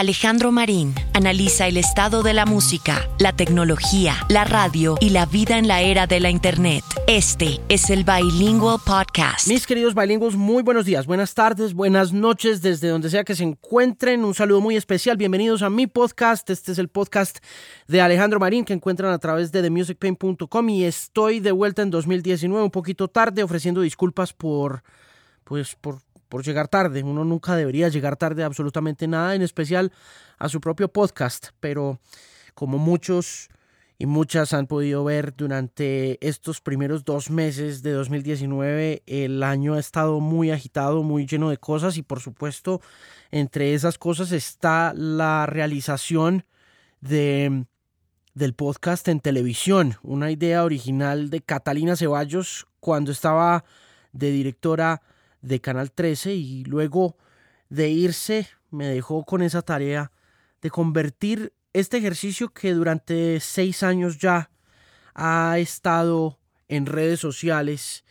Alejandro 0.00 0.50
Marín 0.50 0.94
analiza 1.12 1.66
el 1.66 1.76
estado 1.76 2.22
de 2.22 2.32
la 2.32 2.46
música, 2.46 3.06
la 3.18 3.36
tecnología, 3.36 4.14
la 4.30 4.44
radio 4.44 4.96
y 4.98 5.10
la 5.10 5.26
vida 5.26 5.58
en 5.58 5.68
la 5.68 5.82
era 5.82 6.06
de 6.06 6.20
la 6.20 6.30
Internet. 6.30 6.82
Este 7.06 7.60
es 7.68 7.90
el 7.90 8.04
Bilingual 8.04 8.78
Podcast. 8.82 9.46
Mis 9.46 9.66
queridos 9.66 9.94
bilingües, 9.94 10.36
muy 10.36 10.62
buenos 10.62 10.86
días, 10.86 11.04
buenas 11.04 11.34
tardes, 11.34 11.74
buenas 11.74 12.14
noches, 12.14 12.62
desde 12.62 12.88
donde 12.88 13.10
sea 13.10 13.24
que 13.24 13.34
se 13.34 13.44
encuentren. 13.44 14.24
Un 14.24 14.32
saludo 14.32 14.62
muy 14.62 14.74
especial. 14.74 15.18
Bienvenidos 15.18 15.60
a 15.60 15.68
mi 15.68 15.86
podcast. 15.86 16.48
Este 16.48 16.72
es 16.72 16.78
el 16.78 16.88
podcast 16.88 17.40
de 17.86 18.00
Alejandro 18.00 18.40
Marín 18.40 18.64
que 18.64 18.72
encuentran 18.72 19.12
a 19.12 19.18
través 19.18 19.52
de 19.52 19.60
themusicpain.com 19.60 20.68
y 20.70 20.84
estoy 20.84 21.40
de 21.40 21.52
vuelta 21.52 21.82
en 21.82 21.90
2019, 21.90 22.64
un 22.64 22.70
poquito 22.70 23.08
tarde, 23.08 23.42
ofreciendo 23.42 23.82
disculpas 23.82 24.32
por, 24.32 24.82
pues, 25.44 25.76
por 25.78 26.00
por 26.30 26.42
llegar 26.42 26.68
tarde. 26.68 27.02
Uno 27.02 27.24
nunca 27.26 27.56
debería 27.56 27.88
llegar 27.88 28.16
tarde 28.16 28.42
a 28.42 28.46
absolutamente 28.46 29.06
nada, 29.06 29.34
en 29.34 29.42
especial 29.42 29.92
a 30.38 30.48
su 30.48 30.62
propio 30.62 30.88
podcast. 30.88 31.48
Pero 31.60 32.00
como 32.54 32.78
muchos 32.78 33.50
y 33.98 34.06
muchas 34.06 34.54
han 34.54 34.66
podido 34.66 35.04
ver 35.04 35.34
durante 35.36 36.26
estos 36.26 36.62
primeros 36.62 37.04
dos 37.04 37.30
meses 37.30 37.82
de 37.82 37.90
2019, 37.90 39.02
el 39.04 39.42
año 39.42 39.74
ha 39.74 39.80
estado 39.80 40.20
muy 40.20 40.50
agitado, 40.50 41.02
muy 41.02 41.26
lleno 41.26 41.50
de 41.50 41.58
cosas 41.58 41.98
y 41.98 42.02
por 42.02 42.20
supuesto 42.20 42.80
entre 43.30 43.74
esas 43.74 43.98
cosas 43.98 44.32
está 44.32 44.94
la 44.94 45.44
realización 45.44 46.46
de 47.02 47.66
del 48.32 48.54
podcast 48.54 49.08
en 49.08 49.20
televisión, 49.20 49.96
una 50.02 50.30
idea 50.30 50.64
original 50.64 51.28
de 51.28 51.42
Catalina 51.42 51.96
Ceballos 51.96 52.68
cuando 52.78 53.10
estaba 53.10 53.64
de 54.12 54.30
directora 54.30 55.02
de 55.42 55.60
Canal 55.60 55.92
13 55.92 56.34
y 56.34 56.64
luego 56.64 57.16
de 57.68 57.88
irse 57.88 58.48
me 58.70 58.86
dejó 58.86 59.24
con 59.24 59.42
esa 59.42 59.62
tarea 59.62 60.12
de 60.60 60.70
convertir 60.70 61.52
este 61.72 61.98
ejercicio 61.98 62.48
que 62.50 62.72
durante 62.72 63.40
seis 63.40 63.82
años 63.82 64.18
ya 64.18 64.50
ha 65.14 65.58
estado 65.58 66.38
en 66.68 66.86
redes 66.86 67.20
sociales 67.20 68.04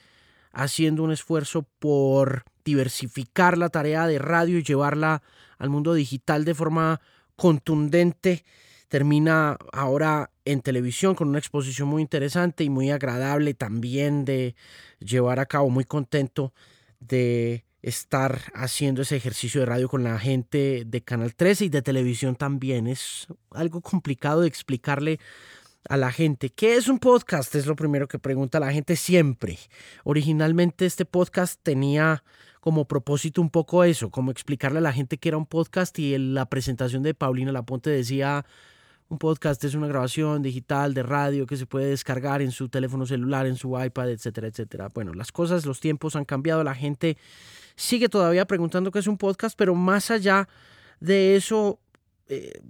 haciendo 0.51 1.03
un 1.03 1.11
esfuerzo 1.11 1.67
por 1.79 2.43
diversificar 2.65 3.57
la 3.57 3.69
tarea 3.69 4.07
de 4.07 4.19
radio 4.19 4.57
y 4.57 4.63
llevarla 4.63 5.21
al 5.57 5.69
mundo 5.69 5.93
digital 5.93 6.45
de 6.45 6.55
forma 6.55 7.01
contundente. 7.35 8.43
Termina 8.87 9.57
ahora 9.71 10.31
en 10.45 10.61
televisión 10.61 11.15
con 11.15 11.29
una 11.29 11.39
exposición 11.39 11.87
muy 11.87 12.01
interesante 12.01 12.63
y 12.63 12.69
muy 12.69 12.89
agradable 12.89 13.53
también 13.53 14.25
de 14.25 14.55
llevar 14.99 15.39
a 15.39 15.45
cabo, 15.45 15.69
muy 15.69 15.85
contento 15.85 16.53
de 16.99 17.65
estar 17.81 18.41
haciendo 18.53 19.01
ese 19.01 19.15
ejercicio 19.15 19.61
de 19.61 19.65
radio 19.65 19.87
con 19.87 20.03
la 20.03 20.19
gente 20.19 20.83
de 20.85 21.01
Canal 21.01 21.35
13 21.35 21.65
y 21.65 21.69
de 21.69 21.81
televisión 21.81 22.35
también. 22.35 22.87
Es 22.87 23.27
algo 23.51 23.81
complicado 23.81 24.41
de 24.41 24.47
explicarle 24.47 25.19
a 25.87 25.97
la 25.97 26.11
gente. 26.11 26.49
¿Qué 26.49 26.75
es 26.75 26.87
un 26.87 26.99
podcast? 26.99 27.55
Es 27.55 27.65
lo 27.65 27.75
primero 27.75 28.07
que 28.07 28.19
pregunta 28.19 28.59
la 28.59 28.73
gente 28.73 28.95
siempre. 28.95 29.57
Originalmente 30.03 30.85
este 30.85 31.05
podcast 31.05 31.59
tenía 31.63 32.23
como 32.59 32.85
propósito 32.85 33.41
un 33.41 33.49
poco 33.49 33.83
eso, 33.85 34.09
como 34.09 34.31
explicarle 34.31 34.79
a 34.79 34.81
la 34.81 34.91
gente 34.93 35.17
que 35.17 35.29
era 35.29 35.37
un 35.37 35.45
podcast 35.45 35.97
y 35.99 36.17
la 36.17 36.47
presentación 36.47 37.03
de 37.03 37.13
Paulina 37.13 37.53
Laponte 37.53 37.89
decía 37.89 38.45
un 39.09 39.17
podcast 39.17 39.63
es 39.63 39.73
una 39.73 39.87
grabación 39.87 40.43
digital 40.43 40.93
de 40.93 41.01
radio 41.01 41.47
que 41.47 41.57
se 41.57 41.65
puede 41.65 41.87
descargar 41.87 42.43
en 42.43 42.51
su 42.51 42.69
teléfono 42.69 43.07
celular, 43.07 43.47
en 43.47 43.55
su 43.55 43.79
iPad, 43.79 44.11
etcétera, 44.11 44.47
etcétera. 44.47 44.89
Bueno, 44.93 45.13
las 45.13 45.31
cosas, 45.31 45.65
los 45.65 45.79
tiempos 45.79 46.15
han 46.15 46.25
cambiado, 46.25 46.63
la 46.63 46.75
gente 46.75 47.17
sigue 47.75 48.07
todavía 48.07 48.45
preguntando 48.45 48.91
qué 48.91 48.99
es 48.99 49.07
un 49.07 49.17
podcast, 49.17 49.57
pero 49.57 49.73
más 49.73 50.11
allá 50.11 50.47
de 50.99 51.35
eso, 51.35 51.79
eh, 52.27 52.61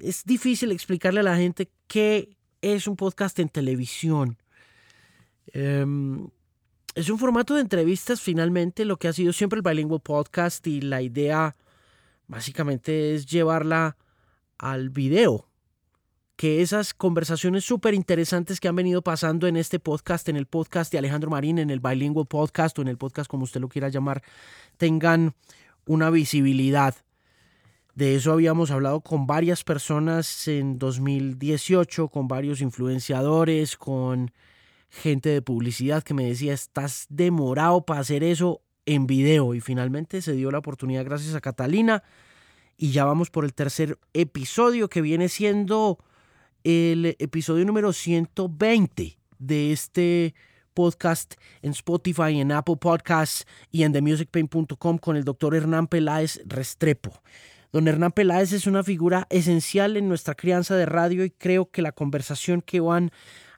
es 0.00 0.24
difícil 0.24 0.72
explicarle 0.72 1.20
a 1.20 1.24
la 1.24 1.36
gente 1.36 1.70
qué 1.86 2.34
es 2.62 2.88
un 2.88 2.96
podcast 2.96 3.38
en 3.38 3.50
televisión. 3.50 4.38
Em, 5.48 6.28
es 6.94 7.10
un 7.10 7.18
formato 7.18 7.54
de 7.56 7.60
entrevistas 7.60 8.22
finalmente, 8.22 8.86
lo 8.86 8.96
que 8.96 9.08
ha 9.08 9.12
sido 9.12 9.34
siempre 9.34 9.58
el 9.58 9.62
Bilingual 9.62 10.00
Podcast 10.00 10.66
y 10.66 10.80
la 10.80 11.02
idea 11.02 11.56
básicamente 12.26 13.14
es 13.14 13.26
llevarla 13.26 13.98
al 14.56 14.88
video 14.88 15.46
que 16.36 16.62
esas 16.62 16.94
conversaciones 16.94 17.64
súper 17.64 17.94
interesantes 17.94 18.58
que 18.58 18.68
han 18.68 18.76
venido 18.76 19.02
pasando 19.02 19.46
en 19.46 19.56
este 19.56 19.78
podcast, 19.78 20.28
en 20.28 20.36
el 20.36 20.46
podcast 20.46 20.90
de 20.90 20.98
Alejandro 20.98 21.30
Marín, 21.30 21.58
en 21.58 21.70
el 21.70 21.80
Bilingual 21.80 22.26
Podcast 22.26 22.78
o 22.78 22.82
en 22.82 22.88
el 22.88 22.98
podcast 22.98 23.30
como 23.30 23.44
usted 23.44 23.60
lo 23.60 23.68
quiera 23.68 23.88
llamar, 23.88 24.22
tengan 24.76 25.34
una 25.86 26.10
visibilidad. 26.10 26.94
De 27.94 28.16
eso 28.16 28.32
habíamos 28.32 28.72
hablado 28.72 29.00
con 29.02 29.28
varias 29.28 29.62
personas 29.62 30.48
en 30.48 30.80
2018, 30.80 32.08
con 32.08 32.26
varios 32.26 32.60
influenciadores, 32.60 33.76
con 33.76 34.32
gente 34.88 35.28
de 35.28 35.42
publicidad 35.42 36.02
que 36.02 36.14
me 36.14 36.26
decía, 36.26 36.52
estás 36.54 37.06
demorado 37.08 37.84
para 37.84 38.00
hacer 38.00 38.24
eso 38.24 38.62
en 38.86 39.06
video. 39.06 39.54
Y 39.54 39.60
finalmente 39.60 40.22
se 40.22 40.32
dio 40.32 40.50
la 40.50 40.58
oportunidad 40.58 41.04
gracias 41.04 41.36
a 41.36 41.40
Catalina. 41.40 42.02
Y 42.76 42.90
ya 42.90 43.04
vamos 43.04 43.30
por 43.30 43.44
el 43.44 43.54
tercer 43.54 43.98
episodio 44.12 44.88
que 44.88 45.00
viene 45.00 45.28
siendo 45.28 46.00
el 46.64 47.14
episodio 47.18 47.66
número 47.66 47.92
120 47.92 49.18
de 49.38 49.72
este 49.72 50.34
podcast 50.72 51.34
en 51.60 51.72
Spotify, 51.72 52.40
en 52.40 52.52
Apple 52.52 52.76
Podcasts 52.80 53.46
y 53.70 53.82
en 53.82 53.92
TheMusicPain.com 53.92 54.98
con 54.98 55.16
el 55.16 55.24
doctor 55.24 55.54
Hernán 55.54 55.86
Peláez 55.86 56.40
Restrepo. 56.46 57.12
Don 57.70 57.86
Hernán 57.86 58.12
Peláez 58.12 58.52
es 58.52 58.66
una 58.66 58.82
figura 58.82 59.26
esencial 59.28 59.98
en 59.98 60.08
nuestra 60.08 60.34
crianza 60.34 60.74
de 60.74 60.86
radio 60.86 61.24
y 61.24 61.30
creo 61.30 61.70
que 61.70 61.82
la 61.82 61.92
conversación 61.92 62.62
que 62.62 62.80
van 62.80 63.10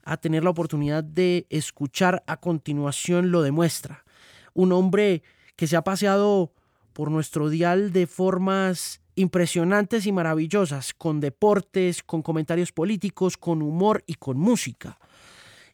a 0.02 0.16
tener 0.16 0.42
la 0.42 0.50
oportunidad 0.50 1.04
de 1.04 1.46
escuchar 1.48 2.24
a 2.26 2.38
continuación 2.38 3.30
lo 3.30 3.42
demuestra. 3.42 4.04
Un 4.52 4.72
hombre 4.72 5.22
que 5.54 5.68
se 5.68 5.76
ha 5.76 5.82
paseado 5.82 6.52
por 6.92 7.10
nuestro 7.10 7.50
dial 7.50 7.92
de 7.92 8.06
formas 8.06 9.00
impresionantes 9.16 10.06
y 10.06 10.12
maravillosas, 10.12 10.94
con 10.94 11.20
deportes, 11.20 12.02
con 12.02 12.22
comentarios 12.22 12.70
políticos, 12.70 13.36
con 13.36 13.62
humor 13.62 14.04
y 14.06 14.14
con 14.14 14.38
música. 14.38 14.98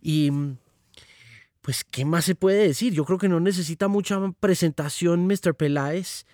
Y 0.01 0.31
pues, 1.61 1.85
¿qué 1.85 2.05
más 2.05 2.25
se 2.25 2.35
puede 2.35 2.67
decir? 2.67 2.95
Yo 2.95 3.05
creo 3.05 3.19
que 3.19 3.29
no 3.29 3.41
necesita 3.41 3.89
mucha 3.89 4.19
presentación 4.41 5.27
Mr. 5.27 5.55
Peláez 5.55 6.25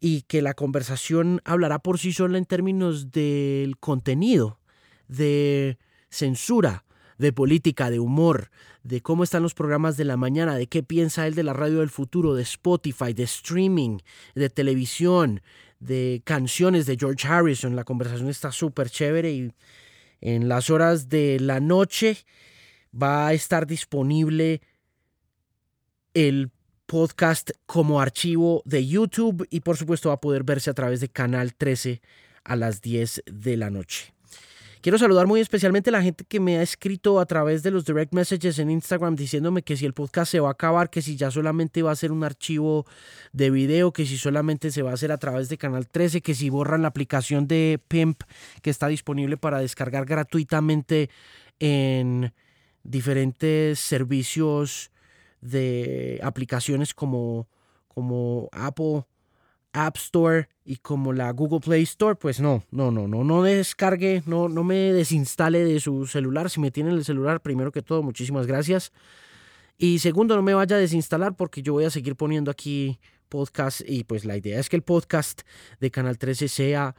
y 0.00 0.22
que 0.22 0.42
la 0.42 0.54
conversación 0.54 1.40
hablará 1.44 1.80
por 1.80 1.98
sí 1.98 2.12
sola 2.12 2.38
en 2.38 2.44
términos 2.44 3.12
del 3.12 3.76
contenido, 3.78 4.58
de 5.06 5.78
censura, 6.10 6.84
de 7.18 7.32
política, 7.32 7.90
de 7.90 8.00
humor, 8.00 8.50
de 8.82 9.00
cómo 9.00 9.22
están 9.22 9.44
los 9.44 9.54
programas 9.54 9.96
de 9.96 10.04
la 10.04 10.16
mañana, 10.16 10.56
de 10.56 10.66
qué 10.66 10.82
piensa 10.82 11.26
él 11.26 11.34
de 11.34 11.44
la 11.44 11.52
radio 11.52 11.78
del 11.78 11.90
futuro, 11.90 12.34
de 12.34 12.42
Spotify, 12.42 13.12
de 13.12 13.22
streaming, 13.22 13.98
de 14.34 14.50
televisión, 14.50 15.40
de 15.82 16.22
canciones 16.24 16.86
de 16.86 16.96
George 16.96 17.26
Harrison. 17.26 17.76
La 17.76 17.84
conversación 17.84 18.28
está 18.28 18.52
súper 18.52 18.88
chévere 18.88 19.32
y 19.32 19.52
en 20.20 20.48
las 20.48 20.70
horas 20.70 21.08
de 21.08 21.38
la 21.40 21.60
noche 21.60 22.18
va 23.00 23.26
a 23.26 23.32
estar 23.32 23.66
disponible 23.66 24.60
el 26.14 26.50
podcast 26.86 27.50
como 27.66 28.00
archivo 28.00 28.62
de 28.64 28.86
YouTube 28.86 29.46
y 29.50 29.60
por 29.60 29.76
supuesto 29.76 30.10
va 30.10 30.16
a 30.16 30.20
poder 30.20 30.44
verse 30.44 30.70
a 30.70 30.74
través 30.74 31.00
de 31.00 31.08
Canal 31.08 31.54
13 31.54 32.00
a 32.44 32.56
las 32.56 32.80
10 32.80 33.22
de 33.26 33.56
la 33.56 33.70
noche. 33.70 34.14
Quiero 34.82 34.98
saludar 34.98 35.28
muy 35.28 35.40
especialmente 35.40 35.90
a 35.90 35.92
la 35.92 36.02
gente 36.02 36.24
que 36.24 36.40
me 36.40 36.58
ha 36.58 36.62
escrito 36.62 37.20
a 37.20 37.26
través 37.26 37.62
de 37.62 37.70
los 37.70 37.84
direct 37.84 38.12
messages 38.12 38.58
en 38.58 38.68
Instagram 38.68 39.14
diciéndome 39.14 39.62
que 39.62 39.76
si 39.76 39.86
el 39.86 39.94
podcast 39.94 40.32
se 40.32 40.40
va 40.40 40.48
a 40.48 40.52
acabar, 40.52 40.90
que 40.90 41.02
si 41.02 41.14
ya 41.14 41.30
solamente 41.30 41.84
va 41.84 41.92
a 41.92 41.96
ser 41.96 42.10
un 42.10 42.24
archivo 42.24 42.84
de 43.32 43.52
video, 43.52 43.92
que 43.92 44.04
si 44.04 44.18
solamente 44.18 44.72
se 44.72 44.82
va 44.82 44.90
a 44.90 44.94
hacer 44.94 45.12
a 45.12 45.18
través 45.18 45.48
de 45.48 45.56
Canal 45.56 45.86
13, 45.86 46.20
que 46.20 46.34
si 46.34 46.50
borran 46.50 46.82
la 46.82 46.88
aplicación 46.88 47.46
de 47.46 47.80
Pimp 47.86 48.24
que 48.60 48.70
está 48.70 48.88
disponible 48.88 49.36
para 49.36 49.60
descargar 49.60 50.04
gratuitamente 50.04 51.10
en 51.60 52.34
diferentes 52.82 53.78
servicios 53.78 54.90
de 55.40 56.18
aplicaciones 56.24 56.92
como, 56.92 57.46
como 57.86 58.48
Apple 58.50 59.04
App 59.72 59.96
Store 59.96 60.48
y 60.64 60.76
como 60.76 61.12
la 61.12 61.30
Google 61.32 61.60
Play 61.60 61.82
Store, 61.82 62.14
pues 62.14 62.40
no, 62.40 62.62
no, 62.70 62.90
no, 62.90 63.08
no, 63.08 63.24
no 63.24 63.42
descargue, 63.42 64.22
no, 64.26 64.48
no 64.48 64.64
me 64.64 64.92
desinstale 64.92 65.64
de 65.64 65.80
su 65.80 66.06
celular. 66.06 66.50
Si 66.50 66.60
me 66.60 66.70
tienen 66.70 66.94
el 66.94 67.04
celular, 67.04 67.40
primero 67.40 67.72
que 67.72 67.82
todo, 67.82 68.02
muchísimas 68.02 68.46
gracias. 68.46 68.92
Y 69.78 69.98
segundo, 69.98 70.36
no 70.36 70.42
me 70.42 70.54
vaya 70.54 70.76
a 70.76 70.78
desinstalar 70.78 71.34
porque 71.34 71.62
yo 71.62 71.72
voy 71.72 71.84
a 71.84 71.90
seguir 71.90 72.16
poniendo 72.16 72.50
aquí 72.50 73.00
podcast 73.28 73.80
y 73.86 74.04
pues 74.04 74.24
la 74.26 74.36
idea 74.36 74.60
es 74.60 74.68
que 74.68 74.76
el 74.76 74.82
podcast 74.82 75.42
de 75.80 75.90
Canal 75.90 76.18
13 76.18 76.48
sea 76.48 76.94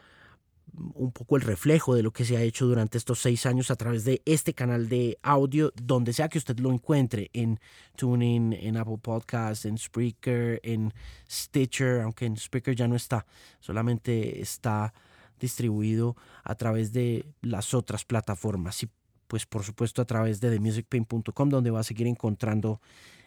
un 0.95 1.11
poco 1.11 1.35
el 1.35 1.41
reflejo 1.41 1.95
de 1.95 2.03
lo 2.03 2.11
que 2.11 2.25
se 2.25 2.37
ha 2.37 2.41
hecho 2.41 2.65
durante 2.65 2.97
estos 2.97 3.19
seis 3.19 3.45
años 3.45 3.69
a 3.71 3.75
través 3.75 4.05
de 4.05 4.21
este 4.25 4.53
canal 4.53 4.89
de 4.89 5.17
audio, 5.21 5.71
donde 5.75 6.13
sea 6.13 6.29
que 6.29 6.37
usted 6.37 6.57
lo 6.59 6.71
encuentre, 6.71 7.29
en 7.33 7.59
Tuning, 7.95 8.53
en 8.53 8.77
Apple 8.77 8.97
Podcasts, 9.01 9.65
en 9.65 9.77
Spreaker, 9.77 10.59
en 10.63 10.93
Stitcher, 11.29 12.01
aunque 12.01 12.25
en 12.25 12.37
Spreaker 12.37 12.75
ya 12.75 12.87
no 12.87 12.95
está, 12.95 13.25
solamente 13.59 14.41
está 14.41 14.93
distribuido 15.39 16.15
a 16.43 16.55
través 16.55 16.93
de 16.93 17.25
las 17.41 17.73
otras 17.73 18.05
plataformas 18.05 18.81
y 18.83 18.89
pues 19.27 19.45
por 19.45 19.63
supuesto 19.63 20.01
a 20.01 20.05
través 20.05 20.39
de 20.39 20.49
themusicpain.com 20.51 21.49
donde 21.49 21.71
va 21.71 21.79
a 21.79 21.83
seguir 21.83 22.07
encontrando 22.07 22.81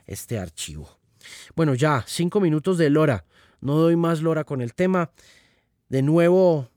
este 0.06 0.38
archivo. 0.38 0.88
Bueno, 1.54 1.74
ya, 1.74 2.04
cinco 2.06 2.40
minutos 2.40 2.78
de 2.78 2.90
Lora. 2.90 3.24
No 3.60 3.76
doy 3.76 3.96
más 3.96 4.22
Lora 4.22 4.44
con 4.44 4.60
el 4.60 4.74
tema. 4.74 5.10
De 5.88 6.02
nuevo, 6.02 6.68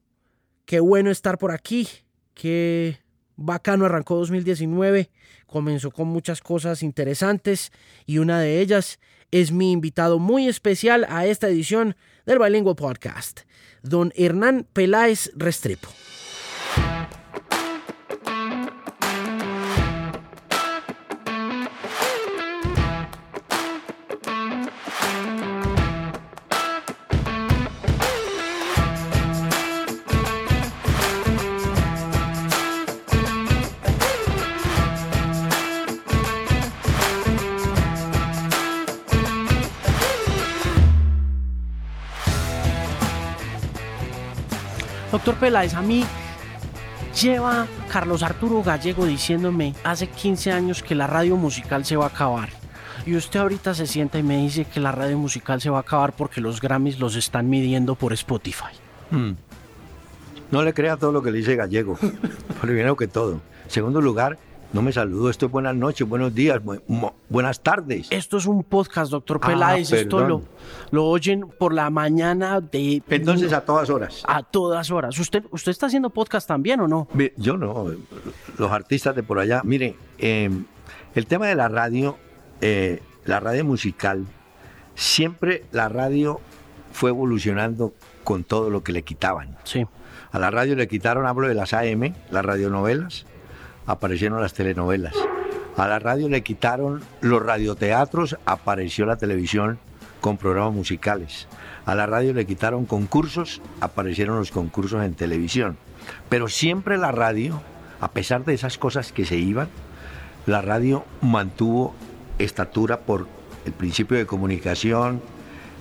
qué 0.70 0.80
bueno 0.80 1.10
estar 1.10 1.40
por 1.40 1.52
aquí. 1.52 1.88
Qué 2.36 3.00
bacano 3.36 3.86
arrancó 3.88 4.18
2019. 4.18 5.10
Comenzó 5.48 5.90
con 5.90 6.10
muchas 6.10 6.42
cosas 6.42 6.84
interesantes 6.84 7.72
y 8.06 8.20
una 8.20 8.40
de 8.40 8.62
ellas 8.62 9.00
es 9.32 9.52
mi 9.52 9.72
invitado 9.72 10.20
muy 10.20 10.48
especial 10.48 11.08
a 11.10 11.26
esta 11.26 11.48
edición 11.48 11.96
del 12.28 12.38
Bilingual 12.38 12.76
Podcast, 12.76 13.40
don 13.82 14.14
Hernán 14.16 14.68
Peláez 14.72 15.32
Restrepo. 15.36 15.90
Doctor 45.20 45.36
Peláez, 45.36 45.74
a 45.74 45.82
mí 45.82 46.06
lleva 47.22 47.68
Carlos 47.92 48.24
Arturo 48.24 48.64
Gallego 48.64 49.06
diciéndome 49.06 49.76
hace 49.84 50.08
15 50.08 50.54
años 50.54 50.82
que 50.82 50.96
la 50.96 51.08
radio 51.08 51.36
musical 51.36 51.84
se 51.84 51.98
va 51.98 52.06
a 52.06 52.08
acabar. 52.08 52.48
Y 53.06 53.18
usted 53.18 53.42
ahorita 53.42 53.74
se 53.74 53.86
sienta 53.86 54.18
y 54.18 54.24
me 54.24 54.38
dice 54.38 54.64
que 54.64 54.80
la 54.80 54.94
radio 54.94 55.18
musical 55.18 55.60
se 55.60 55.70
va 55.70 55.80
a 55.80 55.82
acabar 55.82 56.14
porque 56.14 56.40
los 56.40 56.62
Grammys 56.62 57.02
los 57.02 57.18
están 57.18 57.50
midiendo 57.50 57.96
por 57.96 58.14
Spotify. 58.14 58.72
Hmm. 59.12 59.32
No 60.52 60.64
le 60.64 60.74
crea 60.74 60.96
todo 60.96 61.12
lo 61.12 61.22
que 61.22 61.32
le 61.32 61.40
dice 61.40 61.58
Gallego. 61.58 62.00
Primero 62.62 62.96
que 62.96 63.10
todo. 63.10 63.42
Segundo 63.68 64.00
lugar, 64.00 64.38
no 64.72 64.82
me 64.84 64.92
saludo, 64.92 65.30
esto 65.30 65.48
es 65.48 65.52
buenas 65.52 65.76
noches, 65.76 66.08
buenos 66.08 66.34
días, 66.34 66.62
buenas 67.28 67.62
tardes. 67.62 68.08
Esto 68.12 68.38
es 68.38 68.46
un 68.46 68.64
podcast, 68.64 69.12
doctor 69.12 69.40
ah, 69.42 69.48
Peláez, 69.48 69.92
esto 69.92 70.28
lo, 70.28 70.44
lo, 70.92 71.06
oyen 71.06 71.48
por 71.58 71.74
la 71.74 71.90
mañana 71.90 72.62
de... 72.62 73.02
Entonces 73.10 73.52
a 73.52 73.62
todas 73.62 73.90
horas. 73.90 74.24
A 74.28 74.44
todas 74.44 74.92
horas. 74.92 75.18
¿Usted, 75.18 75.44
usted 75.50 75.72
está 75.72 75.88
haciendo 75.88 76.12
podcast 76.12 76.48
también 76.48 76.82
o 76.82 76.88
no? 76.88 77.08
Yo 77.38 77.58
no, 77.58 77.92
los 78.58 78.72
artistas 78.72 79.16
de 79.16 79.24
por 79.24 79.40
allá. 79.40 79.62
Mire, 79.64 79.96
em, 80.20 80.66
el 81.16 81.26
tema 81.26 81.48
de 81.48 81.56
la 81.56 81.68
radio, 81.68 82.18
eh, 82.62 83.02
la 83.26 83.40
radio 83.40 83.66
musical, 83.66 84.28
siempre 84.94 85.64
la 85.72 85.90
radio 85.90 86.42
fue 86.92 87.10
evolucionando 87.10 87.94
con 88.24 88.44
todo 88.44 88.70
lo 88.70 88.84
que 88.84 88.92
le 88.92 89.02
quitaban. 89.02 89.58
Sí. 89.64 89.88
A 90.32 90.38
la 90.38 90.52
radio 90.52 90.76
le 90.76 90.88
quitaron, 90.88 91.26
hablo 91.26 91.48
de 91.48 91.56
las 91.56 91.74
AM, 91.74 92.14
las 92.30 92.46
radionovelas, 92.46 93.26
aparecieron 93.90 94.40
las 94.40 94.54
telenovelas. 94.54 95.16
A 95.76 95.88
la 95.88 95.98
radio 95.98 96.30
le 96.30 96.44
quitaron 96.44 97.02
los 97.22 97.42
radioteatros, 97.42 98.38
apareció 98.46 99.08
la 99.08 99.18
televisión 99.18 99.80
con 100.22 100.38
programas 100.38 100.76
musicales. 100.76 101.48
A 101.88 101.96
la 101.96 102.06
radio 102.06 102.34
le 102.34 102.46
quitaron 102.46 102.86
concursos, 102.86 103.64
aparecieron 103.82 104.38
los 104.38 104.52
concursos 104.52 105.04
en 105.04 105.16
televisión. 105.16 105.78
Pero 106.30 106.50
siempre 106.50 107.00
la 107.00 107.12
radio, 107.12 107.62
a 108.00 108.12
pesar 108.12 108.46
de 108.46 108.54
esas 108.54 108.78
cosas 108.78 109.12
que 109.12 109.26
se 109.26 109.38
iban, 109.38 109.70
la 110.46 110.62
radio 110.62 111.04
mantuvo 111.22 111.96
estatura 112.38 113.00
por 113.00 113.28
el 113.66 113.74
principio 113.74 114.18
de 114.18 114.28
comunicación, 114.28 115.20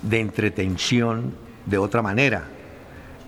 de 0.01 0.21
entretención, 0.21 1.35
de 1.67 1.77
otra 1.77 2.01
manera. 2.01 2.45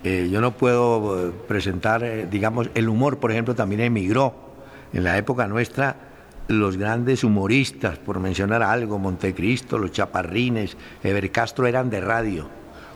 Eh, 0.04 0.30
yo 0.32 0.40
no 0.40 0.52
puedo 0.52 1.28
eh, 1.28 1.32
presentar, 1.46 2.02
eh, 2.02 2.26
digamos, 2.30 2.70
el 2.74 2.88
humor, 2.88 3.18
por 3.18 3.30
ejemplo, 3.30 3.54
también 3.54 3.82
emigró 3.82 4.49
en 4.92 5.04
la 5.04 5.16
época 5.16 5.46
nuestra, 5.46 5.96
los 6.48 6.76
grandes 6.76 7.22
humoristas, 7.22 7.98
por 7.98 8.18
mencionar 8.18 8.62
algo, 8.62 8.98
Montecristo, 8.98 9.78
los 9.78 9.92
Chaparrines, 9.92 10.76
Ever 11.02 11.30
Castro 11.30 11.66
eran 11.66 11.90
de 11.90 12.00
radio. 12.00 12.48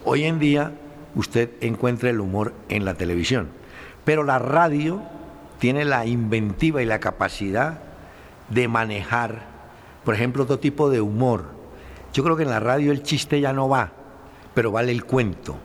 Hoy 0.05 0.25
en 0.25 0.39
día 0.39 0.73
usted 1.15 1.51
encuentra 1.61 2.11
el 2.11 2.21
humor 2.21 2.53
en 2.69 2.85
la 2.85 2.95
televisión, 2.95 3.49
pero 4.05 4.25
la 4.25 4.39
radio 4.39 5.03
tiene 5.59 5.85
la 5.85 6.05
inventiva 6.05 6.83
y 6.83 6.87
la 6.87 6.99
capacidad 6.99 7.81
de 8.51 8.69
manejar, 8.69 9.43
por 10.05 10.15
ejemplo, 10.15 10.43
otro 10.43 10.59
tipo 10.59 10.91
de 10.91 11.01
humor. 11.01 11.47
Yo 12.13 12.25
creo 12.25 12.37
que 12.37 12.43
en 12.43 12.51
la 12.51 12.61
radio 12.61 12.93
el 12.93 13.03
chiste 13.03 13.41
ya 13.41 13.53
no 13.53 13.69
va, 13.69 13.93
pero 14.53 14.73
vale 14.73 14.93
el 14.93 15.05
cuento, 15.05 15.57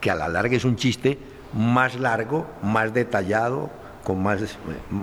que 0.00 0.10
a 0.10 0.14
la 0.14 0.28
larga 0.28 0.56
es 0.56 0.64
un 0.64 0.76
chiste 0.76 1.18
más 1.52 1.98
largo, 1.98 2.46
más 2.62 2.92
detallado, 2.92 3.70
con 4.08 4.22
más, 4.22 4.40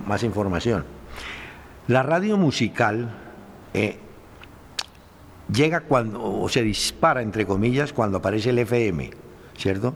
más 0.08 0.24
información. 0.24 0.84
La 1.88 2.02
radio 2.02 2.38
musical 2.38 3.12
eh, 3.72 4.00
llega 5.54 5.82
cuando, 5.82 6.24
o 6.24 6.50
se 6.50 6.64
dispara, 6.64 7.22
entre 7.22 7.46
comillas, 7.46 7.94
cuando 7.94 8.18
aparece 8.18 8.50
el 8.50 8.58
FM, 8.58 9.12
¿cierto? 9.56 9.96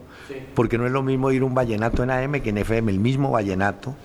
Porque 0.54 0.78
no 0.78 0.86
es 0.86 0.92
lo 0.92 1.02
mismo 1.02 1.26
oír 1.26 1.44
un 1.44 1.56
vallenato 1.56 2.04
en 2.04 2.12
AM 2.12 2.34
que 2.34 2.52
en 2.52 2.60
FM, 2.60 2.92
el 2.92 3.00
mismo 3.00 3.32
vallenato, 3.32 3.96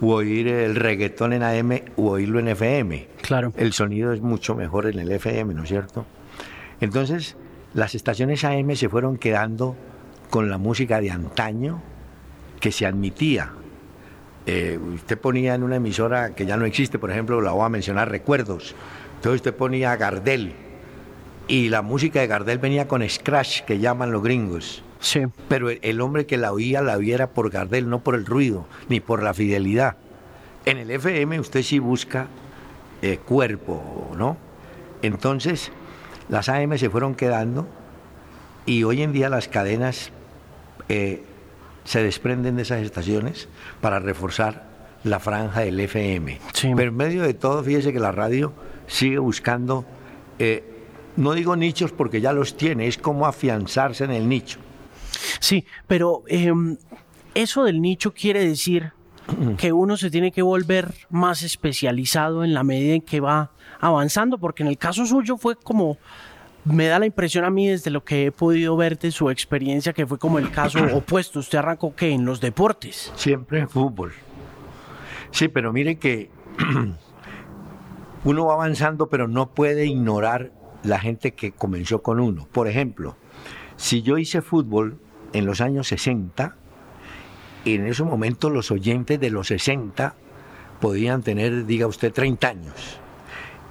o 0.00 0.14
oír 0.14 0.46
el 0.46 0.76
reggaetón 0.76 1.32
en 1.32 1.42
AM 1.42 1.80
o 1.96 2.10
oírlo 2.10 2.38
en 2.38 2.46
FM. 2.46 3.08
Claro. 3.22 3.52
El 3.56 3.72
sonido 3.72 4.12
es 4.12 4.20
mucho 4.20 4.54
mejor 4.54 4.86
en 4.86 5.00
el 5.00 5.10
FM, 5.10 5.54
¿no 5.54 5.64
es 5.64 5.70
cierto? 5.70 6.06
Entonces, 6.80 7.36
las 7.74 7.96
estaciones 7.96 8.44
AM 8.44 8.76
se 8.76 8.88
fueron 8.88 9.16
quedando 9.16 9.74
con 10.30 10.48
la 10.48 10.58
música 10.58 11.00
de 11.00 11.10
antaño 11.10 11.82
que 12.60 12.70
se 12.70 12.86
admitía 12.86 13.50
eh, 14.46 14.78
usted 14.94 15.18
ponía 15.18 15.54
en 15.54 15.62
una 15.62 15.76
emisora 15.76 16.34
que 16.34 16.46
ya 16.46 16.56
no 16.56 16.64
existe, 16.64 16.98
por 16.98 17.10
ejemplo, 17.10 17.40
la 17.40 17.52
voy 17.52 17.64
a 17.64 17.68
mencionar, 17.68 18.10
Recuerdos. 18.10 18.74
Entonces 19.16 19.40
usted 19.40 19.54
ponía 19.54 19.96
Gardel 19.96 20.54
y 21.48 21.68
la 21.68 21.82
música 21.82 22.20
de 22.20 22.26
Gardel 22.26 22.58
venía 22.58 22.86
con 22.86 23.08
scratch, 23.08 23.62
que 23.62 23.78
llaman 23.78 24.12
los 24.12 24.22
gringos. 24.22 24.82
Sí. 25.00 25.22
Pero 25.48 25.70
el, 25.70 26.00
hombre 26.00 26.26
que 26.26 26.36
la 26.36 26.52
oía, 26.52 26.80
la 26.80 26.96
oía 26.96 27.28
por 27.28 27.50
Gardel, 27.50 27.88
no 27.88 28.00
por 28.00 28.14
el 28.14 28.24
ruido, 28.24 28.66
ni 28.88 29.00
por 29.00 29.22
la 29.22 29.34
fidelidad. 29.34 29.96
En 30.64 30.78
el 30.78 30.90
FM 30.90 31.38
usted 31.40 31.62
sí 31.62 31.78
busca 31.78 32.28
eh, 33.02 33.18
cuerpo, 33.18 34.12
¿no? 34.16 34.36
Entonces, 35.02 35.70
las 36.28 36.48
AM 36.48 36.76
se 36.78 36.90
fueron 36.90 37.14
quedando 37.14 37.66
y 38.64 38.82
hoy 38.82 39.02
en 39.02 39.12
día 39.12 39.28
las 39.28 39.48
cadenas 39.48 40.10
eh, 40.88 41.22
se 41.86 42.02
desprenden 42.02 42.56
de 42.56 42.62
esas 42.62 42.82
estaciones 42.82 43.48
para 43.80 43.98
reforzar 43.98 44.66
la 45.04 45.20
franja 45.20 45.60
del 45.60 45.78
FM. 45.80 46.40
Pero 46.76 46.90
en 46.90 46.96
medio 46.96 47.22
de 47.22 47.32
todo, 47.32 47.62
fíjese 47.62 47.92
que 47.92 48.00
la 48.00 48.12
radio 48.12 48.52
sigue 48.86 49.18
buscando, 49.18 49.86
eh, 50.38 50.64
no 51.16 51.32
digo 51.32 51.56
nichos 51.56 51.92
porque 51.92 52.20
ya 52.20 52.32
los 52.32 52.56
tiene, 52.56 52.88
es 52.88 52.98
como 52.98 53.26
afianzarse 53.26 54.04
en 54.04 54.10
el 54.10 54.28
nicho. 54.28 54.58
Sí, 55.38 55.64
pero 55.86 56.24
em, 56.26 56.76
eso 57.34 57.64
del 57.64 57.80
nicho 57.80 58.12
quiere 58.12 58.46
decir 58.46 58.92
que 59.58 59.72
uno 59.72 59.96
se 59.96 60.10
tiene 60.10 60.32
que 60.32 60.42
volver 60.42 60.92
más 61.08 61.42
especializado 61.42 62.42
en 62.42 62.52
la 62.52 62.64
medida 62.64 62.94
en 62.94 63.02
que 63.02 63.20
va 63.20 63.52
avanzando, 63.78 64.38
porque 64.38 64.64
en 64.64 64.68
el 64.68 64.78
caso 64.78 65.06
suyo 65.06 65.36
fue 65.36 65.54
como 65.54 65.98
me 66.66 66.86
da 66.86 66.98
la 66.98 67.06
impresión 67.06 67.44
a 67.44 67.50
mí 67.50 67.68
desde 67.68 67.90
lo 67.90 68.04
que 68.04 68.26
he 68.26 68.32
podido 68.32 68.76
ver 68.76 68.98
de 68.98 69.12
su 69.12 69.30
experiencia 69.30 69.92
que 69.92 70.06
fue 70.06 70.18
como 70.18 70.38
el 70.38 70.50
caso 70.50 70.80
opuesto. 70.94 71.38
Usted 71.38 71.58
arrancó 71.58 71.94
que 71.94 72.10
en 72.10 72.24
los 72.24 72.40
deportes. 72.40 73.12
Siempre 73.14 73.60
en 73.60 73.68
fútbol. 73.68 74.12
Sí, 75.30 75.48
pero 75.48 75.72
mire 75.72 75.96
que 75.96 76.30
uno 78.24 78.46
va 78.46 78.54
avanzando, 78.54 79.08
pero 79.08 79.28
no 79.28 79.50
puede 79.50 79.86
ignorar 79.86 80.50
la 80.82 80.98
gente 80.98 81.32
que 81.32 81.52
comenzó 81.52 82.02
con 82.02 82.20
uno. 82.20 82.48
Por 82.50 82.68
ejemplo, 82.68 83.16
si 83.76 84.02
yo 84.02 84.18
hice 84.18 84.42
fútbol 84.42 84.98
en 85.32 85.46
los 85.46 85.60
años 85.60 85.88
60, 85.88 86.56
en 87.64 87.86
ese 87.86 88.02
momento 88.02 88.50
los 88.50 88.70
oyentes 88.70 89.20
de 89.20 89.30
los 89.30 89.48
60 89.48 90.14
podían 90.80 91.22
tener, 91.22 91.66
diga 91.66 91.86
usted, 91.86 92.12
30 92.12 92.48
años 92.48 93.00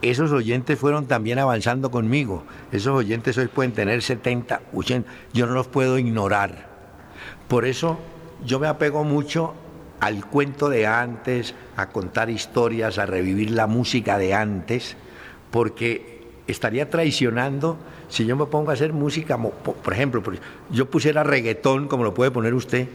esos 0.10 0.32
oyentes 0.32 0.78
fueron 0.78 1.08
también 1.08 1.40
avanzando 1.40 1.92
conmigo. 1.92 2.44
Esos 2.72 2.96
oyentes 2.96 3.38
hoy 3.38 3.48
pueden 3.48 3.72
tener 3.72 4.02
70, 4.02 4.62
80. 4.74 5.10
Yo 5.34 5.48
no 5.48 5.54
los 5.54 5.68
puedo 5.68 5.98
ignorar. 5.98 6.70
Por 7.48 7.66
eso 7.66 8.00
yo 8.46 8.60
me 8.60 8.68
apego 8.68 9.04
mucho 9.04 9.54
al 10.00 10.26
cuento 10.26 10.70
de 10.70 10.86
antes, 10.88 11.56
a 11.78 11.90
contar 11.90 12.30
historias, 12.30 12.98
a 12.98 13.06
revivir 13.06 13.52
la 13.52 13.68
música 13.68 14.18
de 14.18 14.34
antes, 14.34 14.96
porque 15.52 16.22
estaría 16.48 16.90
traicionando 16.90 17.78
si 18.08 18.26
yo 18.26 18.36
me 18.36 18.46
pongo 18.46 18.70
a 18.70 18.74
hacer 18.74 18.94
música, 18.94 19.38
por 19.38 19.94
ejemplo, 19.94 20.22
yo 20.70 20.90
pusiera 20.90 21.24
reggaetón, 21.24 21.88
como 21.88 22.04
lo 22.04 22.14
puede 22.14 22.32
poner 22.32 22.54
usted, 22.54 22.88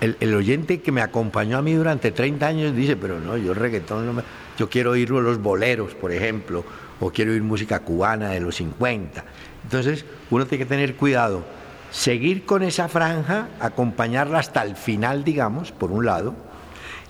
el, 0.00 0.34
oyente 0.34 0.80
que 0.80 0.92
me 0.92 1.02
acompañó 1.02 1.58
a 1.58 1.62
mí 1.62 1.74
durante 1.74 2.10
30 2.10 2.46
años 2.46 2.74
dice, 2.74 2.96
pero 2.96 3.20
no, 3.20 3.36
yo 3.36 3.54
reggaetón 3.54 4.06
no 4.06 4.12
me... 4.14 4.22
Yo 4.58 4.68
quiero 4.68 4.90
oír 4.90 5.10
los 5.10 5.40
boleros, 5.40 5.94
por 5.94 6.12
ejemplo, 6.12 6.64
o 7.00 7.10
quiero 7.10 7.32
oír 7.32 7.42
música 7.42 7.80
cubana 7.80 8.30
de 8.30 8.40
los 8.40 8.56
50. 8.56 9.24
Entonces, 9.64 10.04
uno 10.30 10.46
tiene 10.46 10.64
que 10.64 10.68
tener 10.68 10.96
cuidado. 10.96 11.44
Seguir 11.90 12.44
con 12.44 12.62
esa 12.62 12.88
franja, 12.88 13.48
acompañarla 13.58 14.38
hasta 14.38 14.62
el 14.62 14.76
final, 14.76 15.24
digamos, 15.24 15.72
por 15.72 15.90
un 15.90 16.04
lado, 16.04 16.34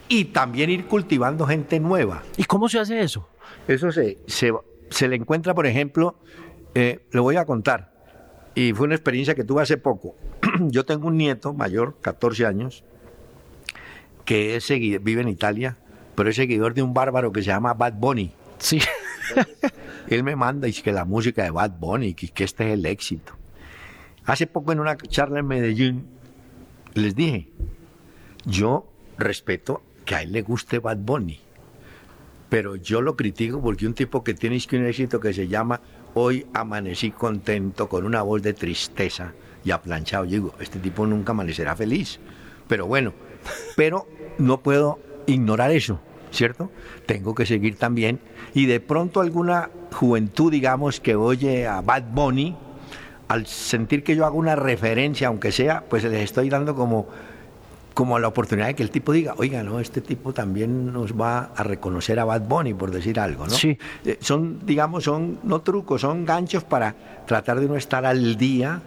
y 0.08 0.26
también 0.26 0.70
ir 0.70 0.86
cultivando 0.86 1.46
gente 1.46 1.80
nueva. 1.80 2.22
¿Y 2.36 2.44
cómo 2.44 2.68
se 2.68 2.78
hace 2.78 3.00
eso? 3.00 3.28
Eso 3.66 3.90
se, 3.92 4.18
se, 4.26 5.08
le 5.08 5.16
encuentra, 5.16 5.54
por 5.54 5.66
ejemplo, 5.66 6.16
eh, 6.74 7.00
le 7.10 7.20
voy 7.20 7.36
a 7.36 7.44
contar, 7.44 7.92
y 8.54 8.72
fue 8.72 8.86
una 8.86 8.94
experiencia 8.94 9.34
que 9.34 9.44
tuve 9.44 9.62
hace 9.62 9.76
poco. 9.76 10.16
Yo 10.70 10.84
tengo 10.84 11.08
un 11.08 11.16
nieto 11.16 11.52
mayor, 11.52 11.96
14 12.00 12.46
años, 12.46 12.84
que 14.24 14.56
es 14.56 14.68
vive 14.68 15.22
en 15.22 15.28
Italia, 15.28 15.76
pero 16.14 16.30
es 16.30 16.36
seguidor 16.36 16.74
de 16.74 16.82
un 16.82 16.94
bárbaro 16.94 17.32
que 17.32 17.40
se 17.40 17.46
llama 17.46 17.74
Bad 17.74 17.94
Bunny. 17.94 18.32
Sí. 18.58 18.80
Él 20.08 20.22
me 20.22 20.36
manda 20.36 20.66
y 20.66 20.70
dice 20.70 20.82
que 20.82 20.92
la 20.92 21.04
música 21.04 21.42
de 21.42 21.50
Bad 21.50 21.78
Bunny, 21.78 22.14
que, 22.14 22.28
que 22.28 22.44
este 22.44 22.68
es 22.68 22.74
el 22.74 22.86
éxito. 22.86 23.34
Hace 24.24 24.46
poco 24.46 24.72
en 24.72 24.80
una 24.80 24.96
charla 24.96 25.40
en 25.40 25.46
Medellín 25.46 26.06
les 26.94 27.14
dije, 27.14 27.48
yo 28.44 28.86
respeto 29.16 29.82
que 30.04 30.14
a 30.14 30.22
él 30.22 30.32
le 30.32 30.42
guste 30.42 30.78
Bad 30.78 30.98
Bunny, 30.98 31.38
pero 32.48 32.76
yo 32.76 33.00
lo 33.00 33.16
critico 33.16 33.62
porque 33.62 33.86
un 33.86 33.94
tipo 33.94 34.24
que 34.24 34.34
tiene 34.34 34.58
un 34.72 34.86
éxito 34.86 35.20
que 35.20 35.32
se 35.32 35.48
llama 35.48 35.80
Hoy 36.14 36.46
amanecí 36.52 37.12
contento 37.12 37.88
con 37.88 38.04
una 38.04 38.22
voz 38.22 38.42
de 38.42 38.52
tristeza 38.52 39.32
y 39.64 39.70
aplanchado. 39.70 40.24
Yo 40.24 40.30
digo, 40.30 40.54
este 40.60 40.78
tipo 40.78 41.06
nunca 41.06 41.32
amanecerá 41.32 41.76
feliz. 41.76 42.18
Pero 42.68 42.86
bueno, 42.86 43.12
pero 43.76 44.06
no 44.38 44.60
puedo 44.60 44.98
ignorar 45.26 45.70
eso, 45.70 46.00
¿cierto? 46.30 46.70
Tengo 47.06 47.34
que 47.34 47.46
seguir 47.46 47.76
también. 47.76 48.20
Y 48.54 48.66
de 48.66 48.80
pronto 48.80 49.20
alguna 49.20 49.70
juventud, 49.92 50.50
digamos, 50.50 51.00
que 51.00 51.14
oye 51.14 51.66
a 51.66 51.80
Bad 51.80 52.04
Bunny, 52.12 52.56
al 53.28 53.46
sentir 53.46 54.02
que 54.02 54.16
yo 54.16 54.26
hago 54.26 54.38
una 54.38 54.56
referencia, 54.56 55.28
aunque 55.28 55.52
sea, 55.52 55.84
pues 55.88 56.04
les 56.04 56.22
estoy 56.22 56.48
dando 56.48 56.74
como 56.74 57.08
como 57.94 58.18
la 58.18 58.28
oportunidad 58.28 58.68
de 58.68 58.74
que 58.74 58.82
el 58.82 58.90
tipo 58.90 59.12
diga, 59.12 59.34
oiga, 59.36 59.62
no, 59.62 59.80
este 59.80 60.00
tipo 60.00 60.32
también 60.32 60.92
nos 60.92 61.12
va 61.12 61.50
a 61.54 61.62
reconocer 61.62 62.18
a 62.18 62.24
Bad 62.24 62.42
Bunny, 62.42 62.72
por 62.72 62.90
decir 62.90 63.20
algo, 63.20 63.44
¿no? 63.44 63.50
Sí. 63.50 63.76
Eh, 64.04 64.16
son, 64.20 64.64
digamos, 64.64 65.04
son 65.04 65.38
no 65.42 65.60
trucos, 65.60 66.00
son 66.00 66.24
ganchos 66.24 66.64
para 66.64 66.94
tratar 67.26 67.60
de 67.60 67.66
no 67.66 67.76
estar 67.76 68.06
al 68.06 68.36
día, 68.36 68.80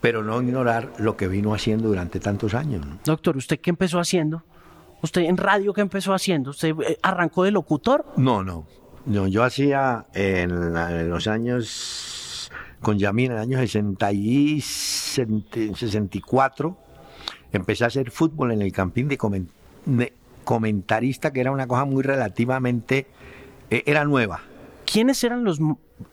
pero 0.00 0.22
no 0.22 0.40
ignorar 0.40 0.92
lo 0.98 1.16
que 1.16 1.28
vino 1.28 1.54
haciendo 1.54 1.88
durante 1.88 2.20
tantos 2.20 2.54
años. 2.54 2.86
Doctor, 3.04 3.36
¿usted 3.36 3.60
qué 3.60 3.70
empezó 3.70 3.98
haciendo? 3.98 4.42
¿Usted 5.02 5.22
en 5.22 5.36
radio 5.36 5.72
qué 5.72 5.80
empezó 5.80 6.12
haciendo? 6.12 6.50
¿Usted 6.50 6.74
eh, 6.86 6.98
arrancó 7.02 7.44
de 7.44 7.50
locutor? 7.50 8.04
No, 8.16 8.42
no. 8.42 8.66
no 9.06 9.28
yo 9.28 9.44
hacía 9.44 10.06
en, 10.12 11.08
los 11.08 11.26
años, 11.26 12.50
con 12.80 12.98
Yamina, 12.98 13.34
en 13.34 13.38
el 13.38 13.42
año 13.42 13.58
60 13.58 14.12
y 14.12 14.60
64, 14.60 16.76
empecé 17.52 17.84
a 17.84 17.86
hacer 17.88 18.10
fútbol 18.10 18.52
en 18.52 18.62
el 18.62 18.72
campín 18.72 19.08
de, 19.08 20.12
comentarista, 20.44 21.32
que 21.32 21.40
era 21.40 21.52
una 21.52 21.66
cosa 21.66 21.84
muy 21.84 22.02
relativamente, 22.02 23.06
eh, 23.70 23.82
era 23.86 24.04
nueva. 24.04 24.40
¿Quiénes 24.84 25.22
eran 25.22 25.44
los 25.44 25.60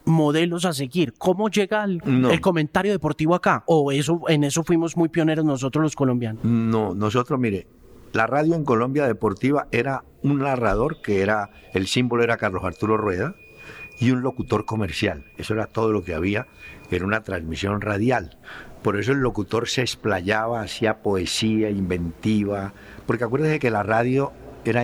modelos 0.06 0.66
a 0.66 0.74
seguir? 0.74 1.14
¿Cómo 1.18 1.50
llega 1.50 1.84
el, 1.84 2.42
comentario 2.42 2.92
deportivo 2.92 3.36
acá? 3.36 3.64
¿O 3.68 3.92
eso, 3.92 4.22
en 4.28 4.44
eso 4.44 4.64
fuimos 4.64 4.98
muy 4.98 5.10
pioneros 5.10 5.46
nosotros 5.46 5.84
los 5.84 5.96
colombianos? 5.96 6.44
No, 6.44 6.94
nosotros, 6.94 7.40
mire, 7.40 7.68
la 8.14 8.28
radio 8.28 8.56
en 8.56 8.64
Colombia 8.64 9.08
deportiva 9.08 9.68
era 9.72 10.04
un 10.24 10.40
narrador 10.40 11.02
que 11.02 11.22
era, 11.22 11.50
el 11.74 11.88
símbolo 11.88 12.24
era 12.24 12.38
Carlos 12.38 12.64
Arturo 12.64 12.98
Rueda, 12.98 13.36
y 14.00 14.12
un 14.12 14.22
locutor 14.22 14.66
comercial. 14.66 15.26
Eso 15.38 15.54
era 15.54 15.68
todo 15.68 15.92
lo 15.92 16.04
que 16.04 16.14
había, 16.14 16.48
era 16.92 17.06
una 17.06 17.24
transmisión 17.24 17.82
radial. 17.82 18.38
Por 18.82 19.00
eso 19.00 19.14
el 19.14 19.20
locutor 19.20 19.68
se 19.68 19.82
explayaba, 19.82 20.62
hacía 20.62 21.02
poesía, 21.02 21.70
inventiva, 21.70 22.74
porque 23.06 23.24
acuérdense 23.24 23.60
que 23.60 23.72
la 23.72 23.84
radio 23.84 24.32
era 24.64 24.84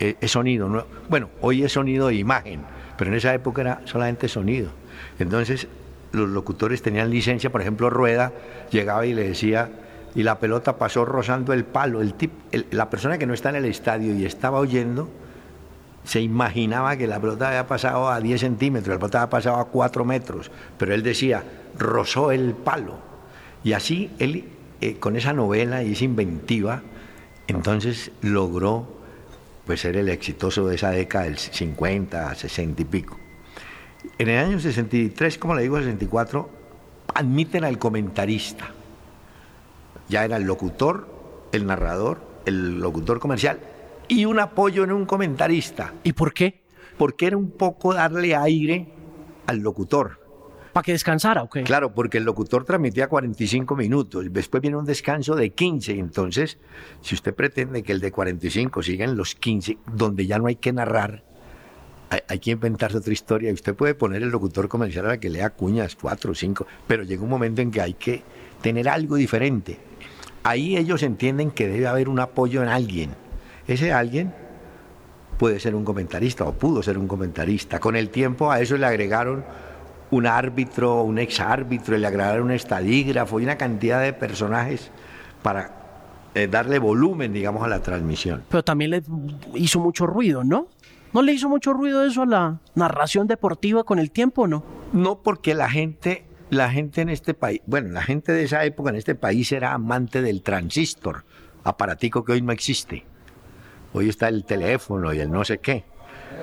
eh, 0.00 0.16
es 0.20 0.30
sonido, 0.30 0.68
¿no? 0.68 0.84
bueno, 1.08 1.30
hoy 1.40 1.62
es 1.62 1.72
sonido 1.72 2.10
e 2.10 2.16
imagen, 2.16 2.62
pero 2.96 3.10
en 3.10 3.16
esa 3.16 3.34
época 3.34 3.62
era 3.62 3.80
solamente 3.84 4.28
sonido. 4.28 4.70
Entonces 5.18 5.68
los 6.12 6.28
locutores 6.28 6.82
tenían 6.82 7.10
licencia, 7.10 7.50
por 7.50 7.60
ejemplo, 7.60 7.90
Rueda 7.90 8.32
llegaba 8.70 9.04
y 9.06 9.14
le 9.14 9.28
decía, 9.28 9.70
y 10.14 10.22
la 10.22 10.38
pelota 10.38 10.76
pasó 10.76 11.04
rozando 11.04 11.52
el 11.52 11.64
palo, 11.64 12.00
el 12.00 12.14
tip, 12.14 12.32
la 12.70 12.88
persona 12.88 13.18
que 13.18 13.26
no 13.26 13.34
está 13.34 13.50
en 13.50 13.56
el 13.56 13.64
estadio 13.64 14.14
y 14.14 14.24
estaba 14.24 14.58
oyendo, 14.58 15.08
se 16.04 16.20
imaginaba 16.20 16.96
que 16.96 17.06
la 17.06 17.18
pelota 17.18 17.48
había 17.48 17.66
pasado 17.66 18.08
a 18.10 18.20
10 18.20 18.40
centímetros, 18.40 18.94
la 18.94 18.98
pelota 18.98 19.22
había 19.22 19.30
pasado 19.30 19.56
a 19.56 19.64
4 19.66 20.04
metros, 20.04 20.50
pero 20.78 20.94
él 20.94 21.02
decía, 21.02 21.42
rozó 21.78 22.30
el 22.30 22.54
palo. 22.54 22.98
Y 23.64 23.72
así 23.72 24.10
él, 24.18 24.44
eh, 24.80 24.96
con 24.98 25.16
esa 25.16 25.32
novela 25.32 25.82
y 25.82 25.92
esa 25.92 26.04
inventiva, 26.04 26.82
entonces 27.46 28.12
logró 28.20 28.93
pues, 29.66 29.80
ser 29.80 29.96
el 29.96 30.08
exitoso 30.08 30.66
de 30.66 30.76
esa 30.76 30.90
década 30.90 31.24
del 31.24 31.38
50, 31.38 32.34
60 32.34 32.82
y 32.82 32.84
pico. 32.84 33.18
En 34.18 34.28
el 34.28 34.38
año 34.38 34.60
63, 34.60 35.38
como 35.38 35.54
le 35.54 35.62
digo, 35.62 35.78
64, 35.78 36.48
admiten 37.14 37.64
al 37.64 37.78
comentarista. 37.78 38.70
Ya 40.08 40.24
era 40.24 40.36
el 40.36 40.44
locutor, 40.44 41.08
el 41.52 41.66
narrador, 41.66 42.20
el 42.44 42.78
locutor 42.80 43.20
comercial 43.20 43.60
y 44.08 44.26
un 44.26 44.38
apoyo 44.38 44.84
en 44.84 44.92
un 44.92 45.06
comentarista. 45.06 45.94
¿Y 46.02 46.12
por 46.12 46.34
qué? 46.34 46.62
Porque 46.98 47.26
era 47.26 47.36
un 47.36 47.50
poco 47.50 47.94
darle 47.94 48.36
aire 48.36 48.88
al 49.46 49.58
locutor 49.58 50.23
para 50.74 50.84
que 50.84 50.92
descansara, 50.92 51.44
¿ok? 51.44 51.58
Claro, 51.64 51.94
porque 51.94 52.18
el 52.18 52.24
locutor 52.24 52.64
transmitía 52.64 53.08
45 53.08 53.76
minutos, 53.76 54.26
después 54.30 54.60
viene 54.60 54.76
un 54.76 54.84
descanso 54.84 55.36
de 55.36 55.50
15, 55.50 55.92
entonces, 55.92 56.58
si 57.00 57.14
usted 57.14 57.32
pretende 57.32 57.84
que 57.84 57.92
el 57.92 58.00
de 58.00 58.10
45 58.10 58.82
siga 58.82 59.04
en 59.04 59.16
los 59.16 59.36
15, 59.36 59.78
donde 59.94 60.26
ya 60.26 60.38
no 60.38 60.48
hay 60.48 60.56
que 60.56 60.72
narrar, 60.72 61.22
hay, 62.28 62.38
que 62.40 62.50
inventarse 62.50 62.98
otra 62.98 63.12
historia, 63.12 63.50
y 63.50 63.52
usted 63.52 63.74
puede 63.76 63.94
poner 63.94 64.24
el 64.24 64.30
locutor 64.30 64.68
comercial 64.68 65.08
a 65.08 65.18
que 65.18 65.30
lea 65.30 65.50
cuñas, 65.50 65.94
4 65.94 66.32
o 66.32 66.34
5, 66.34 66.66
pero 66.88 67.04
llega 67.04 67.22
un 67.22 67.30
momento 67.30 67.62
en 67.62 67.70
que 67.70 67.80
hay 67.80 67.94
que 67.94 68.24
tener 68.60 68.88
algo 68.88 69.14
diferente. 69.14 69.78
Ahí 70.42 70.76
ellos 70.76 71.04
entienden 71.04 71.52
que 71.52 71.68
debe 71.68 71.86
haber 71.86 72.08
un 72.08 72.18
apoyo 72.18 72.62
en 72.64 72.68
alguien. 72.68 73.10
Ese 73.68 73.92
alguien 73.92 74.34
puede 75.38 75.60
ser 75.60 75.76
un 75.76 75.84
comentarista 75.84 76.44
o 76.44 76.52
pudo 76.52 76.82
ser 76.82 76.98
un 76.98 77.06
comentarista. 77.06 77.78
Con 77.78 77.94
el 77.94 78.10
tiempo 78.10 78.50
a 78.50 78.60
eso 78.60 78.76
le 78.76 78.86
agregaron 78.86 79.44
un 80.14 80.26
árbitro, 80.26 81.02
un 81.02 81.18
exárbitro, 81.18 81.96
le 81.98 82.06
agradaron 82.06 82.46
un 82.46 82.52
estadígrafo 82.52 83.40
y 83.40 83.44
una 83.44 83.56
cantidad 83.56 84.00
de 84.00 84.12
personajes 84.12 84.90
para 85.42 86.30
eh, 86.34 86.46
darle 86.46 86.78
volumen, 86.78 87.32
digamos, 87.32 87.64
a 87.64 87.68
la 87.68 87.80
transmisión. 87.80 88.44
Pero 88.48 88.62
también 88.62 88.90
le 88.92 89.02
hizo 89.54 89.80
mucho 89.80 90.06
ruido, 90.06 90.44
¿no? 90.44 90.68
¿No 91.12 91.22
le 91.22 91.32
hizo 91.32 91.48
mucho 91.48 91.72
ruido 91.72 92.04
eso 92.04 92.22
a 92.22 92.26
la 92.26 92.60
narración 92.74 93.26
deportiva 93.26 93.84
con 93.84 93.98
el 93.98 94.10
tiempo, 94.10 94.46
no? 94.46 94.64
No, 94.92 95.20
porque 95.20 95.54
la 95.54 95.68
gente, 95.68 96.24
la 96.50 96.70
gente 96.70 97.00
en 97.00 97.08
este 97.08 97.34
país, 97.34 97.60
bueno, 97.66 97.90
la 97.90 98.02
gente 98.02 98.32
de 98.32 98.44
esa 98.44 98.64
época 98.64 98.90
en 98.90 98.96
este 98.96 99.14
país 99.14 99.50
era 99.52 99.72
amante 99.72 100.22
del 100.22 100.42
transistor, 100.42 101.24
aparatico 101.64 102.24
que 102.24 102.32
hoy 102.32 102.42
no 102.42 102.52
existe. 102.52 103.04
Hoy 103.92 104.08
está 104.08 104.28
el 104.28 104.44
teléfono 104.44 105.12
y 105.12 105.20
el 105.20 105.30
no 105.30 105.44
sé 105.44 105.58
qué. 105.58 105.84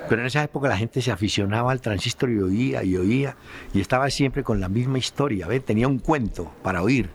Pero 0.08 0.20
en 0.20 0.26
esa 0.26 0.42
época 0.42 0.68
la 0.68 0.76
gente 0.76 1.00
se 1.00 1.10
aficionaba 1.10 1.72
al 1.72 1.80
transistor 1.80 2.30
y 2.30 2.38
oía 2.40 2.84
y 2.84 2.96
oía 2.96 3.36
y 3.72 3.80
estaba 3.80 4.10
siempre 4.10 4.42
con 4.42 4.60
la 4.60 4.68
misma 4.68 4.98
historia, 4.98 5.48
tenía 5.64 5.88
un 5.88 5.98
cuento 5.98 6.52
para 6.62 6.82
oír. 6.82 7.10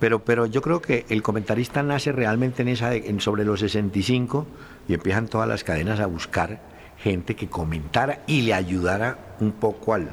Pero, 0.00 0.24
pero 0.24 0.46
yo 0.46 0.60
creo 0.60 0.82
que 0.82 1.06
el 1.08 1.22
comentarista 1.22 1.82
nace 1.82 2.12
realmente 2.12 2.62
en 2.62 2.68
esa, 2.68 2.94
en 2.94 3.20
sobre 3.20 3.44
los 3.44 3.60
65 3.60 4.46
y 4.88 4.94
empiezan 4.94 5.28
todas 5.28 5.48
las 5.48 5.64
cadenas 5.64 6.00
a 6.00 6.06
buscar 6.06 6.60
gente 6.98 7.36
que 7.36 7.48
comentara 7.48 8.22
y 8.26 8.42
le 8.42 8.54
ayudara 8.54 9.36
un 9.40 9.52
poco 9.52 9.94
al, 9.94 10.10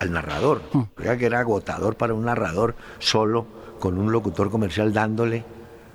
al 0.00 0.12
narrador. 0.12 0.62
Mm. 0.72 0.82
que 1.18 1.26
era 1.26 1.40
agotador 1.40 1.96
para 1.96 2.14
un 2.14 2.24
narrador 2.24 2.74
solo 2.98 3.46
con 3.78 3.98
un 3.98 4.10
locutor 4.12 4.50
comercial 4.50 4.92
dándole 4.92 5.44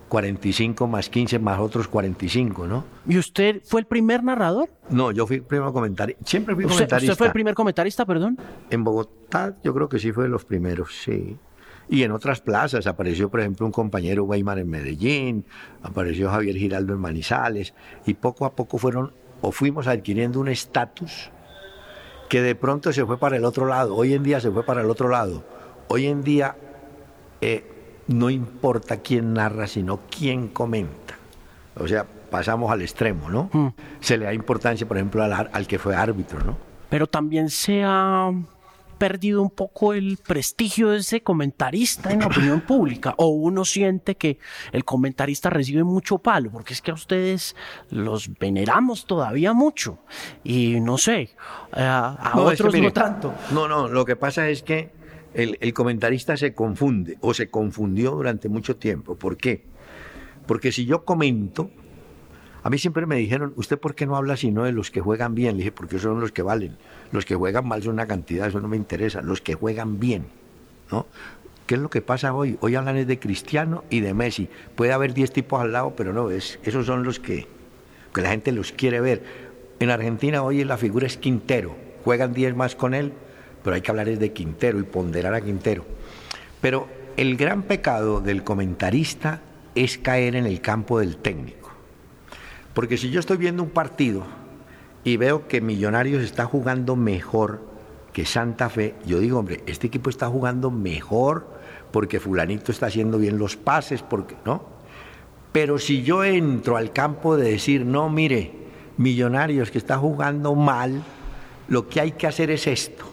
45 0.10 0.88
más 0.88 1.10
15 1.10 1.40
más 1.40 1.60
otros 1.60 1.88
45, 1.88 2.68
¿no? 2.68 2.84
¿Y 3.08 3.18
usted 3.18 3.62
fue 3.64 3.82
el 3.82 3.88
primer 3.88 4.24
narrador? 4.24 4.70
No, 4.90 5.12
yo 5.12 5.26
fui 5.26 5.38
el 5.38 5.44
primer 5.44 5.72
comentarista. 5.72 6.26
Siempre 6.26 6.56
fui 6.56 6.66
comentarista. 6.66 6.98
¿Usted 6.98 7.16
fue 7.16 7.28
el 7.28 7.34
primer 7.34 7.54
comentarista, 7.54 8.06
perdón? 8.06 8.38
En 8.70 8.84
Bogotá 8.84 9.56
yo 9.64 9.74
creo 9.74 9.88
que 9.88 10.00
sí 10.00 10.12
fue 10.12 10.24
de 10.24 10.30
los 10.30 10.44
primeros, 10.44 10.94
sí. 11.02 11.38
Y 11.88 12.04
en 12.04 12.12
otras 12.12 12.42
plazas 12.42 12.86
apareció, 12.86 13.30
por 13.30 13.40
ejemplo, 13.40 13.66
un 13.66 13.72
compañero 13.72 14.24
Weimar 14.26 14.60
en 14.60 14.70
Medellín, 14.70 15.46
apareció 15.82 16.30
Javier 16.30 16.56
Giraldo 16.56 16.94
en 16.94 17.00
Manizales, 17.00 17.74
y 18.06 18.16
poco 18.16 18.46
a 18.46 18.56
poco 18.56 18.78
fueron 18.78 19.14
o 19.42 19.52
fuimos 19.52 19.88
adquiriendo 19.88 20.40
un 20.40 20.50
estatus 20.50 21.32
que 22.30 22.42
de 22.42 22.54
pronto 22.54 22.94
se 22.94 23.06
fue 23.06 23.18
para 23.18 23.38
el 23.38 23.46
otro 23.46 23.66
lado. 23.66 23.96
Hoy 23.96 24.14
en 24.14 24.24
día 24.24 24.40
se 24.40 24.52
fue 24.52 24.64
para 24.64 24.82
el 24.82 24.90
otro 24.90 25.10
lado. 25.10 25.44
Hoy 25.88 26.06
en 26.06 26.24
día 26.24 26.56
eh, 27.42 27.64
no 28.10 28.30
importa 28.30 28.98
quién 28.98 29.34
narra, 29.34 29.68
sino 29.68 30.02
quién 30.10 30.48
comenta. 30.48 31.16
O 31.76 31.88
sea, 31.88 32.06
pasamos 32.06 32.72
al 32.72 32.82
extremo, 32.82 33.30
¿no? 33.30 33.50
Mm. 33.54 33.68
Se 34.00 34.18
le 34.18 34.26
da 34.26 34.34
importancia, 34.34 34.88
por 34.88 34.98
ejemplo, 34.98 35.24
al, 35.24 35.32
al 35.32 35.68
que 35.68 35.78
fue 35.78 35.96
árbitro, 35.96 36.40
¿no? 36.44 36.58
Pero 36.90 37.06
también 37.06 37.52
se 37.52 37.84
ha 37.86 38.32
perdido 38.98 39.42
un 39.42 39.52
poco 39.52 39.94
el 39.94 40.18
prestigio 40.18 40.90
de 40.90 40.98
ese 40.98 41.22
comentarista 41.22 42.12
en 42.12 42.20
la 42.20 42.28
opinión 42.28 42.62
pública. 42.62 43.14
O 43.18 43.28
uno 43.28 43.64
siente 43.64 44.16
que 44.16 44.40
el 44.72 44.84
comentarista 44.84 45.52
recibe 45.52 45.84
mucho 45.84 46.18
palo, 46.18 46.52
porque 46.52 46.74
es 46.74 46.82
que 46.82 46.92
a 46.92 46.96
ustedes 46.96 47.56
los 47.92 48.30
veneramos 48.40 49.06
todavía 49.06 49.54
mucho. 49.54 50.00
Y 50.44 50.80
no 50.82 50.98
sé, 50.98 51.36
a, 51.72 52.32
a 52.32 52.36
No, 52.36 52.52
es 52.52 52.58
que 52.58 52.64
otros 52.64 52.74
mire, 52.74 52.88
no 52.88 52.94
tanto. 52.94 53.34
No, 53.52 53.68
no, 53.68 53.88
lo 53.88 54.04
que 54.04 54.16
pasa 54.16 54.50
es 54.50 54.64
que 54.64 54.99
el, 55.44 55.74
comentarista 55.74 56.38
se 56.38 56.54
confunde 56.54 57.18
o 57.22 57.34
se 57.34 57.50
confundió 57.50 58.12
durante 58.12 58.50
mucho 58.50 58.76
tiempo. 58.76 59.16
¿Por 59.16 59.38
qué? 59.38 59.64
Porque 60.46 60.72
si 60.72 60.86
yo 60.86 61.06
comento, 61.06 61.70
a 62.64 62.70
mí 62.70 62.78
siempre 62.78 63.06
me 63.06 63.16
dijeron, 63.16 63.54
¿usted 63.56 63.80
por 63.80 63.96
qué 63.96 64.06
no 64.06 64.16
habla 64.16 64.36
sino 64.36 64.64
de 64.64 64.72
los 64.72 64.92
que 64.92 65.02
juegan 65.02 65.36
bien? 65.36 65.54
Le 65.54 65.58
dije, 65.60 65.72
porque 65.72 66.00
son 66.00 66.20
los 66.20 66.32
que 66.32 66.42
valen. 66.42 66.78
Los 67.12 67.26
que 67.26 67.36
juegan 67.36 67.68
mal 67.68 67.84
son 67.84 67.94
una 67.94 68.08
cantidad, 68.08 68.48
eso 68.48 68.60
no 68.60 68.68
me 68.68 68.78
interesa. 68.78 69.22
Los 69.22 69.42
que 69.42 69.54
juegan 69.54 70.00
bien, 70.00 70.26
¿no? 70.92 71.06
¿Qué 71.66 71.76
es 71.76 71.82
lo 71.82 71.92
que 71.92 72.02
pasa 72.02 72.34
hoy? 72.34 72.58
Hoy 72.62 72.74
hablan 72.74 72.98
es 72.98 73.06
de 73.06 73.20
Cristiano 73.20 73.84
y 73.92 74.00
de 74.00 74.16
Messi. 74.16 74.50
Puede 74.76 74.92
haber 74.92 75.14
10 75.14 75.32
tipos 75.32 75.62
al 75.62 75.72
lado, 75.72 75.94
pero 75.96 76.14
no, 76.14 76.32
es, 76.32 76.60
esos 76.64 76.88
son 76.88 77.04
los 77.04 77.20
que, 77.20 77.48
que 78.12 78.22
la 78.22 78.32
gente 78.32 78.52
los 78.52 78.72
quiere 78.72 79.00
ver. 79.02 79.22
En 79.80 79.92
Argentina 79.92 80.42
hoy 80.42 80.64
la 80.64 80.78
figura 80.78 81.06
es 81.06 81.18
Quintero. 81.18 81.76
Juegan 82.04 82.34
10 82.34 82.56
más 82.56 82.76
con 82.76 82.96
él, 82.96 83.14
pero 83.64 83.76
hay 83.76 83.82
que 83.82 83.92
hablar 83.92 84.10
es 84.10 84.20
de 84.20 84.34
Quintero 84.34 84.80
y 84.80 84.84
ponderar 84.84 85.34
a 85.34 85.42
Quintero. 85.42 85.86
Pero 86.62 86.88
el 87.18 87.36
gran 87.38 87.64
pecado 87.64 88.22
del 88.22 88.44
comentarista 88.44 89.42
es 89.76 89.98
caer 89.98 90.36
en 90.36 90.46
el 90.46 90.62
campo 90.62 91.00
del 91.00 91.18
técnico. 91.18 91.70
Porque 92.74 92.98
si 92.98 93.10
yo 93.10 93.20
estoy 93.20 93.38
viendo 93.38 93.64
un 93.64 93.70
partido 93.70 94.24
y 95.04 95.18
veo 95.18 95.48
que 95.48 95.62
Millonarios 95.62 96.24
está 96.24 96.46
jugando 96.46 96.96
mejor 96.96 97.62
que 98.14 98.26
Santa 98.26 98.70
Fe, 98.70 98.96
yo 99.06 99.20
digo, 99.20 99.40
hombre, 99.40 99.64
este 99.66 99.88
equipo 99.88 100.10
está 100.10 100.28
jugando 100.28 100.72
mejor 100.72 101.60
porque 101.92 102.20
fulanito 102.20 102.72
está 102.72 102.88
haciendo 102.88 103.18
bien 103.18 103.38
los 103.38 103.58
pases, 103.58 104.02
porque 104.02 104.36
no. 104.46 104.64
Pero 105.52 105.80
si 105.80 106.04
yo 106.04 106.24
entro 106.24 106.78
al 106.78 106.94
campo 106.94 107.36
de 107.36 107.52
decir, 107.52 107.86
no, 107.86 108.10
mire, 108.10 108.54
Millonarios 108.98 109.72
que 109.72 109.78
está 109.78 109.98
jugando 109.98 110.56
mal, 110.56 111.02
lo 111.70 111.88
que 111.88 112.02
hay 112.02 112.12
que 112.12 112.28
hacer 112.28 112.52
es 112.52 112.68
esto. 112.68 113.09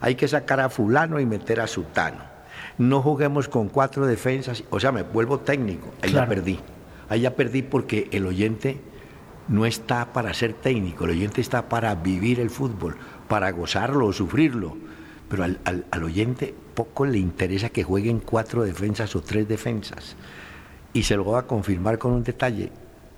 Hay 0.00 0.14
que 0.14 0.28
sacar 0.28 0.60
a 0.60 0.70
fulano 0.70 1.20
y 1.20 1.26
meter 1.26 1.60
a 1.60 1.66
sutano. 1.66 2.18
No 2.78 3.02
juguemos 3.02 3.48
con 3.48 3.68
cuatro 3.68 4.06
defensas, 4.06 4.64
o 4.70 4.80
sea, 4.80 4.92
me 4.92 5.02
vuelvo 5.02 5.40
técnico, 5.40 5.88
ahí 6.02 6.10
Claro. 6.10 6.26
ya 6.26 6.28
perdí. 6.36 6.58
Ahí 7.08 7.20
ya 7.22 7.34
perdí 7.34 7.62
porque 7.62 8.08
el 8.12 8.26
oyente 8.26 8.80
no 9.48 9.66
está 9.66 10.12
para 10.12 10.32
ser 10.32 10.54
técnico, 10.54 11.04
el 11.04 11.10
oyente 11.10 11.40
está 11.40 11.68
para 11.68 11.94
vivir 11.96 12.40
el 12.40 12.50
fútbol, 12.50 12.96
para 13.28 13.50
gozarlo 13.50 14.06
o 14.06 14.12
sufrirlo. 14.12 14.76
Pero 15.28 15.44
al, 15.44 15.58
al- 15.64 15.84
al 15.90 16.04
oyente 16.04 16.54
poco 16.74 17.04
le 17.04 17.18
interesa 17.18 17.68
que 17.68 17.82
jueguen 17.84 18.20
cuatro 18.20 18.62
defensas 18.64 19.14
o 19.16 19.20
tres 19.22 19.46
defensas. 19.46 20.16
Y 20.92 21.02
se 21.04 21.16
lo 21.16 21.24
voy 21.24 21.38
a 21.38 21.42
confirmar 21.46 21.98
con 21.98 22.12
un 22.12 22.24
detalle. 22.24 22.70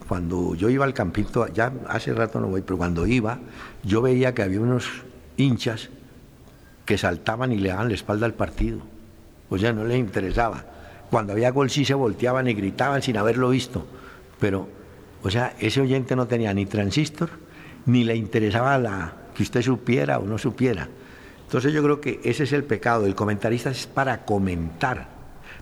Cuando 0.08 0.54
yo 0.54 0.68
iba 0.68 0.84
al 0.84 0.92
campito, 0.94 1.46
ya 1.48 1.72
hace 1.88 2.12
rato 2.12 2.40
no 2.40 2.48
voy, 2.48 2.60
pero 2.62 2.76
cuando 2.76 3.06
iba, 3.06 3.38
yo 3.82 4.02
veía 4.02 4.34
que 4.34 4.42
había 4.42 4.60
unos 4.60 4.86
hinchas 5.36 5.88
que 6.84 6.98
saltaban 6.98 7.52
y 7.52 7.58
le 7.58 7.70
daban 7.70 7.88
la 7.88 7.94
espalda 7.94 8.26
al 8.26 8.34
partido. 8.34 8.80
O 9.48 9.58
sea, 9.58 9.72
no 9.72 9.84
les 9.84 9.98
interesaba. 9.98 10.64
Cuando 11.10 11.32
había 11.32 11.50
gol 11.50 11.70
sí 11.70 11.84
se 11.84 11.94
volteaban 11.94 12.48
y 12.48 12.54
gritaban 12.54 13.02
sin 13.02 13.16
haberlo 13.16 13.50
visto. 13.50 13.86
Pero, 14.40 14.68
o 15.22 15.30
sea, 15.30 15.54
ese 15.60 15.80
oyente 15.80 16.16
no 16.16 16.26
tenía 16.26 16.54
ni 16.54 16.66
transistor, 16.66 17.30
ni 17.86 18.04
le 18.04 18.16
interesaba 18.16 18.78
la, 18.78 19.12
que 19.34 19.42
usted 19.42 19.62
supiera 19.62 20.18
o 20.18 20.24
no 20.24 20.38
supiera. 20.38 20.88
Entonces 21.44 21.72
yo 21.72 21.82
creo 21.82 22.00
que 22.00 22.20
ese 22.24 22.44
es 22.44 22.52
el 22.52 22.64
pecado. 22.64 23.04
El 23.04 23.14
comentarista 23.14 23.70
es 23.70 23.86
para 23.86 24.24
comentar, 24.24 25.08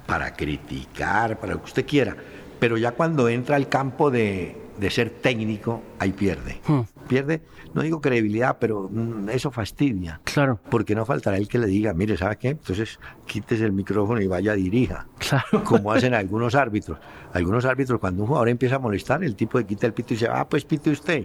para 0.06 0.35
criticar, 0.35 1.38
para 1.38 1.54
lo 1.54 1.59
que 1.61 1.64
usted 1.64 1.87
quiera. 1.87 2.16
Pero 2.61 2.76
ya 2.76 2.92
cuando 2.92 3.28
entra 3.28 3.56
al 3.56 3.68
campo 3.68 4.11
de, 4.11 4.56
de 4.78 4.90
ser 4.90 5.11
técnico, 5.11 5.83
ahí 5.98 6.12
pierde. 6.12 6.61
Hmm. 6.66 6.80
Pierde, 7.11 7.42
no 7.75 7.83
digo 7.83 8.01
credibilidad, 8.01 8.59
pero 8.61 8.88
mm, 8.88 9.31
eso 9.31 9.51
fastidia. 9.51 10.20
Claro, 10.23 10.61
Porque 10.70 10.94
no 10.94 11.05
faltará 11.05 11.38
el 11.38 11.49
que 11.49 11.59
le 11.59 11.66
diga, 11.66 11.92
mire, 11.92 12.16
¿sabe 12.16 12.37
qué? 12.37 12.51
Entonces 12.51 13.01
quítese 13.27 13.64
el 13.64 13.73
micrófono 13.73 14.20
y 14.20 14.29
vaya, 14.29 14.55
dirija. 14.55 15.09
claro. 15.18 15.64
Como 15.64 15.90
hacen 15.90 16.14
algunos 16.14 16.55
árbitros. 16.55 16.99
Algunos 17.33 17.64
árbitros, 17.64 17.99
cuando 17.99 18.23
un 18.23 18.29
jugador 18.29 18.49
empieza 18.49 18.77
a 18.77 18.79
molestar, 18.79 19.25
el 19.25 19.35
tipo 19.35 19.59
le 19.59 19.66
quita 19.66 19.88
el 19.88 19.92
pito 19.92 20.14
y 20.14 20.18
dice, 20.18 20.29
ah, 20.31 20.49
pues 20.49 20.64
pite 20.64 20.90
usted. 20.90 21.25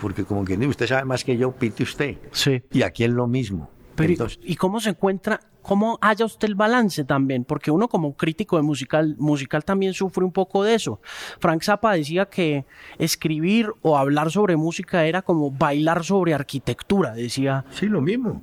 Porque 0.00 0.22
como 0.22 0.44
quien 0.44 0.60
dice, 0.60 0.70
usted 0.70 0.86
sabe 0.86 1.04
más 1.04 1.24
que 1.24 1.36
yo, 1.36 1.50
pite 1.50 1.82
usted. 1.82 2.16
Sí. 2.30 2.62
Y 2.70 2.82
aquí 2.82 3.02
es 3.02 3.10
lo 3.10 3.26
mismo. 3.26 3.68
Pero, 4.00 4.10
¿y- 4.10 4.14
Entonces, 4.14 4.38
¿y 4.42 4.56
cómo 4.56 4.80
se 4.80 4.90
encuentra, 4.90 5.40
cómo 5.62 5.98
haya 6.00 6.24
usted 6.24 6.48
el 6.48 6.54
balance 6.54 7.04
también? 7.04 7.44
Porque 7.44 7.70
uno 7.70 7.88
como 7.88 8.16
crítico 8.16 8.56
de 8.56 8.62
musical, 8.62 9.14
musical 9.18 9.64
también 9.64 9.92
sufre 9.94 10.24
un 10.24 10.32
poco 10.32 10.64
de 10.64 10.74
eso. 10.74 11.00
Frank 11.38 11.62
Zappa 11.62 11.92
decía 11.94 12.26
que 12.26 12.64
escribir 12.98 13.72
o 13.82 13.98
hablar 13.98 14.30
sobre 14.30 14.56
música 14.56 15.04
era 15.04 15.22
como 15.22 15.50
bailar 15.50 16.04
sobre 16.04 16.34
arquitectura, 16.34 17.12
decía. 17.12 17.64
sí, 17.72 17.86
lo 17.86 18.00
mismo. 18.00 18.42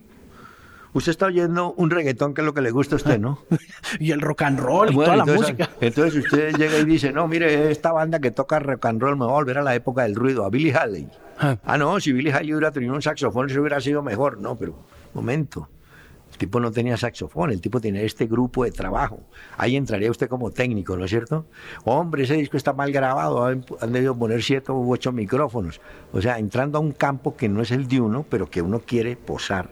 Usted 0.94 1.12
está 1.12 1.28
oyendo 1.28 1.74
un 1.74 1.92
reggaetón 1.92 2.34
que 2.34 2.42
es 2.42 2.46
lo 2.46 2.56
que 2.56 2.62
le 2.62 2.72
gusta 2.72 2.96
a 2.96 2.98
usted, 2.98 3.20
¿no? 3.20 3.40
Y 4.00 4.12
el 4.12 4.22
rock 4.22 4.44
and 4.44 4.60
roll 4.60 4.92
y 4.92 4.96
toda 4.96 5.16
la 5.18 5.26
música. 5.26 5.70
entonces 5.80 6.16
usted 6.26 6.56
llega 6.56 6.78
y 6.80 6.86
dice, 6.86 7.12
no, 7.12 7.28
mire, 7.28 7.70
esta 7.72 7.92
banda 7.92 8.20
que 8.20 8.32
toca 8.32 8.58
rock 8.60 8.86
and 8.86 9.02
roll 9.02 9.16
me 9.16 9.26
va 9.26 9.32
a 9.32 9.36
volver 9.36 9.60
a 9.60 9.62
la 9.62 9.76
época 9.76 10.04
del 10.04 10.16
ruido, 10.16 10.44
a 10.46 10.50
Billy 10.50 10.72
Haley. 10.72 11.08
Ah. 11.40 11.58
Ah, 11.64 11.78
no, 11.78 12.00
si 12.00 12.14
Billy 12.14 12.32
Haley 12.32 12.54
hubiera 12.54 12.72
tenido 12.72 12.96
un 12.96 13.02
saxofón, 13.04 13.48
eso 13.50 13.60
hubiera 13.60 13.80
sido 13.80 14.02
mejor. 14.02 14.40
No, 14.40 14.56
pero, 14.56 14.76
momento. 15.14 15.70
El 16.32 16.38
tipo 16.38 16.60
no 16.60 16.72
tenía 16.72 16.98
saxofón, 16.98 17.52
el 17.52 17.62
tipo 17.62 17.80
tenía 17.80 18.02
este 18.02 18.28
grupo 18.28 18.64
de 18.64 18.72
trabajo. 18.72 19.22
Ahí 19.58 19.76
entraría 19.76 20.12
usted 20.12 20.28
como 20.28 20.52
técnico, 20.52 20.96
¿no 20.98 21.06
es 21.06 21.10
cierto? 21.10 21.46
Hombre, 21.86 22.24
ese 22.24 22.36
disco 22.36 22.58
está 22.58 22.74
mal 22.74 22.92
grabado, 22.92 23.46
han, 23.46 23.66
han 23.80 23.92
debido 23.94 24.16
poner 24.16 24.44
siete 24.44 24.72
u 24.72 24.92
ocho 24.92 25.12
micrófonos. 25.12 25.80
O 26.12 26.22
sea, 26.22 26.38
entrando 26.38 26.78
a 26.78 26.82
un 26.82 26.92
campo 26.92 27.36
que 27.36 27.50
no 27.50 27.62
es 27.62 27.72
el 27.72 27.88
de 27.88 28.02
uno, 28.02 28.26
pero 28.30 28.50
que 28.50 28.62
uno 28.62 28.82
quiere 28.82 29.16
posar 29.16 29.70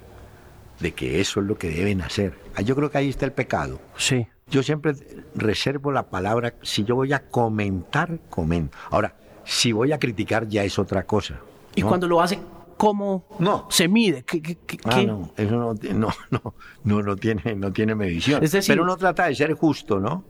de 0.79 0.93
que 0.93 1.19
eso 1.21 1.39
es 1.39 1.45
lo 1.45 1.57
que 1.57 1.69
deben 1.69 2.01
hacer. 2.01 2.33
Ah, 2.55 2.61
Yo 2.61 2.75
creo 2.75 2.89
que 2.89 2.97
ahí 2.97 3.09
está 3.09 3.25
el 3.25 3.31
pecado. 3.33 3.79
Sí. 3.97 4.27
Yo 4.47 4.61
siempre 4.63 4.93
reservo 5.33 5.91
la 5.91 6.03
palabra, 6.03 6.53
si 6.61 6.83
yo 6.83 6.95
voy 6.95 7.11
a 7.13 7.27
comentar, 7.27 8.19
comento. 8.29 8.77
Ahora, 8.91 9.15
si 9.43 9.71
voy 9.71 9.91
a 9.91 9.99
criticar 9.99 10.47
ya 10.47 10.63
es 10.63 10.77
otra 10.77 11.03
cosa. 11.03 11.39
Y 11.75 11.81
cuando 11.81 12.07
lo 12.07 12.21
hace, 12.21 12.39
¿cómo 12.77 13.25
No. 13.39 13.67
se 13.69 13.87
mide? 13.87 14.23
¿Qué, 14.23 14.41
qué- 14.41 14.55
qué- 14.65 14.77
Ah, 14.85 15.01
no, 15.03 15.31
eso 15.37 15.51
no, 15.55 15.73
no, 15.93 16.09
no, 16.31 16.53
no, 16.83 17.01
no 17.01 17.15
tiene, 17.15 17.55
no 17.55 17.71
tiene 17.71 17.95
medición. 17.95 18.43
Es 18.43 18.51
decir- 18.51 18.73
Pero 18.73 18.83
uno 18.83 18.97
trata 18.97 19.27
de 19.27 19.35
ser 19.35 19.53
justo, 19.53 19.99
¿no? 19.99 20.23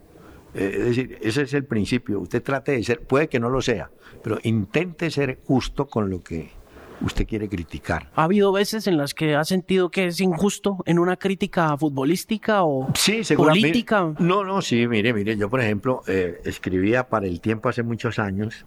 Eh, 0.53 0.73
es 0.79 0.85
decir, 0.85 1.17
ese 1.21 1.41
es 1.43 1.53
el 1.53 1.65
principio. 1.65 2.19
Usted 2.21 2.41
trate 2.41 2.73
de 2.73 2.83
ser, 2.83 3.01
puede 3.01 3.27
que 3.27 3.39
no 3.39 3.49
lo 3.49 3.61
sea, 3.61 3.89
pero 4.23 4.37
intente 4.43 5.11
ser 5.11 5.39
justo 5.45 5.87
con 5.87 6.09
lo 6.09 6.23
que 6.23 6.49
usted 7.01 7.27
quiere 7.27 7.49
criticar. 7.49 8.09
¿Ha 8.15 8.23
habido 8.23 8.53
veces 8.53 8.87
en 8.87 8.95
las 8.95 9.13
que 9.13 9.35
ha 9.35 9.43
sentido 9.43 9.89
que 9.91 10.05
es 10.07 10.21
injusto 10.21 10.77
en 10.85 10.97
una 10.97 11.17
crítica 11.17 11.75
futbolística 11.77 12.63
o 12.63 12.87
Sí, 12.95 13.21
política? 13.35 14.13
No, 14.17 14.45
no, 14.45 14.61
sí, 14.61 14.87
mire, 14.87 15.13
mire, 15.13 15.35
yo 15.35 15.49
por 15.49 15.59
ejemplo 15.59 16.03
eh, 16.07 16.39
escribía 16.45 17.09
para 17.09 17.25
el 17.27 17.41
tiempo 17.41 17.67
hace 17.67 17.83
muchos 17.83 18.17
años 18.17 18.65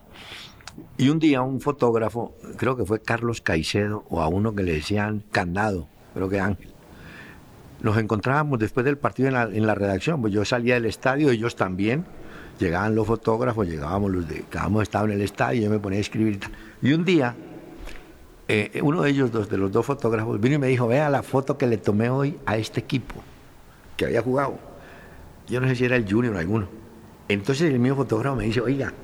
y 0.96 1.08
un 1.08 1.18
día 1.18 1.42
un 1.42 1.60
fotógrafo, 1.60 2.34
creo 2.56 2.76
que 2.76 2.84
fue 2.84 3.00
Carlos 3.00 3.40
Caicedo 3.40 4.04
o 4.08 4.20
a 4.20 4.28
uno 4.28 4.54
que 4.54 4.62
le 4.62 4.74
decían 4.74 5.22
Candado, 5.30 5.88
creo 6.14 6.28
que 6.28 6.40
Ángel, 6.40 6.72
nos 7.80 7.96
encontrábamos 7.96 8.58
después 8.58 8.84
del 8.84 8.98
partido 8.98 9.28
en 9.28 9.34
la, 9.34 9.42
en 9.44 9.66
la 9.66 9.74
redacción, 9.74 10.20
pues 10.20 10.32
yo 10.32 10.44
salía 10.44 10.74
del 10.74 10.86
estadio, 10.86 11.30
ellos 11.30 11.56
también, 11.56 12.04
llegaban 12.58 12.94
los 12.94 13.06
fotógrafos, 13.06 13.68
llegábamos 13.68 14.10
los 14.10 14.28
de, 14.28 14.44
estaba 14.82 15.04
en 15.04 15.12
el 15.12 15.22
estadio, 15.22 15.62
yo 15.62 15.70
me 15.70 15.78
ponía 15.78 15.98
a 15.98 16.02
escribir 16.02 16.34
y 16.34 16.38
tal. 16.38 16.50
Y 16.82 16.92
un 16.92 17.04
día 17.04 17.34
eh, 18.50 18.80
uno 18.82 19.02
de 19.02 19.10
ellos, 19.10 19.30
dos, 19.30 19.50
de 19.50 19.58
los 19.58 19.70
dos 19.70 19.84
fotógrafos, 19.84 20.40
vino 20.40 20.54
y 20.54 20.58
me 20.58 20.68
dijo, 20.68 20.88
vea 20.88 21.10
la 21.10 21.22
foto 21.22 21.58
que 21.58 21.66
le 21.66 21.76
tomé 21.76 22.08
hoy 22.08 22.38
a 22.46 22.56
este 22.56 22.80
equipo 22.80 23.16
que 23.94 24.06
había 24.06 24.22
jugado. 24.22 24.58
Yo 25.48 25.60
no 25.60 25.68
sé 25.68 25.76
si 25.76 25.84
era 25.84 25.96
el 25.96 26.10
Junior 26.10 26.34
o 26.34 26.38
alguno. 26.38 26.66
Entonces 27.28 27.70
el 27.70 27.78
mío 27.78 27.94
fotógrafo 27.94 28.36
me 28.36 28.44
dice, 28.44 28.62
oiga, 28.62 28.94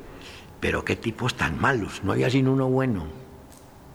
pero 0.64 0.82
qué 0.82 0.96
tipos 0.96 1.34
tan 1.34 1.60
malos, 1.60 2.00
no 2.04 2.12
había 2.12 2.30
sino 2.30 2.50
uno 2.50 2.70
bueno. 2.70 3.04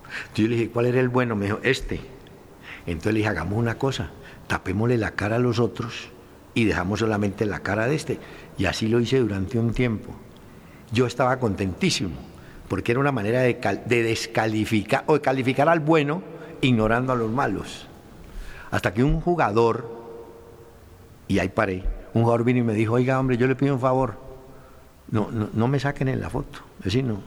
Entonces 0.05 0.36
yo 0.36 0.47
le 0.49 0.55
dije, 0.55 0.69
¿cuál 0.69 0.86
era 0.86 0.99
el 0.99 1.10
bueno? 1.10 1.36
Me 1.36 1.45
dijo, 1.45 1.60
este. 1.63 1.99
Entonces 2.86 3.13
le 3.13 3.17
dije, 3.17 3.29
hagamos 3.29 3.58
una 3.58 3.79
cosa, 3.79 4.12
tapémosle 4.45 4.99
la 4.99 5.15
cara 5.15 5.38
a 5.38 5.39
los 5.39 5.58
otros 5.58 6.10
y 6.53 6.65
dejamos 6.65 6.99
solamente 6.99 7.47
la 7.47 7.62
cara 7.62 7.88
de 7.88 7.95
este. 7.95 8.19
Y 8.60 8.65
así 8.65 8.88
lo 8.88 8.99
hice 8.99 9.17
durante 9.17 9.58
un 9.58 9.73
tiempo. 9.73 10.13
Yo 10.91 11.08
estaba 11.08 11.39
contentísimo, 11.39 12.17
porque 12.67 12.91
era 12.91 13.01
una 13.01 13.12
manera 13.12 13.41
de, 13.41 13.55
de 13.88 14.03
descalificar 14.03 15.05
o 15.08 15.15
de 15.15 15.21
calificar 15.21 15.69
al 15.69 15.79
bueno 15.79 16.21
ignorando 16.62 17.13
a 17.13 17.15
los 17.15 17.32
malos. 17.32 17.88
Hasta 18.69 18.93
que 18.93 19.03
un 19.03 19.21
jugador, 19.21 19.89
y 21.27 21.39
ahí 21.39 21.49
paré, 21.49 21.84
un 22.13 22.21
jugador 22.21 22.43
vino 22.43 22.60
y 22.60 22.63
me 22.63 22.75
dijo, 22.75 22.93
oiga, 22.93 23.19
hombre, 23.19 23.38
yo 23.38 23.47
le 23.47 23.55
pido 23.55 23.73
un 23.73 23.82
favor. 23.82 24.29
No, 25.12 25.30
no, 25.32 25.50
no 25.54 25.67
me 25.67 25.80
saquen 25.80 26.08
en 26.08 26.22
la 26.22 26.30
foto. 26.30 26.60
Decir, 26.84 27.04
no. 27.04 27.22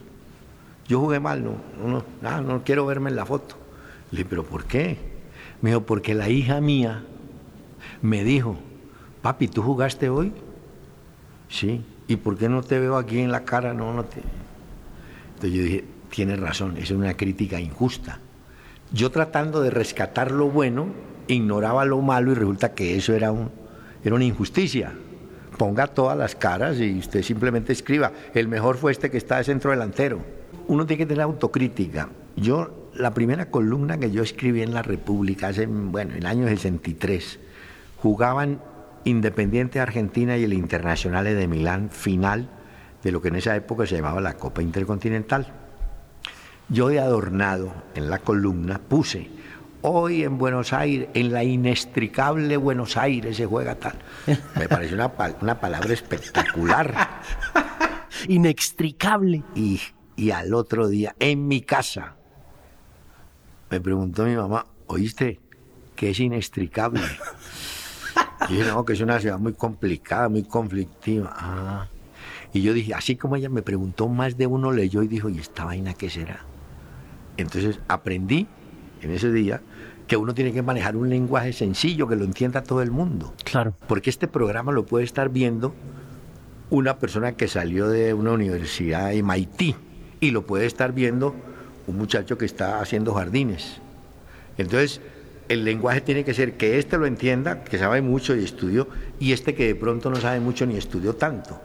Yo 0.88 1.00
jugué 1.00 1.20
mal, 1.20 1.42
no, 1.44 1.56
no, 1.84 2.04
no, 2.20 2.42
no 2.42 2.64
quiero 2.64 2.86
verme 2.86 3.10
en 3.10 3.16
la 3.16 3.26
foto. 3.26 3.56
Le 4.10 4.18
dije, 4.18 4.28
¿pero 4.28 4.44
por 4.44 4.64
qué? 4.64 4.98
Me 5.60 5.70
dijo, 5.70 5.82
porque 5.82 6.14
la 6.14 6.28
hija 6.28 6.60
mía 6.60 7.04
me 8.02 8.24
dijo, 8.24 8.56
papi, 9.22 9.48
¿tú 9.48 9.62
jugaste 9.62 10.08
hoy? 10.08 10.32
Sí. 11.48 11.84
¿Y 12.08 12.16
por 12.16 12.36
qué 12.36 12.48
no 12.48 12.62
te 12.62 12.78
veo 12.78 12.96
aquí 12.96 13.20
en 13.20 13.30
la 13.32 13.44
cara? 13.44 13.72
No, 13.72 13.92
no 13.94 14.04
te... 14.04 14.20
Entonces 15.34 15.52
yo 15.52 15.64
dije, 15.64 15.84
tienes 16.10 16.40
razón, 16.40 16.76
es 16.76 16.90
una 16.90 17.16
crítica 17.16 17.60
injusta. 17.60 18.18
Yo 18.92 19.10
tratando 19.10 19.62
de 19.62 19.70
rescatar 19.70 20.30
lo 20.30 20.50
bueno, 20.50 20.88
ignoraba 21.28 21.84
lo 21.84 22.00
malo 22.02 22.32
y 22.32 22.34
resulta 22.34 22.74
que 22.74 22.96
eso 22.96 23.14
era, 23.14 23.32
un, 23.32 23.50
era 24.04 24.14
una 24.14 24.24
injusticia. 24.24 24.92
Ponga 25.56 25.86
todas 25.86 26.16
las 26.16 26.34
caras 26.34 26.78
y 26.78 26.98
usted 26.98 27.22
simplemente 27.22 27.72
escriba, 27.72 28.12
el 28.34 28.48
mejor 28.48 28.76
fue 28.76 28.92
este 28.92 29.10
que 29.10 29.18
está 29.18 29.38
de 29.38 29.44
centro 29.44 29.70
delantero. 29.70 30.20
Uno 30.68 30.86
tiene 30.86 30.98
que 30.98 31.06
tener 31.06 31.22
autocrítica. 31.22 32.08
Yo, 32.36 32.90
la 32.94 33.12
primera 33.12 33.50
columna 33.50 33.98
que 33.98 34.10
yo 34.10 34.22
escribí 34.22 34.62
en 34.62 34.74
La 34.74 34.82
República, 34.82 35.48
hace, 35.48 35.66
bueno, 35.66 36.12
en 36.12 36.18
el 36.18 36.26
año 36.26 36.48
63, 36.48 37.38
jugaban 37.98 38.60
Independiente 39.04 39.80
Argentina 39.80 40.36
y 40.36 40.44
el 40.44 40.52
Internacional 40.52 41.24
de 41.24 41.48
Milán, 41.48 41.90
final 41.90 42.48
de 43.02 43.10
lo 43.10 43.20
que 43.20 43.28
en 43.28 43.36
esa 43.36 43.56
época 43.56 43.84
se 43.86 43.96
llamaba 43.96 44.20
la 44.20 44.34
Copa 44.34 44.62
Intercontinental. 44.62 45.48
Yo 46.68 46.88
de 46.88 47.00
adornado 47.00 47.74
en 47.94 48.08
la 48.08 48.18
columna 48.18 48.78
puse, 48.78 49.28
hoy 49.82 50.24
en 50.24 50.38
Buenos 50.38 50.72
Aires, 50.72 51.08
en 51.14 51.32
la 51.32 51.44
inextricable 51.44 52.56
Buenos 52.56 52.96
Aires 52.96 53.36
se 53.36 53.46
juega 53.46 53.74
tal. 53.74 53.94
Me 54.56 54.68
pareció 54.68 54.96
una, 54.96 55.12
una 55.40 55.60
palabra 55.60 55.92
espectacular. 55.92 57.20
Inextricable. 58.28 59.42
Y, 59.54 59.80
y 60.16 60.30
al 60.30 60.54
otro 60.54 60.88
día, 60.88 61.14
en 61.18 61.46
mi 61.48 61.60
casa, 61.60 62.14
me 63.70 63.80
preguntó 63.80 64.24
mi 64.24 64.36
mamá, 64.36 64.66
¿oíste? 64.86 65.40
que 66.02 66.10
es 66.10 66.20
inextricable? 66.20 67.00
Y 68.50 68.54
dije, 68.54 68.70
no, 68.70 68.84
que 68.84 68.94
es 68.94 69.00
una 69.00 69.20
ciudad 69.20 69.38
muy 69.38 69.52
complicada, 69.52 70.28
muy 70.28 70.42
conflictiva. 70.42 71.32
Ah. 71.32 71.86
Y 72.52 72.60
yo 72.60 72.74
dije, 72.74 72.92
así 72.92 73.14
como 73.14 73.36
ella 73.36 73.48
me 73.48 73.62
preguntó, 73.62 74.08
más 74.08 74.36
de 74.36 74.48
uno 74.48 74.72
leyó 74.72 75.04
y 75.04 75.06
dijo, 75.06 75.28
¿y 75.28 75.38
esta 75.38 75.64
vaina 75.64 75.94
qué 75.94 76.10
será? 76.10 76.44
Entonces 77.36 77.78
aprendí 77.86 78.48
en 79.02 79.10
ese 79.10 79.32
día 79.32 79.60
que 80.06 80.16
uno 80.16 80.34
tiene 80.34 80.52
que 80.52 80.62
manejar 80.62 80.96
un 80.96 81.08
lenguaje 81.08 81.52
sencillo 81.52 82.08
que 82.08 82.16
lo 82.16 82.24
entienda 82.24 82.62
todo 82.62 82.82
el 82.82 82.90
mundo. 82.90 83.34
Claro. 83.44 83.74
Porque 83.86 84.10
este 84.10 84.28
programa 84.28 84.72
lo 84.72 84.84
puede 84.84 85.04
estar 85.04 85.28
viendo 85.28 85.74
una 86.70 86.98
persona 86.98 87.32
que 87.32 87.48
salió 87.48 87.88
de 87.88 88.14
una 88.14 88.32
universidad 88.32 89.12
MIT 89.12 89.76
y 90.20 90.30
lo 90.30 90.46
puede 90.46 90.66
estar 90.66 90.92
viendo 90.92 91.34
un 91.86 91.96
muchacho 91.98 92.38
que 92.38 92.44
está 92.44 92.80
haciendo 92.80 93.14
jardines. 93.14 93.80
Entonces, 94.58 95.00
el 95.48 95.64
lenguaje 95.64 96.00
tiene 96.00 96.24
que 96.24 96.34
ser 96.34 96.56
que 96.56 96.78
este 96.78 96.98
lo 96.98 97.06
entienda, 97.06 97.64
que 97.64 97.78
sabe 97.78 98.00
mucho 98.02 98.36
y 98.36 98.44
estudió, 98.44 98.88
y 99.18 99.32
este 99.32 99.54
que 99.54 99.66
de 99.66 99.74
pronto 99.74 100.10
no 100.10 100.16
sabe 100.16 100.40
mucho 100.40 100.66
ni 100.66 100.76
estudió 100.76 101.14
tanto, 101.14 101.60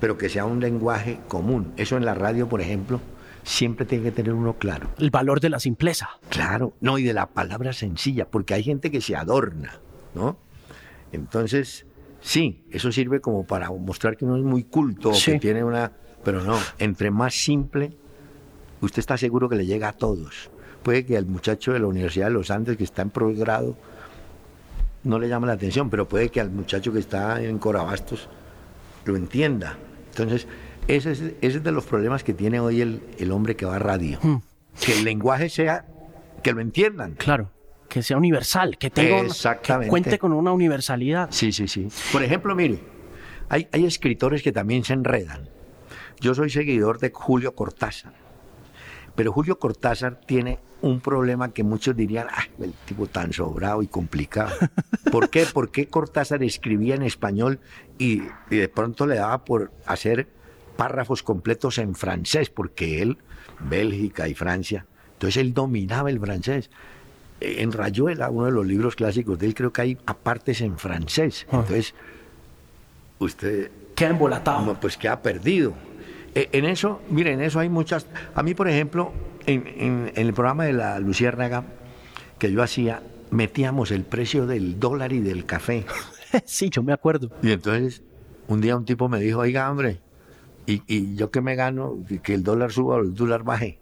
pero 0.00 0.18
que 0.18 0.28
sea 0.28 0.44
un 0.44 0.60
lenguaje 0.60 1.18
común. 1.28 1.72
Eso 1.76 1.96
en 1.96 2.04
la 2.04 2.14
radio, 2.14 2.48
por 2.48 2.60
ejemplo, 2.60 3.00
siempre 3.42 3.86
tiene 3.86 4.04
que 4.04 4.12
tener 4.12 4.32
uno 4.32 4.54
claro. 4.54 4.88
El 4.98 5.10
valor 5.10 5.40
de 5.40 5.50
la 5.50 5.60
simpleza. 5.60 6.10
Claro, 6.28 6.74
no, 6.80 6.98
y 6.98 7.02
de 7.02 7.12
la 7.12 7.26
palabra 7.26 7.72
sencilla, 7.72 8.26
porque 8.26 8.54
hay 8.54 8.62
gente 8.62 8.90
que 8.90 9.00
se 9.00 9.16
adorna, 9.16 9.80
¿no? 10.14 10.36
Entonces, 11.12 11.86
sí, 12.20 12.64
eso 12.70 12.92
sirve 12.92 13.20
como 13.20 13.44
para 13.46 13.70
mostrar 13.70 14.16
que 14.16 14.24
uno 14.24 14.36
es 14.36 14.42
muy 14.42 14.64
culto, 14.64 15.10
o 15.10 15.14
que 15.24 15.38
tiene 15.38 15.64
una... 15.64 15.92
Pero 16.24 16.42
no, 16.42 16.56
entre 16.78 17.10
más 17.10 17.34
simple, 17.34 17.96
usted 18.80 19.00
está 19.00 19.16
seguro 19.16 19.48
que 19.48 19.56
le 19.56 19.66
llega 19.66 19.88
a 19.88 19.92
todos 19.92 20.50
puede 20.82 21.06
que 21.06 21.16
al 21.16 21.26
muchacho 21.26 21.72
de 21.72 21.78
la 21.78 21.86
Universidad 21.86 22.26
de 22.26 22.32
los 22.32 22.50
Andes 22.50 22.76
que 22.76 22.84
está 22.84 23.02
en 23.02 23.10
posgrado 23.10 23.76
no 25.04 25.18
le 25.18 25.28
llame 25.28 25.46
la 25.46 25.54
atención, 25.54 25.90
pero 25.90 26.06
puede 26.06 26.28
que 26.28 26.40
al 26.40 26.50
muchacho 26.50 26.92
que 26.92 27.00
está 27.00 27.42
en 27.42 27.58
Corabastos 27.58 28.28
lo 29.04 29.16
entienda. 29.16 29.76
Entonces, 30.10 30.46
ese 30.88 31.12
es, 31.12 31.20
ese 31.20 31.58
es 31.58 31.62
de 31.62 31.72
los 31.72 31.84
problemas 31.84 32.24
que 32.24 32.34
tiene 32.34 32.60
hoy 32.60 32.80
el, 32.80 33.02
el 33.18 33.30
hombre 33.32 33.56
que 33.56 33.64
va 33.66 33.76
a 33.76 33.78
radio. 33.78 34.18
Hmm. 34.22 34.36
Que 34.80 34.92
el 34.98 35.04
lenguaje 35.04 35.48
sea, 35.48 35.86
que 36.42 36.52
lo 36.52 36.60
entiendan. 36.60 37.14
Claro, 37.14 37.50
que 37.88 38.02
sea 38.02 38.16
universal, 38.16 38.78
que 38.78 38.90
tenga 38.90 39.14
una- 39.14 39.22
que 39.22 39.26
Exactamente. 39.28 39.90
cuente 39.90 40.18
con 40.18 40.32
una 40.32 40.52
universalidad. 40.52 41.28
Sí, 41.30 41.52
sí, 41.52 41.68
sí. 41.68 41.88
Por 42.10 42.22
ejemplo, 42.22 42.54
mire, 42.54 42.78
hay, 43.48 43.68
hay 43.72 43.84
escritores 43.84 44.42
que 44.42 44.50
también 44.52 44.82
se 44.84 44.94
enredan. 44.94 45.48
Yo 46.20 46.34
soy 46.34 46.50
seguidor 46.50 46.98
de 47.00 47.10
Julio 47.12 47.54
Cortázar, 47.54 48.12
pero 49.14 49.32
Julio 49.32 49.58
Cortázar 49.58 50.20
tiene 50.26 50.58
un 50.80 51.00
problema 51.00 51.52
que 51.52 51.62
muchos 51.62 51.94
dirían, 51.96 52.26
ah, 52.30 52.44
el 52.60 52.72
tipo 52.86 53.06
tan 53.06 53.32
sobrado 53.32 53.82
y 53.82 53.86
complicado. 53.88 54.52
¿Por 55.12 55.30
qué? 55.30 55.44
¿Por 55.46 55.70
qué 55.70 55.86
Cortázar 55.86 56.42
escribía 56.42 56.94
en 56.94 57.02
español 57.02 57.60
y, 57.98 58.22
y 58.50 58.56
de 58.56 58.68
pronto 58.68 59.06
le 59.06 59.16
daba 59.16 59.44
por 59.44 59.70
hacer 59.86 60.28
párrafos 60.76 61.22
completos 61.22 61.78
en 61.78 61.94
francés? 61.94 62.50
Porque 62.50 63.02
él, 63.02 63.18
Bélgica 63.60 64.28
y 64.28 64.34
Francia, 64.34 64.86
entonces 65.14 65.36
él 65.40 65.54
dominaba 65.54 66.10
el 66.10 66.18
francés. 66.20 66.70
Eh, 67.40 67.56
En 67.62 67.72
Rayuela, 67.72 68.30
uno 68.30 68.46
de 68.46 68.52
los 68.52 68.66
libros 68.66 68.94
clásicos 68.96 69.38
de 69.38 69.46
él, 69.46 69.54
creo 69.54 69.72
que 69.72 69.80
hay 69.82 69.98
apartes 70.06 70.60
en 70.60 70.78
francés. 70.78 71.46
Ah. 71.50 71.56
Entonces, 71.60 71.94
usted 73.18 73.70
Queda 73.94 74.10
embolatado. 74.10 74.64
no, 74.64 74.80
pues 74.80 74.96
queda 74.96 75.20
perdido. 75.20 75.74
Eh, 76.34 76.48
En 76.52 76.64
eso, 76.64 77.02
miren, 77.10 77.34
en 77.40 77.42
eso 77.46 77.60
hay 77.60 77.68
muchas. 77.68 78.06
A 78.34 78.42
mí, 78.42 78.54
por 78.54 78.68
ejemplo, 78.68 79.12
en, 79.46 79.66
en- 79.66 80.12
en 80.14 80.26
el 80.26 80.32
programa 80.32 80.64
de 80.64 80.72
la 80.72 80.98
Luciérnaga 80.98 81.64
que 82.38 82.50
yo 82.50 82.62
hacía, 82.62 83.02
metíamos 83.30 83.90
el 83.90 84.04
precio 84.04 84.46
del 84.46 84.80
dólar 84.80 85.12
y 85.12 85.20
del 85.20 85.44
café. 85.44 85.84
sí, 86.46 86.70
yo 86.70 86.82
me 86.82 86.92
acuerdo. 86.92 87.30
Y 87.42 87.52
entonces, 87.52 88.02
un 88.48 88.60
día 88.60 88.76
un 88.76 88.84
tipo 88.84 89.08
me 89.08 89.20
dijo, 89.20 89.40
oiga, 89.40 89.70
hombre, 89.70 90.00
¿y, 90.66 90.82
y 90.86 91.14
yo 91.16 91.30
qué 91.30 91.40
me 91.40 91.54
gano? 91.54 91.98
¿Que- 92.08 92.20
¿Que 92.20 92.34
el 92.34 92.42
dólar 92.42 92.72
suba 92.72 92.96
o 92.96 93.00
el 93.00 93.14
dólar 93.14 93.42
baje? 93.44 93.80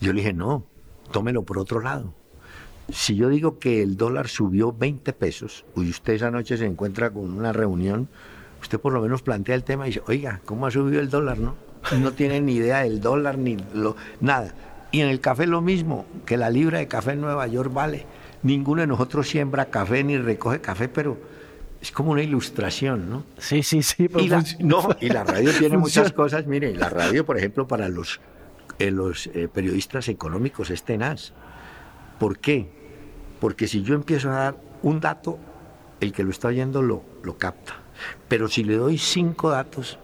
Yo 0.00 0.12
le 0.12 0.20
dije, 0.20 0.32
no, 0.32 0.64
tómelo 1.12 1.42
por 1.44 1.58
otro 1.58 1.80
lado. 1.80 2.12
Si 2.90 3.14
yo 3.16 3.28
digo 3.30 3.58
que 3.58 3.82
el 3.82 3.96
dólar 3.96 4.28
subió 4.28 4.72
20 4.72 5.12
pesos 5.14 5.64
y 5.76 5.88
usted 5.88 6.14
esa 6.14 6.30
noche 6.30 6.56
se 6.58 6.66
encuentra 6.66 7.10
con 7.10 7.32
una 7.32 7.52
reunión, 7.52 8.08
usted 8.60 8.78
por 8.78 8.92
lo 8.92 9.00
menos 9.00 9.22
plantea 9.22 9.54
el 9.54 9.64
tema 9.64 9.86
y 9.86 9.90
dice, 9.90 10.02
oiga, 10.06 10.40
¿cómo 10.44 10.66
ha 10.66 10.70
subido 10.70 11.00
el 11.00 11.08
dólar, 11.08 11.38
no? 11.38 11.54
No 12.00 12.12
tiene 12.12 12.40
ni 12.40 12.54
idea 12.54 12.82
del 12.82 13.00
dólar 13.00 13.38
ni 13.38 13.56
lo, 13.74 13.96
nada. 14.20 14.54
Y 14.92 15.00
en 15.00 15.08
el 15.08 15.20
café 15.20 15.46
lo 15.46 15.60
mismo, 15.60 16.04
que 16.26 16.36
la 16.36 16.50
libra 16.50 16.78
de 16.78 16.86
café 16.88 17.12
en 17.12 17.20
Nueva 17.20 17.46
York 17.46 17.72
vale. 17.72 18.06
Ninguno 18.42 18.82
de 18.82 18.86
nosotros 18.86 19.28
siembra 19.28 19.66
café 19.70 20.04
ni 20.04 20.18
recoge 20.18 20.60
café, 20.60 20.88
pero 20.88 21.16
es 21.84 21.92
como 21.92 22.12
una 22.12 22.22
ilustración, 22.22 23.10
¿no? 23.10 23.24
Sí, 23.36 23.62
sí, 23.62 23.82
sí. 23.82 24.08
pero 24.08 24.24
Y 24.24 24.28
la, 24.28 24.42
no, 24.60 24.88
y 25.02 25.10
la 25.10 25.22
radio 25.22 25.50
tiene 25.58 25.76
muchas 25.76 26.12
cosas. 26.14 26.46
Mire, 26.46 26.74
la 26.74 26.88
radio, 26.88 27.26
por 27.26 27.36
ejemplo, 27.36 27.68
para 27.68 27.90
los, 27.90 28.22
eh, 28.78 28.90
los 28.90 29.26
eh, 29.26 29.48
periodistas 29.52 30.08
económicos 30.08 30.70
es 30.70 30.82
tenaz. 30.82 31.34
¿Por 32.18 32.38
qué? 32.38 32.70
Porque 33.38 33.68
si 33.68 33.82
yo 33.82 33.94
empiezo 33.94 34.30
a 34.30 34.34
dar 34.34 34.56
un 34.82 34.98
dato, 34.98 35.38
el 36.00 36.14
que 36.14 36.24
lo 36.24 36.30
está 36.30 36.48
oyendo 36.48 36.80
lo, 36.80 37.04
lo 37.22 37.36
capta. 37.36 37.74
Pero 38.28 38.48
si 38.48 38.64
le 38.64 38.76
doy 38.76 38.96
cinco 38.96 39.50
datos, 39.50 39.98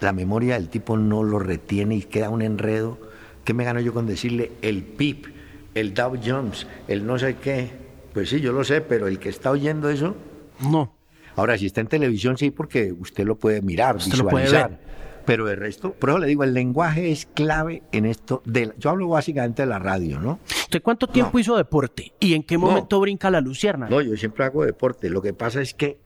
la 0.00 0.14
memoria 0.14 0.54
del 0.54 0.70
tipo 0.70 0.96
no 0.96 1.22
lo 1.22 1.38
retiene 1.38 1.96
y 1.96 2.02
queda 2.02 2.30
un 2.30 2.40
enredo. 2.40 2.98
¿Qué 3.44 3.52
me 3.52 3.64
gano 3.64 3.80
yo 3.80 3.92
con 3.92 4.06
decirle 4.06 4.52
el 4.62 4.84
PIB, 4.84 5.34
el 5.74 5.92
Dow 5.92 6.18
Jones, 6.24 6.66
el 6.88 7.06
no 7.06 7.18
sé 7.18 7.36
qué? 7.36 7.72
Pues 8.14 8.30
sí, 8.30 8.40
yo 8.40 8.52
lo 8.52 8.64
sé, 8.64 8.80
pero 8.80 9.06
el 9.06 9.18
que 9.18 9.28
está 9.28 9.50
oyendo 9.50 9.90
eso 9.90 10.16
No. 10.60 10.95
Ahora, 11.36 11.56
si 11.58 11.66
está 11.66 11.80
en 11.82 11.86
televisión, 11.86 12.36
sí, 12.38 12.50
porque 12.50 12.92
usted 12.92 13.24
lo 13.24 13.36
puede 13.36 13.62
mirar, 13.62 13.96
Usted 13.96 14.16
lo 14.18 14.28
puede 14.28 14.44
visualizar. 14.46 14.70
ver. 14.70 14.96
Pero 15.26 15.44
de 15.46 15.56
resto, 15.56 15.92
por 15.92 16.10
eso 16.10 16.18
le 16.20 16.26
digo, 16.28 16.44
el 16.44 16.54
lenguaje 16.54 17.10
es 17.10 17.26
clave 17.26 17.82
en 17.92 18.06
esto. 18.06 18.42
De, 18.44 18.66
la- 18.66 18.74
yo 18.78 18.90
hablo 18.90 19.08
básicamente 19.08 19.62
de 19.62 19.66
la 19.66 19.78
radio, 19.80 20.20
¿no? 20.20 20.38
¿Usted 20.48 20.80
cuánto 20.82 21.08
tiempo 21.08 21.32
No. 21.34 21.38
hizo 21.40 21.56
deporte? 21.56 22.12
¿Y 22.20 22.34
en 22.34 22.42
qué 22.44 22.56
momento 22.58 23.00
brinca 23.00 23.28
la 23.30 23.40
lucierna? 23.40 23.88
No, 23.88 24.00
yo 24.00 24.16
siempre 24.16 24.44
hago 24.44 24.64
deporte. 24.64 25.10
Lo 25.10 25.20
que 25.22 25.32
pasa 25.34 25.60
es 25.60 25.74
que 25.74 25.98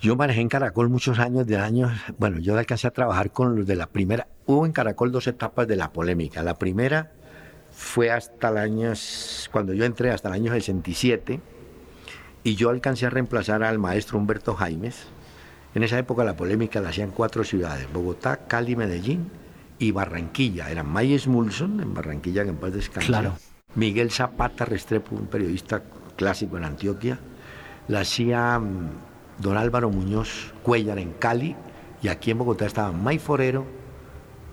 yo 0.00 0.14
manejé 0.14 0.40
en 0.40 0.48
Caracol 0.48 0.88
muchos 0.88 1.18
años 1.18 1.46
de 1.46 1.56
años. 1.56 1.90
Bueno, 2.18 2.38
yo 2.38 2.56
alcancé 2.56 2.86
a 2.86 2.90
trabajar 2.92 3.32
con 3.32 3.56
los 3.56 3.66
de 3.66 3.74
la 3.76 3.86
primera. 3.88 4.28
Hubo 4.46 4.64
en 4.66 4.72
Caracol 4.72 5.10
dos 5.10 5.26
etapas 5.26 5.66
de 5.66 5.74
la 5.76 5.92
polémica. 5.92 6.42
La 6.42 6.54
primera 6.54 7.12
fue 7.72 8.10
hasta 8.10 8.50
el 8.50 8.58
año, 8.58 8.92
cuando 9.50 9.72
yo 9.72 9.84
entré, 9.84 10.10
hasta 10.10 10.28
el 10.28 10.34
año 10.34 10.52
67. 10.52 11.40
Y 12.46 12.54
yo 12.54 12.70
alcancé 12.70 13.06
a 13.06 13.10
reemplazar 13.10 13.64
al 13.64 13.80
maestro 13.80 14.18
Humberto 14.18 14.54
Jaimes. 14.54 15.08
En 15.74 15.82
esa 15.82 15.98
época 15.98 16.22
la 16.22 16.36
polémica 16.36 16.80
la 16.80 16.90
hacían 16.90 17.10
cuatro 17.10 17.42
ciudades, 17.42 17.92
Bogotá, 17.92 18.46
Cali, 18.46 18.76
Medellín 18.76 19.32
y 19.80 19.90
Barranquilla. 19.90 20.70
Eran 20.70 20.88
Mayes 20.88 21.26
Mulson 21.26 21.80
en 21.80 21.92
Barranquilla, 21.92 22.44
que 22.44 22.50
en 22.50 22.56
paz 22.56 22.72
descanse. 22.72 23.08
Claro. 23.08 23.32
Miguel 23.74 24.12
Zapata 24.12 24.64
Restrepo, 24.64 25.16
un 25.16 25.26
periodista 25.26 25.82
clásico 26.14 26.56
en 26.56 26.62
Antioquia. 26.62 27.18
La 27.88 28.02
hacía 28.02 28.60
mm, 28.60 28.90
don 29.40 29.56
Álvaro 29.56 29.90
Muñoz 29.90 30.54
Cuellar 30.62 31.00
en 31.00 31.14
Cali 31.14 31.56
y 32.00 32.06
aquí 32.06 32.30
en 32.30 32.38
Bogotá 32.38 32.66
estaban 32.66 33.02
May 33.02 33.18
Forero 33.18 33.66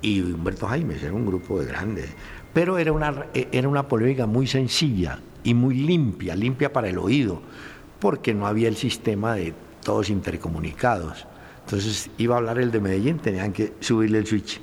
y 0.01 0.19
Humberto 0.19 0.65
Jaimes, 0.65 1.03
era 1.03 1.13
un 1.13 1.27
grupo 1.27 1.59
de 1.59 1.67
grandes. 1.67 2.09
Pero 2.55 2.79
era 2.79 2.91
una, 2.91 3.27
era 3.35 3.69
una 3.69 3.87
polémica 3.87 4.25
muy 4.25 4.47
sencilla 4.47 5.19
y 5.43 5.53
muy 5.53 5.75
limpia, 5.75 6.35
limpia 6.35 6.73
para 6.73 6.89
el 6.89 6.97
oído, 6.97 7.43
porque 8.03 8.33
no 8.33 8.47
había 8.47 8.67
el 8.67 8.75
sistema 8.75 9.35
de 9.35 9.53
todos 9.81 10.09
intercomunicados. 10.09 11.25
Entonces 11.63 12.09
iba 12.17 12.35
a 12.35 12.39
hablar 12.39 12.59
el 12.59 12.69
de 12.69 12.81
Medellín, 12.81 13.17
tenían 13.17 13.53
que 13.53 13.75
subirle 13.79 14.17
el 14.17 14.27
switch. 14.27 14.59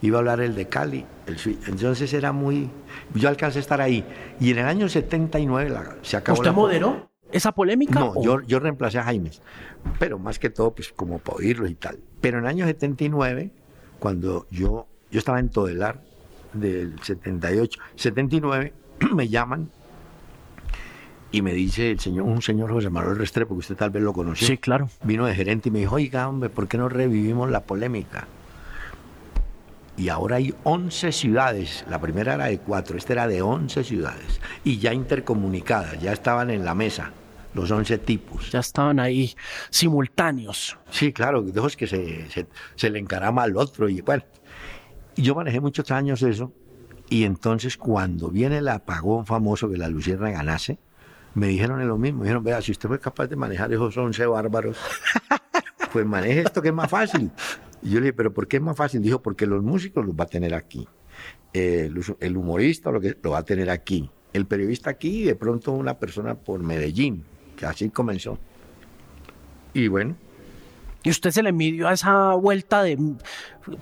Iba 0.00 0.16
a 0.16 0.20
hablar 0.20 0.40
el 0.40 0.54
de 0.54 0.68
Cali, 0.68 1.04
el 1.26 1.36
switch. 1.36 1.68
Entonces 1.68 2.10
era 2.14 2.32
muy... 2.32 2.70
Yo 3.14 3.28
alcancé 3.28 3.58
a 3.58 3.60
estar 3.60 3.82
ahí. 3.82 4.06
Y 4.40 4.52
en 4.52 4.60
el 4.60 4.64
año 4.64 4.88
79 4.88 5.76
se 6.00 6.16
acabó... 6.16 6.38
¿Usted 6.38 6.50
moderó 6.50 7.10
esa 7.30 7.52
polémica? 7.52 8.00
No, 8.00 8.22
yo, 8.22 8.40
yo 8.40 8.58
reemplacé 8.58 8.98
a 8.98 9.04
Jaimes. 9.04 9.42
Pero 9.98 10.18
más 10.18 10.38
que 10.38 10.48
todo, 10.48 10.74
pues 10.74 10.90
como 10.90 11.18
para 11.18 11.36
oírlo 11.36 11.68
y 11.68 11.74
tal. 11.74 11.98
Pero 12.22 12.38
en 12.38 12.44
el 12.44 12.48
año 12.48 12.64
79, 12.64 13.50
cuando 13.98 14.46
yo, 14.50 14.86
yo 15.10 15.18
estaba 15.18 15.40
en 15.40 15.50
Todelar, 15.50 16.00
del 16.54 16.98
78, 17.02 17.78
79, 17.96 18.72
me 19.14 19.28
llaman 19.28 19.68
y 21.30 21.42
me 21.42 21.52
dice 21.52 21.90
el 21.90 22.00
señor, 22.00 22.24
un 22.24 22.42
señor 22.42 22.70
José 22.70 22.90
Manuel 22.90 23.18
Restrepo, 23.18 23.54
que 23.54 23.60
usted 23.60 23.76
tal 23.76 23.90
vez 23.90 24.02
lo 24.02 24.12
conoció. 24.12 24.46
Sí, 24.46 24.56
claro. 24.56 24.88
Vino 25.02 25.26
de 25.26 25.34
gerente 25.34 25.68
y 25.68 25.72
me 25.72 25.80
dijo, 25.80 25.96
oiga, 25.96 26.28
hombre, 26.28 26.48
¿por 26.48 26.68
qué 26.68 26.78
no 26.78 26.88
revivimos 26.88 27.50
la 27.50 27.60
polémica? 27.60 28.26
Y 29.96 30.08
ahora 30.10 30.36
hay 30.36 30.54
11 30.62 31.12
ciudades, 31.12 31.84
la 31.90 32.00
primera 32.00 32.34
era 32.34 32.46
de 32.46 32.58
4, 32.58 32.96
esta 32.96 33.12
era 33.14 33.26
de 33.26 33.42
11 33.42 33.82
ciudades, 33.82 34.40
y 34.64 34.78
ya 34.78 34.94
intercomunicadas, 34.94 36.00
ya 36.00 36.12
estaban 36.12 36.50
en 36.50 36.64
la 36.64 36.74
mesa 36.74 37.12
los 37.52 37.70
11 37.70 37.98
tipos. 37.98 38.52
Ya 38.52 38.60
estaban 38.60 39.00
ahí 39.00 39.34
simultáneos. 39.70 40.78
Sí, 40.90 41.12
claro, 41.12 41.42
dejos 41.42 41.76
que 41.76 41.88
se, 41.88 42.30
se, 42.30 42.46
se, 42.76 42.90
le 42.90 43.00
encarama 43.00 43.42
al 43.42 43.56
otro. 43.56 43.88
Y 43.88 44.00
bueno, 44.02 44.22
yo 45.16 45.34
manejé 45.34 45.60
muchos 45.60 45.90
años 45.90 46.22
eso, 46.22 46.52
y 47.10 47.24
entonces 47.24 47.76
cuando 47.76 48.28
viene 48.28 48.58
el 48.58 48.68
apagón 48.68 49.26
famoso 49.26 49.68
que 49.68 49.76
la 49.76 49.88
Lucierna 49.88 50.30
ganase, 50.30 50.78
me 51.34 51.48
dijeron 51.48 51.86
lo 51.86 51.98
mismo. 51.98 52.20
Me 52.20 52.24
dijeron, 52.24 52.44
vea, 52.44 52.60
si 52.62 52.72
usted 52.72 52.88
fue 52.88 52.98
capaz 52.98 53.26
de 53.26 53.36
manejar 53.36 53.72
esos 53.72 53.96
11 53.96 54.26
bárbaros, 54.26 54.76
pues 55.92 56.06
maneje 56.06 56.40
esto 56.40 56.62
que 56.62 56.68
es 56.68 56.74
más 56.74 56.90
fácil. 56.90 57.30
Y 57.82 57.90
yo 57.90 58.00
le 58.00 58.06
dije, 58.06 58.12
¿pero 58.12 58.32
por 58.32 58.48
qué 58.48 58.56
es 58.56 58.62
más 58.62 58.76
fácil? 58.76 59.02
Dijo, 59.02 59.22
porque 59.22 59.46
los 59.46 59.62
músicos 59.62 60.04
los 60.04 60.14
va 60.14 60.24
a 60.24 60.28
tener 60.28 60.54
aquí. 60.54 60.88
Eh, 61.52 61.90
el 62.20 62.36
humorista 62.36 62.90
lo, 62.90 63.00
que, 63.00 63.16
lo 63.22 63.30
va 63.30 63.38
a 63.38 63.44
tener 63.44 63.70
aquí. 63.70 64.10
El 64.32 64.46
periodista 64.46 64.90
aquí 64.90 65.22
y 65.22 65.24
de 65.24 65.34
pronto 65.34 65.72
una 65.72 65.98
persona 65.98 66.34
por 66.34 66.62
Medellín, 66.62 67.24
que 67.56 67.66
así 67.66 67.90
comenzó. 67.90 68.38
Y 69.74 69.88
bueno. 69.88 70.16
¿Y 71.02 71.10
usted 71.10 71.30
se 71.30 71.42
le 71.42 71.52
midió 71.52 71.88
a 71.88 71.92
esa 71.92 72.34
vuelta 72.34 72.82
de...? 72.82 72.98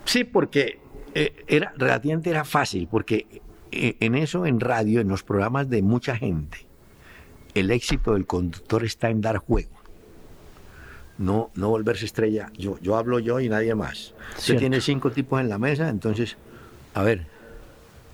Sí, 0.05 0.25
porque 0.25 0.79
eh, 1.15 1.45
era, 1.47 1.73
relativamente 1.77 2.31
era 2.31 2.45
fácil, 2.45 2.89
porque 2.91 3.41
eh, 3.73 3.97
en 4.01 4.15
eso, 4.15 4.47
en 4.47 4.61
radio, 4.61 5.01
en 5.01 5.09
los 5.09 5.23
programas 5.23 5.69
de 5.71 5.83
mucha 5.83 6.15
gente, 6.17 6.66
el 7.61 7.71
éxito 7.71 8.15
del 8.15 8.27
conductor 8.27 8.85
está 8.85 9.11
en 9.11 9.21
dar 9.21 9.39
juego. 9.39 9.71
No, 11.19 11.51
no 11.55 11.71
volverse 11.71 12.05
estrella. 12.05 12.51
Yo, 12.57 12.79
yo 12.81 12.97
hablo 12.97 13.19
yo 13.19 13.41
y 13.41 13.49
nadie 13.49 13.75
más. 13.75 14.13
Usted 14.37 14.59
tiene 14.59 14.81
cinco 14.81 15.11
tipos 15.11 15.41
en 15.41 15.49
la 15.49 15.59
mesa, 15.59 15.89
entonces, 15.89 16.37
a 16.95 17.03
ver, 17.03 17.27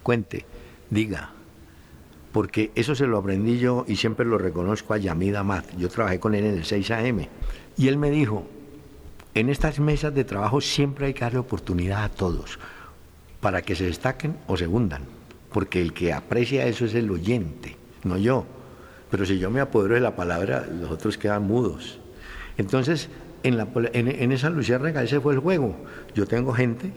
cuente, 0.03 0.45
diga. 0.91 1.31
Porque 2.31 2.71
eso 2.75 2.95
se 2.95 3.07
lo 3.07 3.19
aprendí 3.19 3.59
yo 3.59 3.85
y 3.89 3.97
siempre 3.97 4.25
lo 4.25 4.39
reconozco 4.39 4.95
a 4.95 4.99
Yamid 4.99 5.35
Amat. 5.35 5.77
Yo 5.77 5.89
trabajé 5.89 6.19
con 6.21 6.35
él 6.35 6.47
en 6.47 6.55
el 6.55 6.65
6 6.65 6.91
AM. 6.93 7.27
Y 7.77 7.89
él 7.89 7.99
me 7.99 8.11
dijo, 8.11 8.47
en 9.35 9.51
estas 9.51 9.81
mesas 9.81 10.15
de 10.15 10.25
trabajo 10.25 10.61
siempre 10.61 11.07
hay 11.07 11.15
que 11.15 11.21
darle 11.21 11.41
oportunidad 11.41 12.05
a 12.05 12.09
todos 12.09 12.59
para 13.41 13.63
que 13.63 13.75
se 13.75 13.85
destaquen 13.85 14.37
o 14.47 14.57
se 14.57 14.67
hundan. 14.67 15.03
Porque 15.53 15.83
el 15.83 15.93
que 15.93 16.13
aprecia 16.13 16.65
eso 16.67 16.87
es 16.87 16.95
el 16.95 17.11
oyente, 17.11 17.77
no 18.05 18.17
yo. 18.17 18.47
Pero 19.13 19.25
si 19.27 19.39
yo 19.39 19.49
me 19.51 19.61
apodero 19.61 19.95
de 19.95 20.01
la 20.01 20.17
palabra, 20.17 20.67
los 20.67 20.91
otros 20.91 21.17
quedan 21.19 21.47
mudos. 21.47 22.01
Entonces, 22.57 23.09
en, 23.45 23.57
la, 23.57 23.69
en, 23.93 24.09
en 24.09 24.33
esa 24.33 24.51
luciérnaga 24.51 25.03
ese 25.05 25.21
fue 25.21 25.35
el 25.35 25.39
juego. 25.41 25.77
Yo 26.15 26.27
tengo 26.27 26.53
gente, 26.53 26.93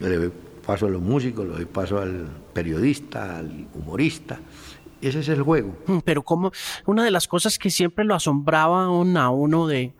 le 0.00 0.16
doy 0.16 0.32
paso 0.66 0.86
a 0.86 0.88
los 0.88 1.02
músicos, 1.02 1.46
le 1.46 1.52
doy 1.54 1.64
paso 1.66 1.98
al 2.00 2.28
periodista, 2.54 3.38
al 3.38 3.66
humorista. 3.74 4.38
Ese 5.02 5.20
es 5.20 5.28
el 5.28 5.42
juego. 5.42 5.76
Pero 6.04 6.22
como 6.22 6.50
una 6.86 7.04
de 7.04 7.10
las 7.10 7.28
cosas 7.28 7.58
que 7.58 7.70
siempre 7.70 8.04
lo 8.04 8.14
asombraba 8.14 8.84
a 8.84 9.30
uno 9.30 9.66
de, 9.66 9.92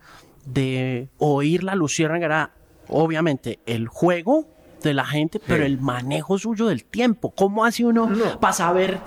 de 0.47 1.09
oír 1.19 1.63
la 1.65 1.75
luciérnaga 1.75 2.25
era, 2.27 2.51
obviamente, 2.89 3.59
el 3.67 3.89
juego 3.89 4.47
de 4.83 4.95
la 4.95 5.05
gente, 5.05 5.41
pero 5.45 5.65
el 5.65 5.81
manejo 5.81 6.39
suyo 6.39 6.67
del 6.67 6.85
tiempo. 6.85 7.31
¿Cómo 7.31 7.65
hace 7.65 7.85
uno 7.85 8.09
No. 8.09 8.39
para 8.39 8.53
saber 8.53 8.99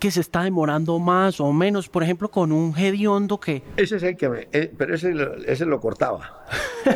que 0.00 0.10
se 0.10 0.20
está 0.20 0.42
demorando 0.42 0.98
más 0.98 1.40
o 1.40 1.52
menos? 1.52 1.88
Por 1.88 2.02
ejemplo, 2.02 2.30
con 2.30 2.50
un 2.50 2.76
hediondo 2.76 3.38
que... 3.38 3.62
Ese 3.76 3.96
es 3.96 4.02
el 4.02 4.16
que 4.16 4.28
me, 4.28 4.48
eh, 4.52 4.72
pero 4.76 4.94
ese, 4.94 5.12
lo- 5.14 5.36
ese 5.44 5.66
lo 5.66 5.78
cortaba. 5.78 6.44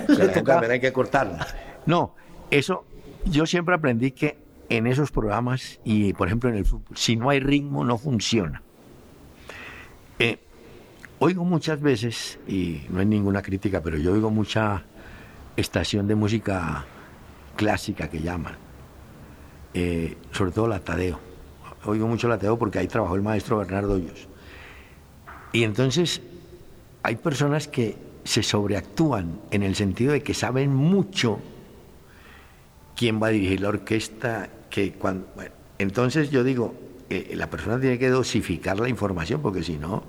La 0.09 0.33
tocaba. 0.33 0.45
también 0.61 0.73
hay 0.73 0.81
que 0.81 0.93
cortarla. 0.93 1.47
No, 1.87 2.14
eso, 2.51 2.85
yo 3.27 3.47
siempre 3.47 3.75
aprendí 3.75 4.11
que 4.11 4.38
en 4.71 4.87
esos 4.87 5.11
programas 5.12 5.79
y 5.85 6.14
por 6.14 6.27
ejemplo 6.29 6.49
en 6.49 6.57
el 6.57 6.64
fútbol, 6.64 6.97
si 6.97 7.14
no 7.17 7.29
hay 7.31 7.38
ritmo 7.40 7.85
no 7.85 7.99
funciona. 7.99 8.62
Eh, 10.19 10.38
oigo 11.19 11.45
muchas 11.45 11.81
veces, 11.81 12.38
y 12.49 12.83
no 12.88 13.01
es 13.03 13.07
ninguna 13.07 13.43
crítica, 13.43 13.83
pero 13.83 13.99
yo 13.99 14.12
oigo 14.14 14.31
mucha 14.31 14.85
estación 15.57 16.09
de 16.09 16.14
música 16.14 16.87
clásica 17.57 18.09
que 18.09 18.21
llaman, 18.21 18.55
eh, 19.75 20.17
sobre 20.33 20.53
todo 20.53 20.67
la 20.69 20.81
Tadeo. 20.81 21.21
Oigo 21.87 22.07
mucho 22.07 22.29
la 22.29 22.38
Tadeo 22.38 22.59
porque 22.59 22.79
ahí 22.79 22.88
trabajó 22.88 23.14
el 23.16 23.23
maestro 23.23 23.59
Bernardo 23.59 23.94
Hoyos. 23.94 24.29
Y 25.53 25.64
entonces 25.64 26.20
hay 27.03 27.16
personas 27.16 27.68
que 27.68 27.97
se 28.25 28.42
sobreactúan 28.42 29.40
en 29.51 29.62
el 29.62 29.75
sentido 29.75 30.12
de 30.12 30.23
que 30.23 30.35
saben 30.35 30.75
mucho 30.75 31.38
quién 32.97 33.23
va 33.23 33.29
a 33.29 33.31
dirigir 33.31 33.61
la 33.61 33.68
orquesta, 33.68 34.49
que 34.70 34.92
cuando, 34.92 35.27
bueno, 35.35 35.51
entonces 35.79 36.31
yo 36.31 36.42
digo, 36.42 36.75
eh, 37.11 37.33
la 37.37 37.51
persona 37.51 37.79
tiene 37.81 37.99
que 37.99 38.09
dosificar 38.09 38.79
la 38.81 38.88
información, 38.88 39.42
porque 39.42 39.62
si 39.62 39.77
no, 39.77 40.05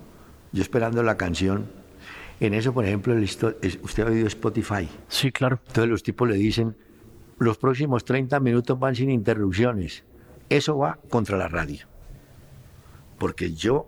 yo 0.52 0.62
esperando 0.62 1.04
la 1.04 1.18
canción, 1.18 1.66
en 2.40 2.54
eso, 2.54 2.74
por 2.74 2.86
ejemplo, 2.86 3.14
el 3.14 3.24
usted 3.24 4.04
ha 4.04 4.06
oído 4.08 4.28
Spotify, 4.28 4.88
Sí, 5.08 5.32
claro. 5.32 5.60
entonces 5.68 5.90
los 5.90 6.04
tipos 6.04 6.28
le 6.28 6.36
dicen, 6.36 6.76
los 7.38 7.58
próximos 7.58 8.06
30 8.06 8.40
minutos 8.40 8.80
van 8.80 8.96
sin 8.96 9.10
interrupciones, 9.10 10.04
eso 10.50 10.78
va 10.78 10.98
contra 11.10 11.38
la 11.38 11.48
radio, 11.48 11.86
porque 13.18 13.54
yo 13.54 13.88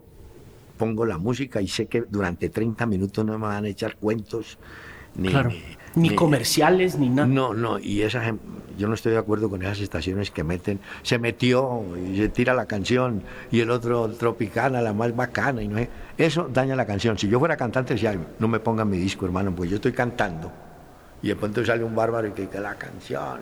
pongo 0.77 1.05
la 1.05 1.17
música 1.17 1.61
y 1.61 1.67
sé 1.67 1.87
que 1.87 2.01
durante 2.01 2.49
30 2.49 2.85
minutos 2.85 3.25
no 3.25 3.37
me 3.37 3.45
van 3.47 3.65
a 3.65 3.67
echar 3.67 3.95
cuentos, 3.95 4.57
ni, 5.15 5.29
Claro. 5.29 5.51
Ni 5.95 6.13
comerciales, 6.13 6.99
ni 6.99 7.09
nada. 7.09 7.27
no, 7.27 7.55
no, 7.55 7.79
y 7.79 8.03
esa, 8.03 8.21
gen- 8.21 8.39
yo 8.77 8.87
no 8.87 8.93
estoy 8.93 9.13
de 9.13 9.17
acuerdo 9.17 9.49
con 9.49 9.63
esas 9.63 9.79
estaciones 9.79 10.29
que 10.29 10.43
meten, 10.43 10.79
se 11.01 11.17
metió 11.17 11.81
y 11.97 12.17
se 12.17 12.29
tira 12.29 12.53
la 12.53 12.67
canción 12.67 13.23
y 13.49 13.61
el 13.61 13.71
otro 13.71 14.07
tropicana, 14.09 14.79
la 14.81 14.93
más 14.93 15.15
bacana, 15.15 15.63
y 15.63 15.67
no 15.67 15.79
es- 15.79 15.89
eso 16.19 16.47
daña 16.53 16.75
la 16.75 16.85
canción. 16.85 17.17
Si 17.17 17.27
yo 17.27 17.39
fuera 17.39 17.57
cantante, 17.57 17.95
decía, 17.95 18.15
no 18.37 18.47
me 18.47 18.59
pongan 18.59 18.87
mi 18.89 18.97
disco, 18.99 19.25
hermano, 19.25 19.55
pues 19.55 19.71
yo 19.71 19.77
estoy 19.77 19.93
cantando. 19.93 20.51
Y 21.23 21.29
de 21.29 21.35
pronto 21.35 21.65
sale 21.65 21.83
un 21.83 21.95
bárbaro 21.95 22.27
y 22.27 22.31
que, 22.31 22.47
que 22.47 22.59
la 22.59 22.75
canción 22.75 23.39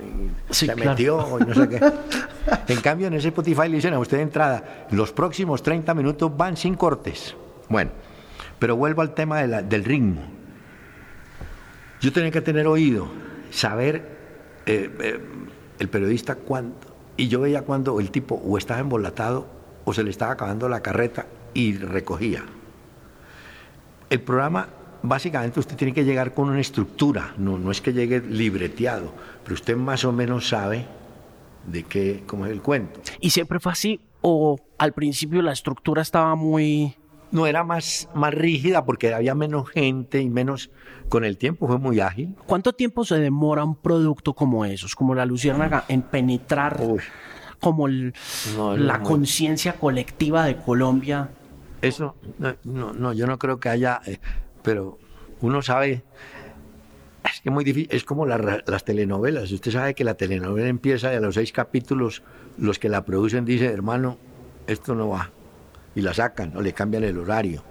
y 0.50 0.54
Sí, 0.54 0.66
se 0.66 0.74
claro. 0.74 0.92
metió 0.92 1.40
y 1.40 1.44
no 1.46 1.54
sé 1.54 1.68
qué. 1.70 1.82
En 2.74 2.80
cambio, 2.82 3.08
en 3.08 3.14
ese 3.16 3.30
Spotify 3.30 3.68
le 3.68 3.76
dicen 3.78 3.94
a 3.94 4.00
usted 4.00 4.18
de 4.18 4.24
entrada, 4.24 4.86
los 4.92 5.12
próximos 5.12 5.62
30 5.64 5.94
minutos 5.94 6.36
van 6.38 6.56
sin 6.56 6.76
cortes. 6.76 7.36
Bueno, 7.70 7.92
pero 8.60 8.76
vuelvo 8.78 9.02
al 9.02 9.14
tema 9.14 9.40
de 9.42 9.48
la- 9.48 9.62
del 9.62 9.84
ritmo. 9.84 10.22
Yo 12.02 12.12
tenía 12.14 12.32
que 12.32 12.42
tener 12.42 12.68
oído, 12.68 13.08
saber 13.50 14.16
eh, 14.66 14.90
eh, 15.00 15.20
el 15.80 15.90
periodista 15.90 16.36
cuánto. 16.36 16.88
Y 17.18 17.28
yo 17.30 17.42
veía 17.42 17.62
cuando 17.64 18.00
el 18.00 18.12
tipo 18.12 18.36
o 18.36 18.58
estaba 18.58 18.80
embolatado 18.80 19.48
o 19.86 19.94
se 19.94 20.04
le 20.04 20.10
estaba 20.12 20.34
acabando 20.34 20.70
la 20.70 20.82
carreta 20.82 21.26
y 21.54 21.78
recogía. 21.78 22.44
El 24.10 24.22
programa, 24.22 24.68
básicamente, 25.06 25.60
usted 25.60 25.76
tiene 25.76 25.94
que 25.94 26.04
llegar 26.04 26.34
con 26.34 26.50
una 26.50 26.60
estructura, 26.60 27.34
no, 27.38 27.58
no 27.58 27.72
es 27.72 27.82
que 27.82 27.94
llegue 27.94 28.22
libreteado, 28.22 29.14
pero 29.44 29.54
usted 29.56 29.76
más 29.76 30.04
o 30.06 30.12
menos 30.12 30.48
sabe 30.50 30.86
de 31.68 31.84
qué, 31.84 32.24
cómo 32.28 32.46
es 32.46 32.52
el 32.52 32.62
cuento. 32.62 33.00
¿Y 33.20 33.30
siempre 33.32 33.60
fue 33.60 33.72
así? 33.72 34.00
¿O 34.22 34.58
al 34.78 34.94
principio 34.94 35.42
la 35.42 35.52
estructura 35.52 36.02
estaba 36.02 36.36
muy... 36.36 36.96
No 37.32 37.48
era 37.48 37.64
más, 37.64 38.08
más 38.14 38.34
rígida 38.34 38.86
porque 38.86 39.14
había 39.14 39.36
menos 39.36 39.68
gente 39.70 40.22
y 40.22 40.30
menos. 40.30 40.70
Con 41.10 41.26
el 41.26 41.38
tiempo 41.38 41.68
fue 41.68 41.78
muy 41.80 42.00
ágil. 42.00 42.36
¿Cuánto 42.46 42.74
tiempo 42.74 43.04
se 43.04 43.16
demora 43.20 43.64
un 43.64 43.76
producto 43.76 44.34
como 44.34 44.64
esos, 44.64 44.96
como 44.96 45.14
la 45.16 45.26
luciérnaga, 45.26 45.84
en 45.90 46.02
penetrar 46.04 46.80
Uy. 46.82 47.02
como 47.60 47.88
el- 47.88 48.14
No, 48.56 48.78
la 48.78 49.00
muy- 49.00 49.08
conciencia 49.08 49.74
colectiva 49.74 50.46
de 50.46 50.56
Colombia? 50.58 51.30
Eso, 51.82 52.16
no, 52.40 52.56
no, 52.64 52.94
no, 52.94 53.12
yo 53.14 53.28
no 53.28 53.38
creo 53.38 53.60
que 53.60 53.70
haya, 53.70 54.00
eh, 54.06 54.20
pero 54.66 54.98
uno 55.42 55.62
sabe, 55.62 56.04
es 57.24 57.42
que 57.42 57.50
muy 57.52 57.64
difícil, 57.64 57.96
es 57.96 58.04
como 58.04 58.26
la- 58.26 58.64
las 58.66 58.84
telenovelas. 58.84 59.52
Usted 59.52 59.72
sabe 59.72 59.94
que 59.94 60.04
la 60.04 60.16
telenovela 60.16 60.68
empieza 60.68 61.14
y 61.14 61.16
a 61.16 61.20
los 61.20 61.36
seis 61.36 61.52
capítulos 61.52 62.24
los 62.58 62.80
que 62.80 62.90
la 62.90 63.06
producen 63.06 63.46
dicen, 63.46 63.72
hermano, 63.72 64.18
esto 64.68 64.96
no 64.96 65.10
va. 65.10 65.30
Y 65.96 66.02
la 66.02 66.14
sacan 66.14 66.52
o 66.58 66.62
le 66.62 66.74
cambian 66.74 67.04
el 67.04 67.18
horario. 67.18 67.64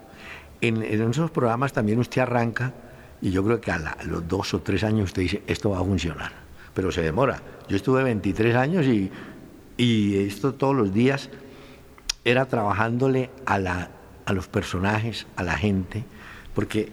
En, 0.61 0.83
en 0.83 1.11
esos 1.11 1.31
programas 1.31 1.73
también 1.73 1.99
usted 1.99 2.23
arranca 2.23 2.73
y 3.21 3.31
yo 3.31 3.45
creo 3.45 3.61
que 3.61 3.71
a, 3.73 3.79
la- 3.79 3.91
a 3.91 4.05
los 4.05 4.27
dos 4.29 4.55
o 4.55 4.61
tres 4.63 4.85
años 4.85 5.07
usted 5.07 5.23
dice, 5.23 5.43
esto 5.47 5.71
va 5.71 5.81
a 5.81 5.85
funcionar. 5.85 6.33
Pero 6.75 6.91
se 6.93 7.03
demora. 7.03 7.41
Yo 7.69 7.77
estuve 7.77 8.03
23 8.03 8.55
años 8.57 8.87
y, 8.87 9.11
y 9.77 10.17
esto 10.27 10.55
todos 10.55 10.75
los 10.75 10.93
días 10.93 11.31
era 12.25 12.47
trabajándole 12.47 13.31
a, 13.47 13.59
la, 13.59 13.91
a 14.27 14.33
los 14.33 14.49
personajes, 14.49 15.27
a 15.37 15.43
la 15.43 15.57
gente, 15.57 16.05
porque 16.55 16.91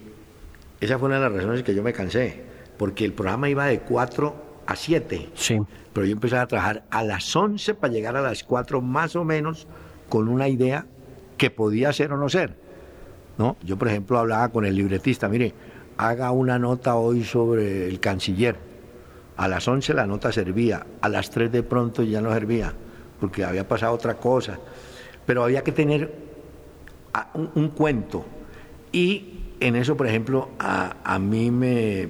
esa 0.80 0.98
fue 0.98 1.06
una 1.08 1.16
de 1.16 1.22
las 1.22 1.32
razones 1.32 1.62
que 1.62 1.74
yo 1.74 1.82
me 1.82 1.92
cansé, 1.92 2.42
porque 2.76 3.04
el 3.04 3.12
programa 3.12 3.48
iba 3.48 3.66
de 3.66 3.80
4 3.80 4.34
a 4.66 4.76
7, 4.76 5.28
Sí. 5.34 5.56
pero 5.92 6.06
yo 6.06 6.12
empecé 6.12 6.36
a 6.36 6.46
trabajar 6.46 6.84
a 6.90 7.02
las 7.04 7.34
11 7.34 7.74
para 7.74 7.92
llegar 7.92 8.16
a 8.16 8.22
las 8.22 8.42
4 8.44 8.80
más 8.80 9.14
o 9.16 9.24
menos 9.24 9.66
con 10.08 10.28
una 10.28 10.48
idea 10.48 10.86
que 11.36 11.50
podía 11.50 11.92
ser 11.92 12.12
o 12.12 12.16
no 12.16 12.28
ser. 12.28 12.56
¿no? 13.38 13.56
Yo, 13.64 13.78
por 13.78 13.88
ejemplo, 13.88 14.18
hablaba 14.18 14.50
con 14.50 14.66
el 14.66 14.74
libretista, 14.74 15.28
mire, 15.28 15.54
haga 15.96 16.30
una 16.32 16.58
nota 16.58 16.96
hoy 16.96 17.24
sobre 17.24 17.88
el 17.88 17.98
canciller. 17.98 18.56
A 19.36 19.48
las 19.48 19.66
11 19.66 19.94
la 19.94 20.06
nota 20.06 20.30
servía, 20.30 20.84
a 21.00 21.08
las 21.08 21.30
3 21.30 21.50
de 21.50 21.62
pronto 21.62 22.02
ya 22.02 22.20
no 22.20 22.30
servía, 22.32 22.72
porque 23.18 23.42
había 23.44 23.66
pasado 23.66 23.94
otra 23.94 24.14
cosa. 24.14 24.58
Pero 25.24 25.44
había 25.44 25.62
que 25.64 25.72
tener 25.72 26.12
a- 27.14 27.30
un, 27.34 27.50
un 27.54 27.68
cuento. 27.70 28.24
Y 28.92 29.31
en 29.66 29.76
eso, 29.76 29.96
por 29.96 30.06
ejemplo, 30.06 30.50
a, 30.58 30.96
a 31.04 31.18
mí 31.18 31.50
me... 31.50 32.08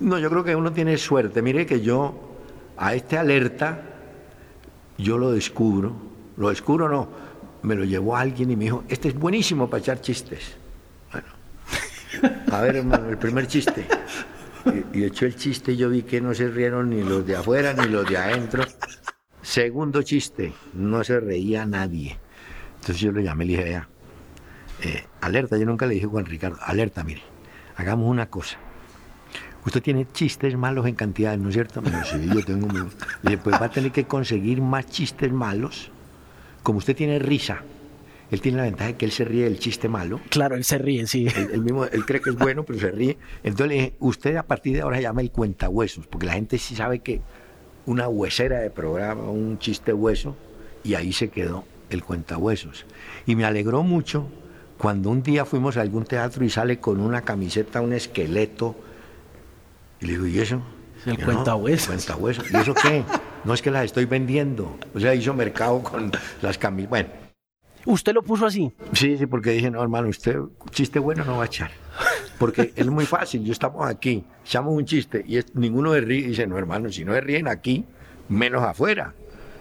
No, 0.00 0.18
yo 0.18 0.30
creo 0.30 0.44
que 0.44 0.54
uno 0.54 0.72
tiene 0.72 0.96
suerte. 0.96 1.42
Mire 1.42 1.66
que 1.66 1.80
yo, 1.80 2.14
a 2.76 2.94
este 2.94 3.18
alerta, 3.18 3.82
yo 4.96 5.18
lo 5.18 5.32
descubro. 5.32 5.94
Lo 6.36 6.50
descubro 6.50 6.88
no, 6.88 7.08
me 7.62 7.74
lo 7.74 7.84
llevó 7.84 8.16
alguien 8.16 8.50
y 8.50 8.56
me 8.56 8.64
dijo, 8.64 8.84
este 8.88 9.08
es 9.08 9.14
buenísimo 9.14 9.68
para 9.68 9.80
echar 9.80 10.00
chistes. 10.00 10.56
Bueno, 11.10 11.26
a 12.52 12.60
ver 12.60 12.76
hermano, 12.76 13.08
el 13.08 13.18
primer 13.18 13.46
chiste. 13.48 13.86
Y, 14.92 15.00
y 15.00 15.04
echó 15.04 15.26
el 15.26 15.34
chiste 15.34 15.72
y 15.72 15.76
yo 15.76 15.88
vi 15.88 16.02
que 16.02 16.20
no 16.20 16.32
se 16.34 16.48
rieron 16.48 16.90
ni 16.90 17.02
los 17.02 17.26
de 17.26 17.36
afuera 17.36 17.72
ni 17.72 17.88
los 17.88 18.08
de 18.08 18.16
adentro. 18.16 18.64
Segundo 19.42 20.02
chiste, 20.02 20.52
no 20.74 21.02
se 21.02 21.18
reía 21.18 21.66
nadie. 21.66 22.18
Entonces 22.76 23.00
yo 23.00 23.10
lo 23.10 23.20
llamé 23.20 23.44
y 23.44 23.48
le 23.48 23.52
dije, 23.54 23.64
vea, 23.64 23.88
eh, 24.82 25.04
alerta, 25.20 25.56
yo 25.56 25.66
nunca 25.66 25.86
le 25.86 25.94
dije 25.94 26.06
a 26.06 26.08
Juan 26.08 26.26
Ricardo, 26.26 26.58
alerta, 26.62 27.04
mire, 27.04 27.22
hagamos 27.76 28.08
una 28.08 28.26
cosa. 28.26 28.58
Usted 29.66 29.82
tiene 29.82 30.06
chistes 30.12 30.56
malos 30.56 30.86
en 30.86 30.94
cantidad, 30.94 31.36
¿no 31.36 31.48
es 31.48 31.54
cierto? 31.54 31.82
Sí, 32.04 32.28
yo 32.32 32.44
tengo... 32.44 32.68
mi-". 32.68 32.78
Le 33.22 33.30
dije, 33.30 33.38
pues 33.38 33.60
va 33.60 33.66
a 33.66 33.70
tener 33.70 33.92
que 33.92 34.04
conseguir 34.04 34.62
más 34.62 34.86
chistes 34.86 35.32
malos. 35.32 35.90
Como 36.62 36.78
usted 36.78 36.96
tiene 36.96 37.18
risa, 37.18 37.62
él 38.30 38.40
tiene 38.40 38.58
la 38.58 38.64
ventaja 38.64 38.90
de 38.90 38.96
que 38.96 39.04
él 39.04 39.12
se 39.12 39.24
ríe 39.24 39.44
del 39.44 39.58
chiste 39.58 39.88
malo. 39.88 40.20
Claro, 40.30 40.54
él 40.54 40.64
se 40.64 40.78
ríe, 40.78 41.06
sí. 41.06 41.26
Él, 41.26 41.50
él 41.52 41.62
mismo, 41.62 41.84
él 41.84 42.04
cree 42.06 42.20
que 42.20 42.30
es 42.30 42.36
bueno, 42.36 42.62
pero 42.64 42.78
se 42.78 42.90
ríe. 42.90 43.18
Entonces 43.42 43.68
le 43.68 43.74
dije, 43.74 43.94
usted 43.98 44.36
a 44.36 44.42
partir 44.44 44.74
de 44.74 44.82
ahora 44.82 44.96
se 44.96 45.02
llama 45.02 45.20
el 45.20 45.30
cuentahuesos, 45.30 46.06
porque 46.06 46.26
la 46.26 46.34
gente 46.34 46.58
sí 46.58 46.76
sabe 46.76 47.00
que 47.00 47.20
una 47.84 48.08
huesera 48.08 48.58
de 48.60 48.70
programa, 48.70 49.24
un 49.24 49.58
chiste 49.58 49.92
hueso, 49.92 50.36
y 50.84 50.94
ahí 50.94 51.12
se 51.12 51.28
quedó 51.30 51.64
el 51.90 52.04
cuentahuesos. 52.04 52.86
Y 53.26 53.34
me 53.34 53.44
alegró 53.44 53.82
mucho 53.82 54.28
cuando 54.78 55.10
un 55.10 55.22
día 55.22 55.44
fuimos 55.44 55.76
a 55.76 55.80
algún 55.82 56.04
teatro 56.04 56.44
y 56.44 56.50
sale 56.50 56.78
con 56.78 57.00
una 57.00 57.22
camiseta, 57.22 57.80
un 57.80 57.92
esqueleto, 57.92 58.76
y 60.00 60.06
le 60.06 60.12
digo, 60.12 60.26
¿y 60.26 60.38
eso? 60.38 60.62
El 61.06 61.16
yo, 61.16 61.24
cuentahuesos. 61.24 61.86
cuentahuesos. 61.88 62.50
¿Y 62.52 62.56
eso 62.56 62.74
qué? 62.74 63.02
No 63.44 63.54
es 63.54 63.62
que 63.62 63.70
las 63.70 63.84
estoy 63.84 64.04
vendiendo. 64.04 64.76
O 64.94 65.00
sea, 65.00 65.14
hizo 65.14 65.32
mercado 65.34 65.82
con 65.82 66.10
las 66.42 66.58
camisas. 66.58 66.90
Bueno, 66.90 67.08
Usted 67.86 68.12
lo 68.12 68.22
puso 68.22 68.44
así. 68.44 68.70
Sí, 68.92 69.16
sí, 69.16 69.24
porque 69.26 69.50
dije, 69.50 69.70
no, 69.70 69.80
hermano, 69.82 70.08
usted 70.08 70.36
chiste 70.72 70.98
bueno 70.98 71.24
no 71.24 71.36
va 71.38 71.44
a 71.44 71.46
echar. 71.46 71.70
Porque 72.38 72.72
es 72.76 72.86
muy 72.88 73.06
fácil, 73.06 73.42
yo 73.44 73.52
estamos 73.52 73.86
aquí, 73.86 74.24
echamos 74.44 74.74
un 74.74 74.84
chiste 74.84 75.24
y 75.26 75.38
es- 75.38 75.54
ninguno 75.54 75.94
se 75.94 76.00
ríe. 76.02 76.18
Y 76.18 76.26
dice, 76.28 76.46
no, 76.46 76.58
hermano, 76.58 76.90
si 76.92 77.04
no 77.04 77.14
se 77.14 77.20
ríen 77.22 77.48
aquí, 77.48 77.84
menos 78.28 78.62
afuera. 78.62 79.14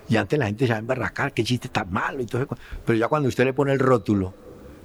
Y 0.10 0.18
antes 0.18 0.38
la 0.38 0.48
gente 0.48 0.66
se 0.66 0.72
va 0.74 0.78
a 0.78 0.80
embarracar, 0.80 1.32
qué 1.32 1.44
chiste 1.44 1.70
tan 1.70 1.90
malo. 1.94 2.22
Y 2.22 2.26
todo 2.26 2.42
eso. 2.42 2.58
Pero 2.86 2.98
ya 2.98 3.08
cuando 3.08 3.30
usted 3.30 3.46
le 3.46 3.54
pone 3.54 3.72
el 3.72 3.80
rótulo, 3.80 4.34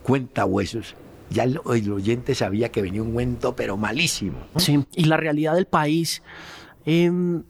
cuenta 0.03 0.45
huesos, 0.45 0.95
ya 1.31 1.45
el, 1.45 1.61
el 1.75 1.93
oyente 1.93 2.35
sabía 2.35 2.71
que 2.71 2.83
venía 2.83 3.03
un 3.03 3.13
cuento, 3.13 3.57
pero 3.57 3.77
malísimo. 3.77 4.39
¿no? 4.55 4.61
Sí. 4.61 4.85
Y 4.95 5.05
la 5.05 5.17
realidad 5.17 5.55
del 5.55 5.67
país 5.67 6.23
em, 6.85 7.43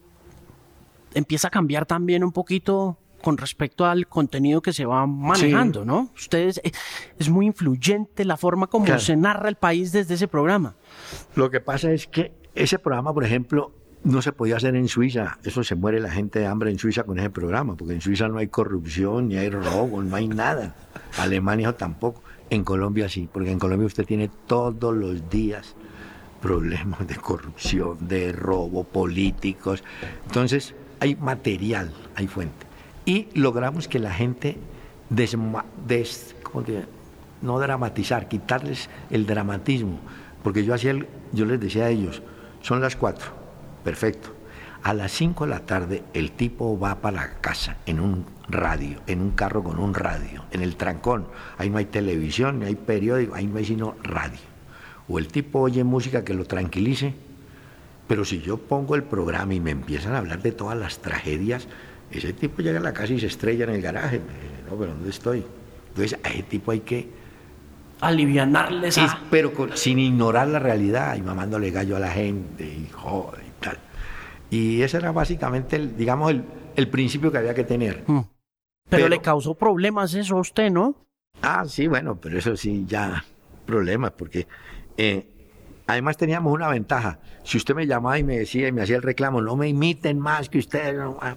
empieza 1.14 1.48
a 1.48 1.50
cambiar 1.50 1.86
también 1.86 2.24
un 2.24 2.32
poquito 2.32 2.98
con 3.22 3.36
respecto 3.38 3.84
al 3.84 4.08
contenido 4.08 4.60
que 4.62 4.72
se 4.72 4.84
va 4.84 5.06
manejando, 5.06 5.84
¿no? 5.84 6.10
Ustedes 6.16 6.60
eh, 6.64 6.72
es 7.18 7.28
muy 7.28 7.46
influyente 7.46 8.24
la 8.24 8.36
forma 8.36 8.66
como 8.66 8.84
Claro. 8.84 9.00
se 9.00 9.16
narra 9.16 9.48
el 9.48 9.54
país 9.54 9.92
desde 9.92 10.14
ese 10.14 10.26
programa. 10.26 10.74
Lo 11.36 11.48
que 11.48 11.60
pasa 11.60 11.92
es 11.92 12.08
que 12.08 12.32
ese 12.56 12.80
programa, 12.80 13.14
por 13.14 13.24
ejemplo, 13.24 13.70
no 14.02 14.20
se 14.22 14.32
podía 14.32 14.56
hacer 14.56 14.74
en 14.74 14.88
Suiza. 14.88 15.38
Eso 15.44 15.62
se 15.62 15.76
muere 15.76 16.00
la 16.00 16.10
gente 16.10 16.40
de 16.40 16.46
hambre 16.46 16.72
en 16.72 16.78
Suiza 16.80 17.04
con 17.04 17.16
ese 17.20 17.30
programa, 17.30 17.76
porque 17.76 17.94
en 17.94 18.00
Suiza 18.00 18.26
no 18.26 18.38
hay 18.38 18.48
corrupción, 18.48 19.28
ni 19.28 19.36
hay 19.36 19.50
robo, 19.50 20.02
no 20.02 20.16
hay 20.16 20.26
nada. 20.26 20.74
Alemania 21.18 21.72
tampoco. 21.76 22.24
En 22.52 22.64
Colombia 22.64 23.08
sí, 23.08 23.30
porque 23.32 23.50
en 23.50 23.58
Colombia 23.58 23.86
usted 23.86 24.04
tiene 24.04 24.28
todos 24.46 24.94
los 24.94 25.30
días 25.30 25.74
problemas 26.42 27.06
de 27.06 27.16
corrupción, 27.16 27.96
de 28.06 28.30
robo, 28.30 28.84
políticos. 28.84 29.82
Entonces, 30.26 30.74
hay 31.00 31.16
material, 31.16 31.90
hay 32.14 32.26
fuente. 32.26 32.66
Y 33.06 33.28
logramos 33.32 33.88
que 33.88 33.98
la 33.98 34.12
gente 34.12 34.58
desma- 35.10 35.64
des- 35.86 36.34
¿cómo 36.42 36.62
no 37.40 37.58
dramatizar, 37.58 38.28
quitarles 38.28 38.90
el 39.08 39.24
dramatismo. 39.24 39.98
Porque 40.42 40.62
yo 40.62 40.74
hacía 40.74 40.90
el- 40.90 41.06
yo 41.32 41.46
les 41.46 41.58
decía 41.58 41.86
a 41.86 41.88
ellos, 41.88 42.20
son 42.60 42.82
las 42.82 42.96
cuatro, 42.96 43.28
perfecto. 43.82 44.28
A 44.84 44.94
las 44.94 45.12
cinco 45.12 45.44
de 45.44 45.50
la 45.50 45.60
tarde 45.60 46.02
el 46.12 46.32
tipo 46.32 46.78
va 46.78 46.96
para 46.96 47.16
la 47.16 47.34
casa 47.40 47.76
en 47.86 48.00
un 48.00 48.26
radio, 48.48 48.98
en 49.06 49.20
un 49.20 49.30
carro 49.30 49.62
con 49.62 49.78
un 49.78 49.94
radio, 49.94 50.44
en 50.50 50.60
el 50.62 50.74
trancón. 50.76 51.26
Ahí 51.58 51.70
no 51.70 51.78
hay 51.78 51.84
televisión, 51.84 52.58
ni 52.60 52.66
hay 52.66 52.74
periódico, 52.74 53.34
ahí 53.34 53.46
no 53.46 53.58
hay 53.58 53.64
sino 53.64 53.94
radio. 54.02 54.40
O 55.08 55.18
el 55.18 55.28
tipo 55.28 55.60
oye 55.60 55.84
música 55.84 56.24
que 56.24 56.34
lo 56.34 56.44
tranquilice, 56.44 57.14
pero 58.08 58.24
si 58.24 58.40
yo 58.40 58.56
pongo 58.58 58.94
el 58.96 59.04
programa 59.04 59.54
y 59.54 59.60
me 59.60 59.70
empiezan 59.70 60.14
a 60.14 60.18
hablar 60.18 60.42
de 60.42 60.50
todas 60.52 60.76
las 60.76 60.98
tragedias, 60.98 61.68
ese 62.10 62.32
tipo 62.32 62.60
llega 62.60 62.78
a 62.80 62.82
la 62.82 62.92
casa 62.92 63.12
y 63.12 63.20
se 63.20 63.26
estrella 63.26 63.64
en 63.64 63.70
el 63.70 63.82
garaje. 63.82 64.20
No, 64.68 64.76
pero 64.76 64.92
¿dónde 64.94 65.10
estoy? 65.10 65.44
Entonces 65.90 66.18
a 66.24 66.28
ese 66.28 66.42
tipo 66.42 66.72
hay 66.72 66.80
que 66.80 67.08
Alivianarles 68.00 68.98
es- 68.98 69.10
a... 69.10 69.20
pero 69.30 69.52
con- 69.54 69.76
sin 69.76 69.98
ignorar 70.00 70.48
la 70.48 70.58
realidad 70.58 71.14
y 71.16 71.22
mamándole 71.22 71.70
gallo 71.70 71.96
a 71.96 72.00
la 72.00 72.10
gente 72.10 72.64
y 72.64 72.88
joder 72.92 73.51
y 74.52 74.82
ese 74.82 74.98
era 74.98 75.12
básicamente, 75.12 75.76
el, 75.76 75.96
digamos, 75.96 76.30
el, 76.30 76.44
el 76.76 76.88
principio 76.88 77.32
que 77.32 77.38
había 77.38 77.54
que 77.54 77.64
tener. 77.64 78.04
Mm. 78.06 78.20
Pero, 78.20 78.28
Pero- 78.90 79.08
le 79.08 79.20
causó 79.22 79.54
problemas 79.54 80.12
eso 80.12 80.36
a 80.36 80.40
usted, 80.40 80.70
¿no? 80.70 80.94
Ah, 81.40 81.64
sí, 81.66 81.86
bueno, 81.86 82.20
pero 82.20 82.38
eso 82.38 82.54
sí, 82.54 82.84
ya 82.86 83.24
problemas, 83.64 84.10
porque 84.10 84.46
eh, 84.98 85.26
además 85.86 86.18
teníamos 86.18 86.52
una 86.52 86.68
ventaja. 86.68 87.18
Si 87.44 87.56
usted 87.56 87.74
me 87.74 87.86
llamaba 87.86 88.18
y 88.18 88.24
me 88.24 88.38
decía 88.38 88.68
y 88.68 88.72
me 88.72 88.82
hacía 88.82 88.96
el 88.96 89.02
reclamo, 89.02 89.40
no 89.40 89.56
me 89.56 89.68
imiten 89.68 90.18
más 90.20 90.50
que 90.50 90.58
ustedes, 90.58 90.96
no, 90.96 91.16
ah, 91.22 91.36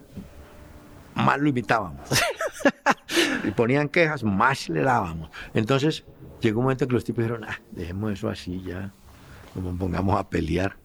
más 1.15 1.39
lo 1.39 1.47
imitábamos. 1.47 2.01
y 3.45 3.51
ponían 3.51 3.87
quejas, 3.87 4.25
más 4.25 4.67
le 4.67 4.81
dábamos. 4.81 5.29
Entonces 5.53 6.03
llegó 6.41 6.59
un 6.59 6.65
momento 6.65 6.85
que 6.85 6.93
los 6.93 7.05
tipos 7.05 7.23
dijeron, 7.23 7.45
ah, 7.45 7.61
dejemos 7.71 8.11
eso 8.11 8.27
así 8.27 8.61
ya, 8.61 8.91
no 9.55 9.61
nos 9.61 9.79
pongamos 9.79 10.19
a 10.19 10.29
pelear. 10.29 10.75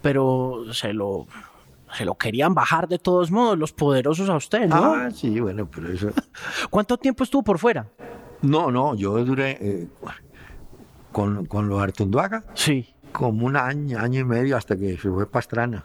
Pero 0.00 0.64
se 0.72 0.92
lo, 0.92 1.26
se 1.96 2.04
lo 2.04 2.14
querían 2.16 2.54
bajar 2.54 2.88
de 2.88 2.98
todos 2.98 3.30
modos 3.30 3.58
los 3.58 3.72
poderosos 3.72 4.28
a 4.28 4.36
usted, 4.36 4.68
¿no? 4.68 4.94
Ah, 4.94 5.10
sí, 5.10 5.38
bueno, 5.40 5.68
pero 5.70 5.92
eso... 5.92 6.10
¿Cuánto 6.70 6.96
tiempo 6.98 7.24
estuvo 7.24 7.42
por 7.42 7.58
fuera? 7.58 7.88
No, 8.42 8.70
no, 8.70 8.94
yo 8.94 9.24
duré 9.24 9.58
eh, 9.60 9.88
con, 11.12 11.46
con 11.46 11.68
los 11.68 11.80
Artunduaga 11.82 12.44
Sí. 12.54 12.94
como 13.12 13.46
un 13.46 13.56
año, 13.56 13.98
año 13.98 14.20
y 14.20 14.24
medio 14.24 14.56
hasta 14.56 14.76
que 14.76 14.96
se 14.96 15.10
fue 15.10 15.30
Pastrana. 15.30 15.84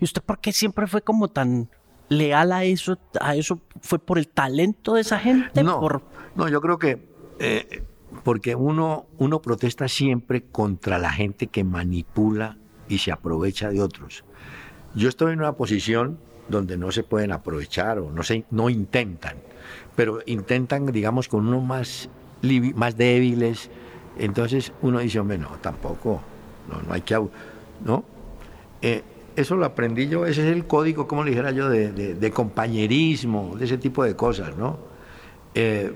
¿Y 0.00 0.04
usted 0.04 0.22
por 0.22 0.38
qué 0.40 0.52
siempre 0.52 0.86
fue 0.86 1.02
como 1.02 1.28
tan 1.28 1.68
leal 2.08 2.52
a 2.52 2.64
eso? 2.64 2.98
¿A 3.20 3.34
eso 3.36 3.60
fue 3.80 3.98
por 3.98 4.18
el 4.18 4.28
talento 4.28 4.94
de 4.94 5.00
esa 5.00 5.18
gente? 5.18 5.62
No, 5.62 5.80
Por... 5.80 6.02
no, 6.36 6.48
yo 6.48 6.60
creo 6.60 6.78
que 6.78 7.08
eh, 7.40 7.82
porque 8.22 8.54
uno, 8.54 9.06
uno 9.18 9.42
protesta 9.42 9.88
siempre 9.88 10.44
contra 10.44 10.98
la 10.98 11.10
gente 11.10 11.48
que 11.48 11.64
manipula 11.64 12.56
y 12.88 12.98
se 12.98 13.10
aprovecha 13.10 13.70
de 13.70 13.82
otros. 13.82 14.24
Yo 14.94 15.08
estoy 15.08 15.32
en 15.32 15.40
una 15.40 15.52
posición 15.52 16.18
donde 16.48 16.76
no 16.76 16.92
se 16.92 17.02
pueden 17.02 17.32
aprovechar 17.32 17.98
o 17.98 18.10
no, 18.10 18.22
se, 18.22 18.44
no 18.50 18.70
intentan, 18.70 19.36
pero 19.96 20.20
intentan, 20.26 20.86
digamos, 20.86 21.28
con 21.28 21.46
unos 21.46 21.64
más, 21.64 22.08
más 22.74 22.96
débiles 22.96 23.70
Entonces 24.18 24.72
uno 24.82 24.98
dice, 25.00 25.18
hombre, 25.18 25.38
no, 25.38 25.48
tampoco, 25.60 26.20
no, 26.70 26.82
no 26.82 26.94
hay 26.94 27.00
que... 27.00 27.14
¿No? 27.84 28.04
Eh, 28.82 29.02
eso 29.36 29.56
lo 29.56 29.64
aprendí 29.64 30.08
yo, 30.08 30.26
ese 30.26 30.48
es 30.48 30.54
el 30.54 30.66
código, 30.66 31.08
como 31.08 31.24
le 31.24 31.30
dijera 31.30 31.50
yo, 31.50 31.68
de, 31.68 32.30
compañerismo, 32.32 33.56
de 33.58 33.64
ese 33.64 33.78
tipo 33.78 34.04
de 34.04 34.14
cosas, 34.14 34.56
¿no? 34.56 34.78
Eh, 35.54 35.92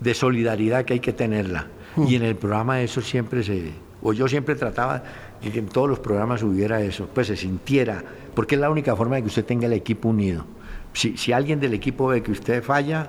de 0.00 0.14
solidaridad 0.14 0.84
que 0.84 0.94
hay 0.94 1.00
que 1.00 1.12
tenerla. 1.12 1.68
Y 2.06 2.14
en 2.14 2.22
el 2.22 2.36
programa 2.36 2.80
eso 2.80 3.00
siempre 3.00 3.42
se, 3.42 3.72
o 4.02 4.12
yo 4.12 4.28
siempre 4.28 4.54
trataba 4.54 5.02
de 5.42 5.50
que 5.50 5.58
en 5.58 5.68
todos 5.68 5.88
los 5.88 5.98
programas 5.98 6.42
hubiera 6.42 6.80
eso, 6.80 7.08
pues 7.12 7.26
se 7.28 7.36
sintiera, 7.36 8.02
porque 8.34 8.54
es 8.54 8.60
la 8.60 8.70
única 8.70 8.96
forma 8.96 9.16
de 9.16 9.22
que 9.22 9.28
usted 9.28 9.44
tenga 9.44 9.66
el 9.66 9.72
equipo 9.72 10.08
unido. 10.08 10.46
Si, 10.92 11.16
si 11.16 11.32
alguien 11.32 11.60
del 11.60 11.74
equipo 11.74 12.08
ve 12.08 12.22
que 12.22 12.32
usted 12.32 12.62
falla, 12.62 13.08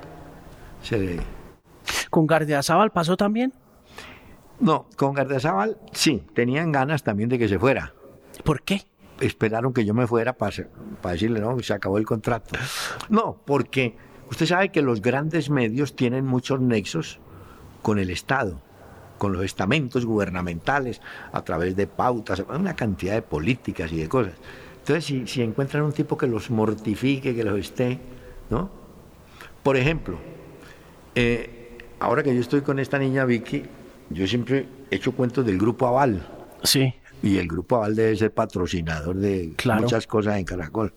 se 0.84 0.98
le... 0.98 1.20
¿Con 2.10 2.28
Gardiazabal 2.28 2.92
pasó 2.92 3.18
también? 3.18 3.54
No, 4.60 4.88
con 4.96 5.14
Gardiazabal 5.14 5.78
sí, 5.92 6.24
tenían 6.34 6.72
ganas 6.72 7.04
también 7.04 7.30
de 7.30 7.40
que 7.40 7.48
se 7.48 7.60
fuera. 7.60 7.94
¿Por 8.44 8.62
qué? 8.62 8.84
Esperaron 9.20 9.74
que 9.74 9.86
yo 9.86 9.94
me 9.94 10.06
fuera 10.06 10.34
para, 10.34 10.68
para 11.02 11.14
decirle, 11.14 11.40
no, 11.40 11.58
se 11.60 11.74
acabó 11.74 11.98
el 11.98 12.06
contrato. 12.06 12.56
No, 13.10 13.42
porque 13.46 13.96
usted 14.30 14.46
sabe 14.46 14.70
que 14.70 14.82
los 14.82 15.02
grandes 15.02 15.50
medios 15.50 15.96
tienen 15.96 16.26
muchos 16.26 16.60
nexos 16.60 17.20
con 17.82 18.00
el 18.00 18.10
Estado 18.10 18.62
con 19.18 19.34
los 19.34 19.44
estamentos 19.44 20.06
gubernamentales, 20.06 21.02
a 21.32 21.44
través 21.44 21.76
de 21.76 21.88
pautas, 21.88 22.44
una 22.50 22.76
cantidad 22.76 23.14
de 23.14 23.22
políticas 23.22 23.92
y 23.92 23.98
de 23.98 24.08
cosas. 24.08 24.34
Entonces, 24.88 25.30
si, 25.30 25.42
encuentran 25.42 25.84
un 25.84 25.92
tipo 25.92 26.18
que 26.18 26.28
los 26.28 26.50
mortifique, 26.50 27.36
que 27.36 27.44
los 27.44 27.60
esté, 27.60 28.00
¿no? 28.50 28.70
Por 29.62 29.76
ejemplo, 29.76 30.18
eh, 31.14 31.78
ahora 32.00 32.24
que 32.24 32.34
yo 32.34 32.40
estoy 32.40 32.62
con 32.62 32.80
esta 32.80 32.98
niña 32.98 33.26
Vicky, 33.26 33.64
yo 34.10 34.26
siempre 34.28 34.66
he 34.90 34.96
hecho 34.96 35.12
cuentos 35.12 35.46
del 35.46 35.58
Grupo 35.58 35.88
Aval. 35.88 36.26
Sí. 36.64 36.94
Y 37.22 37.38
el 37.38 37.48
Grupo 37.48 37.76
Aval 37.76 37.96
debe 37.96 38.16
ser 38.16 38.34
patrocinador 38.34 39.18
de 39.18 39.54
muchas 39.78 40.08
cosas 40.08 40.38
en 40.38 40.46
Caracol. 40.46 40.94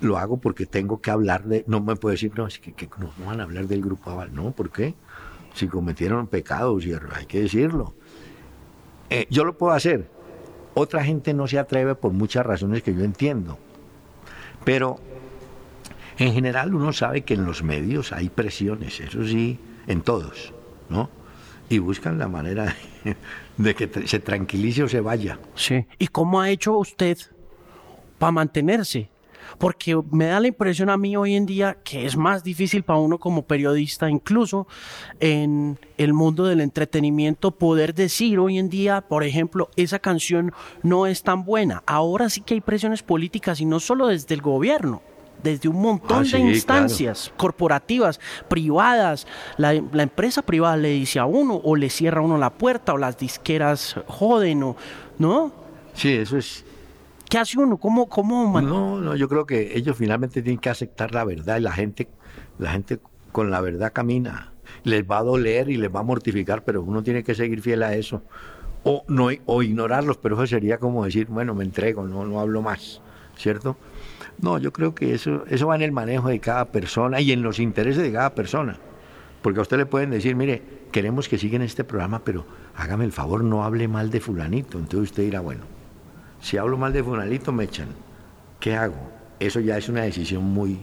Lo 0.00 0.16
hago 0.16 0.38
porque 0.38 0.64
tengo 0.64 1.00
que 1.00 1.10
hablar 1.10 1.44
de. 1.44 1.64
No 1.66 1.80
me 1.80 1.96
puede 1.96 2.14
decir, 2.14 2.32
no, 2.36 2.46
es 2.46 2.58
que, 2.58 2.72
que 2.72 2.88
no 2.98 3.12
van 3.26 3.40
a 3.40 3.42
hablar 3.44 3.66
del 3.66 3.82
Grupo 3.82 4.10
Aval. 4.10 4.34
No, 4.34 4.52
¿por 4.52 4.70
qué? 4.70 4.94
Si 5.56 5.68
cometieron 5.68 6.26
pecados, 6.26 6.84
y 6.84 6.92
hay 6.92 7.26
que 7.26 7.40
decirlo. 7.40 7.94
Eh, 9.08 9.26
yo 9.30 9.44
lo 9.44 9.56
puedo 9.56 9.72
hacer. 9.72 10.10
Otra 10.74 11.02
gente 11.02 11.32
no 11.32 11.46
se 11.46 11.58
atreve 11.58 11.94
por 11.94 12.12
muchas 12.12 12.44
razones 12.44 12.82
que 12.82 12.94
yo 12.94 13.02
entiendo. 13.02 13.58
Pero 14.64 14.98
en 16.18 16.34
general 16.34 16.74
uno 16.74 16.92
sabe 16.92 17.22
que 17.22 17.34
en 17.34 17.46
los 17.46 17.62
medios 17.62 18.12
hay 18.12 18.28
presiones, 18.28 19.00
eso 19.00 19.24
sí, 19.24 19.58
en 19.86 20.02
todos, 20.02 20.52
¿no? 20.90 21.08
Y 21.68 21.78
buscan 21.78 22.18
la 22.18 22.28
manera 22.28 22.74
de 23.56 23.74
que 23.74 24.06
se 24.06 24.18
tranquilice 24.18 24.82
o 24.82 24.88
se 24.88 25.00
vaya. 25.00 25.38
Sí. 25.54 25.86
¿Y 25.98 26.08
cómo 26.08 26.40
ha 26.40 26.50
hecho 26.50 26.76
usted 26.76 27.16
para 28.18 28.32
mantenerse? 28.32 29.08
Porque 29.58 30.00
me 30.10 30.26
da 30.26 30.40
la 30.40 30.48
impresión 30.48 30.90
a 30.90 30.96
mí 30.96 31.16
hoy 31.16 31.34
en 31.34 31.46
día 31.46 31.78
que 31.84 32.06
es 32.06 32.16
más 32.16 32.44
difícil 32.44 32.82
para 32.82 32.98
uno 32.98 33.18
como 33.18 33.42
periodista, 33.42 34.10
incluso 34.10 34.66
en 35.20 35.78
el 35.98 36.12
mundo 36.12 36.44
del 36.44 36.60
entretenimiento, 36.60 37.52
poder 37.52 37.94
decir 37.94 38.38
hoy 38.38 38.58
en 38.58 38.68
día, 38.68 39.02
por 39.02 39.24
ejemplo, 39.24 39.70
esa 39.76 39.98
canción 39.98 40.52
no 40.82 41.06
es 41.06 41.22
tan 41.22 41.44
buena. 41.44 41.82
Ahora 41.86 42.28
sí 42.30 42.40
que 42.40 42.54
hay 42.54 42.60
presiones 42.60 43.02
políticas 43.02 43.60
y 43.60 43.64
no 43.64 43.80
solo 43.80 44.08
desde 44.08 44.34
el 44.34 44.42
gobierno 44.42 45.02
desde 45.42 45.68
un 45.68 45.80
montón 45.80 46.24
ah, 46.26 46.36
de 46.36 46.38
instancias 46.40 47.32
corporativas, 47.36 48.18
privadas. 48.48 49.26
La, 49.58 49.74
la, 49.92 50.02
empresa 50.02 50.42
privada 50.42 50.76
le 50.76 50.90
dice 50.90 51.18
a 51.18 51.26
uno 51.26 51.60
o 51.62 51.76
le 51.76 51.90
cierra 51.90 52.20
a 52.20 52.24
uno 52.24 52.38
la 52.38 52.50
puerta 52.50 52.94
o 52.94 52.98
las 52.98 53.18
disqueras 53.18 53.96
joden 54.06 54.62
o, 54.62 54.76
¿no? 55.18 55.52
Sí, 55.94 56.12
eso 56.12 56.36
es, 56.36 56.64
¿Qué 57.28 57.38
hace 57.38 57.58
uno? 57.58 57.76
¿Cómo, 57.76 58.08
cómo 58.08 58.60
No, 58.60 59.00
no, 59.00 59.16
yo 59.16 59.28
creo 59.28 59.46
que 59.46 59.76
ellos 59.76 59.96
finalmente 59.96 60.42
tienen 60.42 60.60
que 60.60 60.70
aceptar 60.70 61.12
la 61.12 61.24
verdad 61.24 61.58
y 61.58 61.60
la 61.60 61.72
gente, 61.72 62.08
la 62.58 62.70
gente 62.70 63.00
con 63.32 63.50
la 63.50 63.60
verdad 63.60 63.92
camina. 63.92 64.52
Les 64.84 65.04
va 65.04 65.18
a 65.18 65.22
doler 65.22 65.68
y 65.68 65.76
les 65.76 65.94
va 65.94 66.00
a 66.00 66.02
mortificar, 66.04 66.64
pero 66.64 66.82
uno 66.82 67.02
tiene 67.02 67.24
que 67.24 67.34
seguir 67.34 67.62
fiel 67.62 67.82
a 67.82 67.94
eso. 67.94 68.22
O, 68.84 69.04
no, 69.08 69.28
o 69.46 69.62
ignorarlos, 69.62 70.18
pero 70.18 70.36
eso 70.36 70.46
sería 70.46 70.78
como 70.78 71.04
decir, 71.04 71.26
bueno, 71.26 71.54
me 71.54 71.64
entrego, 71.64 72.06
no, 72.06 72.24
no 72.24 72.40
hablo 72.40 72.62
más, 72.62 73.02
¿cierto? 73.36 73.76
No, 74.40 74.58
yo 74.58 74.72
creo 74.72 74.94
que 74.94 75.12
eso, 75.12 75.44
eso 75.48 75.66
va 75.66 75.74
en 75.74 75.82
el 75.82 75.92
manejo 75.92 76.28
de 76.28 76.38
cada 76.38 76.66
persona 76.66 77.20
y 77.20 77.32
en 77.32 77.42
los 77.42 77.58
intereses 77.58 78.02
de 78.02 78.12
cada 78.12 78.34
persona. 78.34 78.78
Porque 79.42 79.58
a 79.58 79.62
usted 79.62 79.78
le 79.78 79.86
pueden 79.86 80.10
decir, 80.10 80.36
mire, 80.36 80.62
queremos 80.92 81.28
que 81.28 81.38
siga 81.38 81.56
en 81.56 81.62
este 81.62 81.82
programa, 81.82 82.22
pero 82.22 82.46
hágame 82.76 83.04
el 83.04 83.12
favor, 83.12 83.42
no 83.42 83.64
hable 83.64 83.88
mal 83.88 84.10
de 84.10 84.20
fulanito. 84.20 84.78
Entonces 84.78 85.10
usted 85.10 85.24
dirá, 85.24 85.40
bueno, 85.40 85.64
si 86.46 86.58
hablo 86.58 86.78
mal 86.78 86.92
de 86.92 87.02
Funalito, 87.02 87.50
me 87.50 87.64
echan. 87.64 87.88
¿Qué 88.60 88.76
hago? 88.76 88.94
Eso 89.40 89.58
ya 89.58 89.76
es 89.76 89.88
una 89.88 90.02
decisión 90.02 90.44
muy, 90.44 90.78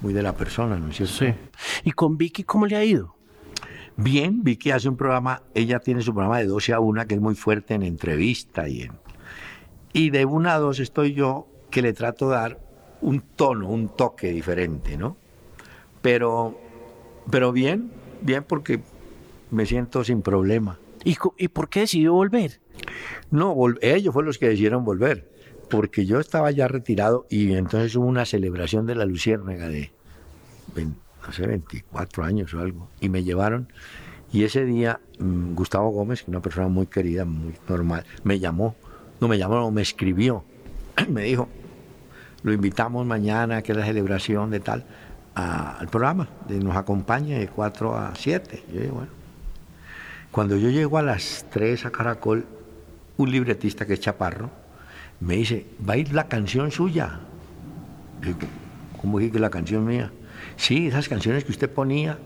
muy 0.00 0.12
de 0.12 0.22
la 0.22 0.32
persona, 0.36 0.78
¿no 0.78 0.90
es 0.90 0.96
cierto? 0.96 1.14
Sí. 1.14 1.34
¿Y 1.82 1.90
con 1.90 2.16
Vicky 2.16 2.44
cómo 2.44 2.66
le 2.66 2.76
ha 2.76 2.84
ido? 2.84 3.16
Bien, 3.96 4.44
Vicky 4.44 4.70
hace 4.70 4.88
un 4.88 4.96
programa, 4.96 5.42
ella 5.54 5.80
tiene 5.80 6.02
su 6.02 6.12
programa 6.14 6.38
de 6.38 6.46
12 6.46 6.72
a 6.72 6.78
1, 6.78 7.08
que 7.08 7.16
es 7.16 7.20
muy 7.20 7.34
fuerte 7.34 7.74
en 7.74 7.82
entrevista 7.82 8.68
y 8.68 8.82
en... 8.82 8.92
Y 9.92 10.10
de 10.10 10.24
1 10.24 10.50
a 10.50 10.58
2 10.58 10.78
estoy 10.78 11.14
yo, 11.14 11.48
que 11.68 11.82
le 11.82 11.92
trato 11.92 12.28
de 12.28 12.36
dar 12.36 12.60
un 13.00 13.20
tono, 13.20 13.68
un 13.70 13.88
toque 13.88 14.30
diferente, 14.30 14.96
¿no? 14.96 15.16
Pero, 16.00 16.60
pero 17.28 17.50
bien, 17.50 17.90
bien 18.20 18.44
porque 18.44 18.82
me 19.50 19.66
siento 19.66 20.04
sin 20.04 20.22
problema. 20.22 20.78
¿Y, 21.02 21.16
¿Y 21.38 21.48
por 21.48 21.68
qué 21.68 21.80
decidió 21.80 22.12
volver? 22.12 22.60
No, 23.30 23.54
ellos 23.80 24.12
fueron 24.12 24.26
los 24.28 24.38
que 24.38 24.48
decidieron 24.48 24.84
volver, 24.84 25.28
porque 25.68 26.06
yo 26.06 26.18
estaba 26.20 26.50
ya 26.50 26.68
retirado 26.68 27.26
y 27.28 27.52
entonces 27.54 27.94
hubo 27.96 28.06
una 28.06 28.24
celebración 28.24 28.86
de 28.86 28.94
la 28.94 29.04
Luciérnaga 29.04 29.68
de, 29.68 29.90
no 30.76 31.32
sé, 31.32 31.46
24 31.46 32.24
años 32.24 32.54
o 32.54 32.60
algo, 32.60 32.88
y 33.00 33.08
me 33.08 33.24
llevaron. 33.24 33.68
Y 34.32 34.44
ese 34.44 34.64
día 34.64 35.00
mm, 35.18 35.54
Gustavo 35.54 35.90
Gómez, 35.90 36.24
una 36.26 36.40
persona 36.40 36.68
muy 36.68 36.86
querida, 36.86 37.24
muy 37.24 37.54
normal, 37.68 38.04
me 38.24 38.38
llamó, 38.38 38.76
no 39.20 39.28
me 39.28 39.38
llamó, 39.38 39.70
me 39.70 39.82
escribió, 39.82 40.44
me 41.08 41.22
dijo, 41.22 41.48
lo 42.42 42.52
invitamos 42.52 43.04
mañana, 43.06 43.62
que 43.62 43.72
es 43.72 43.78
la 43.78 43.84
celebración 43.84 44.50
de 44.50 44.60
tal, 44.60 44.86
al 45.34 45.88
programa, 45.88 46.28
de, 46.48 46.58
nos 46.58 46.76
acompañe 46.76 47.38
de 47.38 47.48
4 47.48 47.96
a 47.96 48.14
7. 48.14 48.64
Yo 48.72 48.80
dije, 48.80 48.90
bueno. 48.90 49.10
Cuando 50.30 50.56
yo 50.56 50.68
llego 50.68 50.98
a 50.98 51.02
las 51.02 51.46
3 51.50 51.86
a 51.86 51.90
Caracol, 51.90 52.44
un 53.18 53.30
libretista 53.30 53.84
que 53.84 53.94
es 53.94 54.00
Chaparro, 54.00 54.50
me 55.20 55.36
dice, 55.36 55.66
va 55.86 55.94
a 55.94 55.96
ir 55.98 56.14
la 56.14 56.28
canción 56.28 56.70
suya. 56.70 57.20
Digo, 58.22 58.38
¿cómo 59.00 59.18
dije 59.18 59.32
que 59.32 59.38
la 59.40 59.50
canción 59.50 59.84
mía? 59.84 60.10
Sí, 60.56 60.86
esas 60.86 61.08
canciones 61.08 61.44
que 61.44 61.50
usted 61.50 61.70
ponía, 61.70 62.18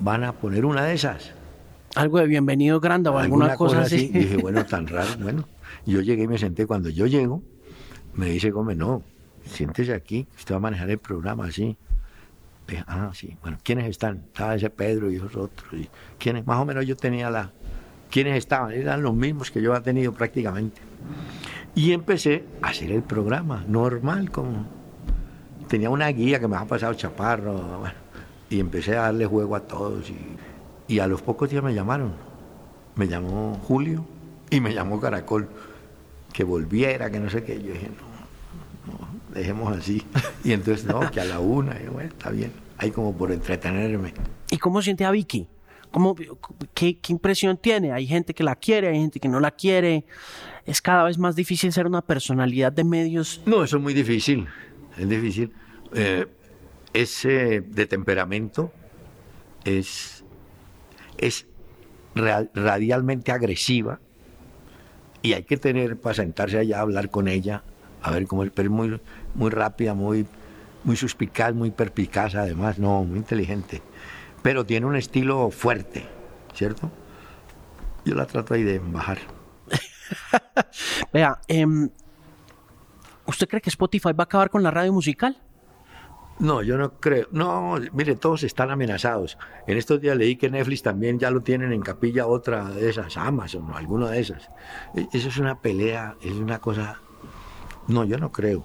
van 0.00 0.24
a 0.24 0.32
poner 0.32 0.64
una 0.64 0.84
de 0.84 0.94
esas. 0.94 1.32
Algo 1.94 2.18
de 2.18 2.26
bienvenido 2.26 2.80
grande 2.80 3.10
o 3.10 3.18
alguna, 3.18 3.54
cosa, 3.54 3.82
así. 3.82 4.10
Y 4.12 4.18
dije, 4.18 4.36
bueno, 4.38 4.64
tan 4.66 4.86
raro. 4.86 5.10
Bueno, 5.20 5.46
yo 5.86 6.00
llegué 6.00 6.24
y 6.24 6.28
me 6.28 6.38
senté. 6.38 6.66
Cuando 6.66 6.88
yo 6.88 7.06
llego, 7.06 7.42
me 8.14 8.26
dice 8.26 8.50
Gómez, 8.50 8.76
no, 8.76 9.02
siéntese 9.44 9.92
aquí, 9.92 10.26
usted 10.36 10.54
va 10.54 10.58
a 10.58 10.60
manejar 10.60 10.90
el 10.90 10.98
programa 10.98 11.46
así. 11.46 11.76
Dije, 12.66 12.82
ah, 12.86 13.10
sí. 13.12 13.36
Bueno, 13.42 13.58
¿quiénes 13.62 13.86
están? 13.88 14.24
Estaba 14.32 14.54
ese 14.54 14.70
Pedro 14.70 15.10
y 15.10 15.16
esos 15.16 15.36
otros. 15.36 15.72
Y 15.74 15.88
¿Quiénes? 16.18 16.46
Más 16.46 16.58
o 16.58 16.64
menos 16.64 16.86
yo 16.86 16.96
tenía 16.96 17.30
la, 17.30 17.52
¿Quiénes 18.14 18.36
estaban? 18.36 18.70
Eran 18.70 19.02
los 19.02 19.12
mismos 19.12 19.50
que 19.50 19.60
yo 19.60 19.72
había 19.72 19.82
tenido 19.82 20.12
prácticamente. 20.12 20.80
Y 21.74 21.90
empecé 21.90 22.44
a 22.62 22.68
hacer 22.68 22.92
el 22.92 23.02
programa, 23.02 23.64
normal, 23.66 24.30
como 24.30 24.66
tenía 25.66 25.90
una 25.90 26.06
guía 26.10 26.38
que 26.38 26.46
me 26.46 26.54
había 26.54 26.68
pasado 26.68 26.94
Chaparro, 26.94 27.82
y 28.48 28.60
empecé 28.60 28.96
a 28.96 29.00
darle 29.00 29.26
juego 29.26 29.56
a 29.56 29.60
todos. 29.66 30.12
Y, 30.86 31.00
a 31.00 31.08
los 31.08 31.22
pocos 31.22 31.50
días 31.50 31.64
me 31.64 31.74
llamaron. 31.74 32.12
Me 32.94 33.08
llamó 33.08 33.60
Julio 33.66 34.06
y 34.48 34.60
me 34.60 34.72
llamó 34.72 35.00
Caracol, 35.00 35.48
que 36.32 36.44
volviera, 36.44 37.10
que 37.10 37.18
no 37.18 37.28
sé 37.28 37.42
qué. 37.42 37.60
Yo 37.60 37.72
dije, 37.72 37.90
no, 38.86 38.92
no, 38.92 39.34
dejemos 39.34 39.76
así. 39.76 40.04
Y 40.44 40.52
entonces, 40.52 40.84
no, 40.84 41.10
que 41.10 41.20
a 41.20 41.24
la 41.24 41.40
una, 41.40 41.76
bueno, 41.90 42.10
está 42.10 42.30
bien, 42.30 42.52
ahí 42.78 42.92
como 42.92 43.12
por 43.12 43.32
entretenerme. 43.32 44.14
¿Y 44.52 44.58
cómo 44.58 44.82
siente 44.82 45.04
a 45.04 45.10
Vicky? 45.10 45.48
Qué, 46.74 46.98
impresión 47.08 47.56
tiene? 47.56 47.92
Hay 47.92 48.06
gente 48.06 48.34
que 48.34 48.42
la 48.42 48.56
quiere, 48.56 48.88
hay 48.88 49.00
gente 49.00 49.20
que 49.20 49.28
no 49.28 49.40
la 49.40 49.50
quiere. 49.50 50.04
Es 50.66 50.80
cada 50.80 51.04
vez 51.04 51.18
más 51.18 51.36
difícil 51.36 51.72
ser 51.72 51.86
una 51.86 52.02
personalidad 52.02 52.72
de 52.72 52.84
medios. 52.84 53.40
No, 53.46 53.62
eso 53.62 53.76
es 53.76 53.82
muy 53.82 53.94
difícil. 53.94 54.46
Es 54.96 55.08
difícil. 55.08 55.52
Eh, 55.94 56.26
ese 56.92 57.60
de 57.60 57.86
temperamento 57.86 58.72
es, 59.64 60.24
es 61.18 61.46
radialmente 62.14 63.32
agresiva 63.32 64.00
y 65.22 65.32
hay 65.32 65.42
que 65.44 65.56
tener 65.56 65.98
para 65.98 66.14
sentarse 66.14 66.58
allá 66.58 66.78
a 66.78 66.82
hablar 66.82 67.10
con 67.10 67.28
ella, 67.28 67.62
a 68.02 68.10
ver 68.10 68.26
cómo 68.26 68.44
es, 68.44 68.50
pero 68.50 68.68
es 68.68 68.74
muy, 68.74 69.00
muy 69.34 69.50
rápida, 69.50 69.94
muy, 69.94 70.26
muy 70.84 70.96
suspicaz, 70.96 71.54
muy 71.54 71.70
perpicaz 71.70 72.34
además, 72.34 72.78
no, 72.78 73.04
muy 73.04 73.18
inteligente 73.18 73.82
pero 74.44 74.66
tiene 74.66 74.84
un 74.84 74.94
estilo 74.94 75.50
fuerte, 75.50 76.04
¿cierto? 76.52 76.90
Yo 78.04 78.14
la 78.14 78.26
trato 78.26 78.52
ahí 78.52 78.62
de 78.62 78.78
bajar. 78.78 79.16
Vea, 81.14 81.40
em, 81.48 81.88
¿usted 83.24 83.48
cree 83.48 83.62
que 83.62 83.70
Spotify 83.70 84.12
va 84.12 84.24
a 84.24 84.24
acabar 84.24 84.50
con 84.50 84.62
la 84.62 84.70
radio 84.70 84.92
musical? 84.92 85.40
No, 86.40 86.62
yo 86.62 86.76
no 86.76 86.92
creo. 87.00 87.26
No, 87.30 87.76
mire, 87.94 88.16
todos 88.16 88.42
están 88.42 88.70
amenazados. 88.70 89.38
En 89.66 89.78
estos 89.78 89.98
días 89.98 90.14
leí 90.14 90.36
que 90.36 90.50
Netflix 90.50 90.82
también 90.82 91.18
ya 91.18 91.30
lo 91.30 91.40
tienen 91.40 91.72
en 91.72 91.80
capilla 91.80 92.26
otra 92.26 92.68
de 92.68 92.90
esas, 92.90 93.16
Amazon 93.16 93.70
o 93.70 93.76
alguna 93.78 94.10
de 94.10 94.20
esas. 94.20 94.50
E, 94.94 95.08
eso 95.14 95.28
es 95.28 95.38
una 95.38 95.58
pelea, 95.58 96.16
es 96.20 96.32
una 96.32 96.58
cosa... 96.58 97.00
No, 97.88 98.04
yo 98.04 98.18
no 98.18 98.30
creo. 98.30 98.62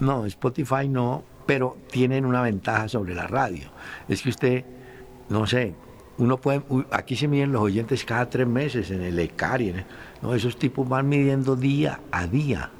No, 0.00 0.26
Spotify 0.26 0.88
no, 0.88 1.22
pero 1.46 1.76
tienen 1.92 2.26
una 2.26 2.42
ventaja 2.42 2.88
sobre 2.88 3.14
la 3.14 3.28
radio. 3.28 3.70
Es 4.08 4.22
que 4.22 4.30
usted, 4.30 4.64
no 5.28 5.46
sé, 5.46 5.74
uno 6.18 6.40
puede, 6.40 6.62
aquí 6.90 7.16
se 7.16 7.28
miden 7.28 7.52
los 7.52 7.62
oyentes 7.62 8.04
cada 8.04 8.28
tres 8.28 8.46
meses 8.46 8.90
en 8.90 9.02
el 9.02 9.18
ECARI, 9.18 9.74
no, 10.20 10.34
esos 10.34 10.56
tipos 10.56 10.88
van 10.88 11.08
midiendo 11.08 11.56
día 11.56 12.00
a 12.10 12.26
día. 12.26 12.70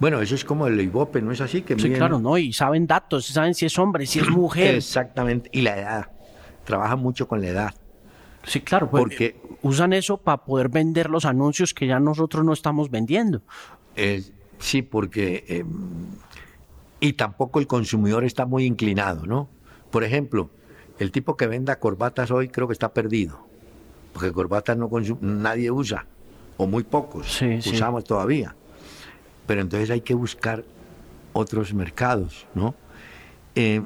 Bueno, 0.00 0.20
eso 0.20 0.34
es 0.34 0.44
como 0.44 0.66
el 0.66 0.80
Ibope, 0.80 1.22
¿no 1.22 1.30
es 1.30 1.40
así? 1.40 1.62
Que 1.62 1.78
sí, 1.78 1.90
claro, 1.90 2.18
¿no? 2.18 2.36
Y 2.36 2.52
saben 2.52 2.86
datos, 2.86 3.26
saben 3.26 3.54
si 3.54 3.66
es 3.66 3.78
hombre, 3.78 4.06
si 4.06 4.18
es 4.18 4.28
mujer. 4.30 4.74
Exactamente, 4.74 5.48
y 5.52 5.62
la 5.62 5.78
edad. 5.78 6.10
Trabajan 6.64 6.98
mucho 6.98 7.28
con 7.28 7.40
la 7.40 7.48
edad. 7.48 7.74
Sí, 8.46 8.60
claro, 8.60 8.90
pues, 8.90 9.02
porque 9.02 9.40
usan 9.62 9.92
eso 9.92 10.18
para 10.18 10.44
poder 10.44 10.68
vender 10.68 11.08
los 11.08 11.24
anuncios 11.24 11.72
que 11.72 11.86
ya 11.86 11.98
nosotros 12.00 12.44
no 12.44 12.52
estamos 12.52 12.90
vendiendo. 12.90 13.42
sí, 14.58 14.82
porque... 14.82 15.44
Em, 15.48 15.68
y 17.00 17.14
tampoco 17.14 17.60
el 17.60 17.66
consumidor 17.66 18.24
está 18.24 18.46
muy 18.46 18.64
inclinado, 18.64 19.26
¿no? 19.26 19.48
Por 19.90 20.04
ejemplo, 20.04 20.50
el 20.98 21.10
tipo 21.10 21.36
que 21.36 21.46
venda 21.46 21.78
corbatas 21.78 22.30
hoy 22.30 22.48
creo 22.48 22.66
que 22.66 22.72
está 22.72 22.92
perdido, 22.92 23.46
porque 24.12 24.32
corbatas 24.32 24.76
no 24.76 24.88
nadie 25.20 25.70
usa, 25.70 26.06
o 26.56 26.66
muy 26.66 26.84
pocos 26.84 27.42
usamos 27.66 28.04
todavía 28.04 28.54
pero 29.46 29.60
entonces 29.60 29.90
hay 29.90 30.00
que 30.00 30.14
buscar 30.14 30.64
otros 31.32 31.74
mercados, 31.74 32.46
¿no? 32.54 32.74
Eh, 33.54 33.82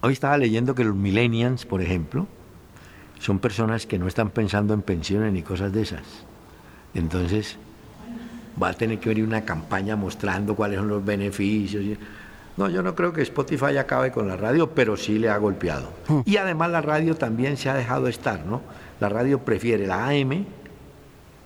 hoy 0.00 0.12
estaba 0.12 0.38
leyendo 0.38 0.74
que 0.74 0.84
los 0.84 0.94
millennials, 0.94 1.66
por 1.66 1.82
ejemplo, 1.82 2.26
son 3.18 3.38
personas 3.38 3.86
que 3.86 3.98
no 3.98 4.06
están 4.06 4.30
pensando 4.30 4.74
en 4.74 4.82
pensiones 4.82 5.32
ni 5.32 5.42
cosas 5.42 5.72
de 5.72 5.82
esas. 5.82 6.02
Entonces, 6.94 7.56
va 8.60 8.70
a 8.70 8.72
tener 8.74 8.98
que 8.98 9.08
venir 9.08 9.24
una 9.24 9.44
campaña 9.44 9.96
mostrando 9.96 10.54
cuáles 10.54 10.78
son 10.78 10.88
los 10.88 11.04
beneficios. 11.04 11.98
No, 12.56 12.70
yo 12.70 12.82
no 12.82 12.94
creo 12.94 13.12
que 13.12 13.22
Spotify 13.22 13.76
acabe 13.76 14.10
con 14.10 14.28
la 14.28 14.36
radio, 14.36 14.70
pero 14.70 14.96
sí 14.96 15.18
le 15.18 15.28
ha 15.28 15.36
golpeado. 15.36 15.92
Hmm. 16.08 16.20
Y 16.24 16.38
además 16.38 16.70
la 16.70 16.80
radio 16.80 17.14
también 17.14 17.56
se 17.56 17.68
ha 17.68 17.74
dejado 17.74 18.08
estar, 18.08 18.44
¿no? 18.46 18.62
La 18.98 19.08
radio 19.08 19.40
prefiere 19.40 19.86
la 19.86 20.08
AM, 20.08 20.46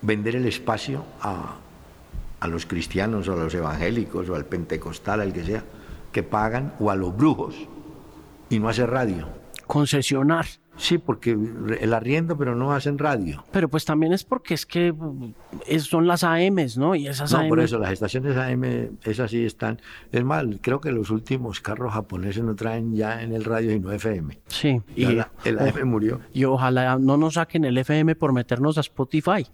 vender 0.01 0.37
el 0.37 0.45
espacio 0.45 1.03
a, 1.21 1.55
a 2.39 2.47
los 2.47 2.65
cristianos 2.65 3.27
o 3.27 3.33
a 3.33 3.35
los 3.35 3.53
evangélicos 3.53 4.29
o 4.29 4.35
al 4.35 4.45
pentecostal, 4.45 5.19
al 5.19 5.33
que 5.33 5.43
sea, 5.43 5.63
que 6.13 6.23
pagan, 6.23 6.73
o 6.79 6.89
a 6.89 6.95
los 6.95 7.15
brujos, 7.15 7.55
y 8.49 8.59
no 8.59 8.69
hace 8.69 8.85
radio. 8.85 9.27
Concesionar. 9.67 10.45
Sí, 10.81 10.97
porque 10.97 11.37
el 11.79 11.93
arriendo, 11.93 12.35
pero 12.35 12.55
no 12.55 12.73
hacen 12.73 12.97
radio. 12.97 13.43
Pero 13.51 13.69
pues 13.69 13.85
también 13.85 14.13
es 14.13 14.23
porque 14.23 14.55
es 14.55 14.65
que 14.65 14.91
son 15.77 16.07
las 16.07 16.23
AMs, 16.23 16.75
¿no? 16.75 16.95
Y 16.95 17.07
esas 17.07 17.31
no, 17.31 17.47
por 17.47 17.59
eso, 17.59 17.77
las 17.77 17.91
estaciones 17.91 18.35
AM, 18.35 18.97
esas 19.03 19.29
sí 19.29 19.45
están. 19.45 19.79
Es 20.11 20.23
más, 20.23 20.43
creo 20.59 20.81
que 20.81 20.91
los 20.91 21.11
últimos 21.11 21.61
carros 21.61 21.93
japoneses 21.93 22.43
no 22.43 22.55
traen 22.55 22.95
ya 22.95 23.21
en 23.21 23.31
el 23.31 23.43
radio 23.43 23.71
y 23.71 23.79
no 23.79 23.91
FM. 23.91 24.39
Sí. 24.47 24.81
y 24.95 25.19
el 25.45 25.59
AM 25.59 25.87
murió. 25.87 26.19
Y 26.33 26.45
ojalá 26.45 26.97
no 26.97 27.15
nos 27.15 27.35
saquen 27.35 27.63
el 27.63 27.77
FM 27.77 28.15
por 28.15 28.33
meternos 28.33 28.79
a 28.79 28.81
Spotify. 28.81 29.45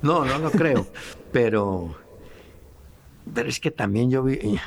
No, 0.00 0.24
no 0.24 0.38
lo 0.38 0.50
creo. 0.50 0.86
pero 1.30 1.94
pero 3.34 3.50
es 3.50 3.60
que 3.60 3.70
también 3.70 4.10
yo 4.10 4.22
vi... 4.22 4.36
Eh, 4.36 4.58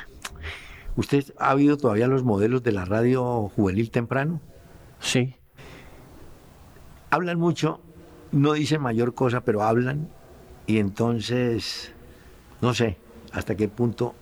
¿Usted 0.94 1.24
ha 1.38 1.50
habido 1.50 1.76
todavía 1.76 2.06
los 2.06 2.22
modelos 2.22 2.62
de 2.62 2.70
la 2.70 2.84
radio 2.84 3.50
juvenil 3.56 3.90
temprano? 3.90 4.40
Sí. 5.00 5.34
Hablan 7.14 7.38
mucho, 7.38 7.80
no 8.32 8.54
dicen 8.54 8.82
mayor 8.82 9.14
cosa, 9.14 9.42
pero 9.42 9.62
hablan. 9.62 10.08
Y 10.66 10.78
entonces, 10.78 11.92
no 12.60 12.74
sé 12.74 12.98
hasta 13.32 13.56
qué 13.56 13.68
punto 13.68 14.14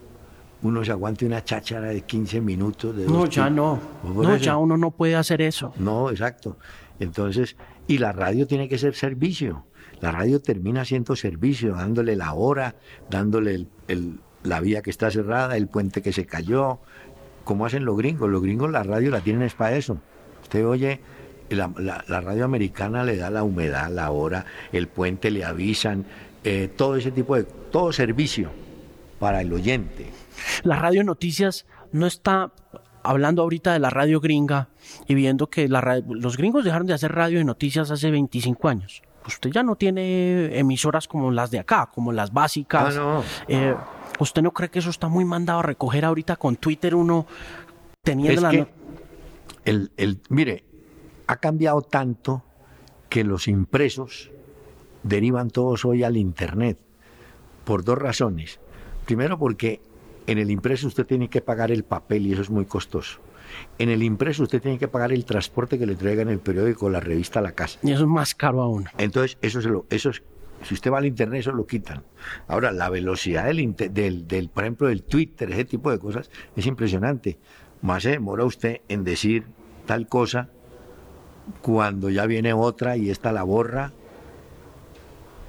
uno 0.63 0.85
se 0.85 0.93
aguante 0.93 1.27
una 1.27 1.45
cháchara 1.45 1.89
de 1.89 2.03
15 2.03 2.41
minutos. 2.41 2.97
De 2.97 3.07
no, 3.07 3.27
ya 3.27 3.51
no. 3.51 3.79
No, 4.05 4.37
ya 4.37 4.57
uno 4.57 4.77
no 4.77 4.91
puede 4.91 5.17
hacer 5.17 5.43
eso. 5.43 5.73
No, 5.77 6.11
exacto. 6.11 6.57
Entonces, 7.01 7.57
y 7.87 7.99
la 7.99 8.13
radio 8.13 8.47
tiene 8.47 8.69
que 8.69 8.79
ser 8.79 8.95
servicio. 8.95 9.67
La 10.01 10.13
radio 10.13 10.41
termina 10.41 10.85
siendo 10.85 11.17
servicio, 11.17 11.75
dándole 11.75 12.17
la 12.17 12.33
hora, 12.35 12.77
dándole 13.09 13.67
el 13.89 14.21
la 14.43 14.61
vía 14.61 14.83
que 14.83 14.91
está 14.91 15.11
cerrada, 15.11 15.57
el 15.57 15.69
puente 15.69 16.03
que 16.03 16.13
se 16.13 16.27
cayó, 16.27 16.81
como 17.45 17.67
hacen 17.67 17.85
los 17.85 17.97
gringos. 17.97 18.29
Los 18.29 18.43
gringos 18.43 18.71
la 18.71 18.83
radio 18.83 19.11
la 19.11 19.21
tienen 19.21 19.43
es 19.43 19.55
para 19.55 19.77
eso. 19.77 19.99
Usted 20.43 20.67
oye, 20.67 21.01
la, 21.55 21.69
radio 22.07 22.45
americana 22.45 23.05
le 23.05 23.17
da 23.17 23.31
la 23.31 23.43
humedad, 23.43 23.91
la 23.91 24.11
hora, 24.11 24.45
el 24.73 24.89
puente 24.89 25.31
le 25.31 25.45
avisan, 25.45 26.05
eh, 26.45 26.71
todo 26.77 26.97
ese 26.97 27.11
tipo 27.11 27.37
de, 27.37 27.45
todo 27.45 27.93
servicio 27.93 28.51
para 29.19 29.41
el 29.41 29.53
oyente. 29.53 30.11
La 30.65 30.77
radio 30.77 31.05
noticias 31.05 31.67
no 31.93 32.07
está 32.07 32.53
hablando 33.03 33.43
ahorita 33.43 33.73
de 33.73 33.79
la 33.79 33.91
radio 33.91 34.21
gringa 34.21 34.69
y 35.07 35.15
viendo 35.15 35.49
que 35.49 35.69
la 35.69 36.03
los 36.09 36.37
gringos 36.37 36.65
dejaron 36.65 36.87
de 36.87 36.95
hacer 36.95 37.13
radio 37.13 37.41
y 37.41 37.45
noticias 37.45 37.91
hace 37.91 38.11
25 38.11 38.69
años. 38.69 39.03
Pues 39.23 39.35
usted 39.35 39.51
ya 39.51 39.63
no 39.63 39.77
tiene 39.77 40.59
emisoras 40.59 41.07
como 41.07 41.31
las 41.31 41.51
de 41.51 41.61
acá, 41.61 41.89
como 41.95 42.13
las 42.13 42.33
básicas. 42.33 42.97
Ah, 42.99 43.23
eh, 43.47 43.75
¿Usted 44.19 44.43
no 44.43 44.51
cree 44.53 44.69
que 44.69 44.81
eso 44.81 44.91
está 44.91 45.09
muy 45.09 45.25
mandado 45.25 45.61
a 45.61 45.63
recoger 45.63 46.05
ahorita 46.05 46.37
con 46.37 46.57
Twitter 46.57 46.95
uno 46.95 47.27
teniendo 48.03 48.41
la... 48.41 48.67
el, 49.65 49.93
el, 49.97 50.21
mire, 50.29 50.65
ha 51.27 51.37
cambiado 51.37 51.83
tanto 51.83 52.43
que 53.09 53.25
los 53.25 53.49
impresos 53.49 54.31
derivan 55.03 55.51
todos 55.51 55.85
hoy 55.85 56.03
al 56.03 56.17
Internet 56.17 56.79
por 57.65 57.85
dos 57.85 57.99
razones. 57.99 58.61
Primero 59.05 59.39
porque 59.39 59.81
en 60.27 60.39
el 60.39 60.51
impreso 60.51 60.87
usted 60.87 61.07
tiene 61.07 61.29
que 61.29 61.41
pagar 61.41 61.71
el 61.71 61.85
papel 61.85 62.27
y 62.27 62.33
eso 62.33 62.43
es 62.43 62.51
muy 62.51 62.65
costoso. 62.65 63.19
En 63.79 63.91
el 63.91 64.03
impreso 64.03 64.45
usted 64.45 64.63
tiene 64.63 64.79
que 64.79 64.89
pagar 64.89 65.13
el 65.13 65.25
transporte 65.25 65.79
que 65.79 65.87
le 65.87 65.95
traigan 65.95 66.29
el 66.29 66.39
periódico, 66.39 66.89
la 66.89 67.01
revista 67.01 67.41
a 67.41 67.43
la 67.43 67.53
casa. 67.53 67.79
Y 67.83 67.93
eso 67.93 68.03
es 68.03 68.09
más 68.09 68.35
caro 68.35 68.63
aún. 68.63 68.89
Entonces, 68.97 69.37
eso, 69.43 69.61
se 69.61 69.69
lo, 69.69 69.85
eso 69.91 70.11
es 70.11 70.23
si 70.63 70.75
usted 70.75 70.93
va 70.93 70.99
al 70.99 71.07
internet, 71.07 71.41
eso 71.41 71.53
lo 71.53 71.67
quitan. 71.67 72.05
Ahora, 72.47 72.73
la 72.73 72.89
velocidad 72.89 73.47
del, 73.47 73.75
del, 73.75 74.29
del, 74.29 74.49
por 74.49 74.65
ejemplo, 74.65 74.89
del 74.89 75.03
Twitter, 75.03 75.51
ese 75.51 75.65
tipo 75.65 75.91
de 75.91 75.99
cosas, 75.99 76.31
es 76.57 76.67
impresionante. 76.67 77.39
Más 77.81 78.05
se 78.05 78.11
demora 78.11 78.45
usted 78.45 78.81
en 78.89 79.05
decir 79.05 79.45
tal 79.87 80.07
cosa 80.07 80.51
cuando 81.61 82.11
ya 82.11 82.27
viene 82.27 82.53
otra 82.53 82.97
y 82.97 83.11
esta 83.11 83.33
la 83.33 83.43
borra. 83.43 83.93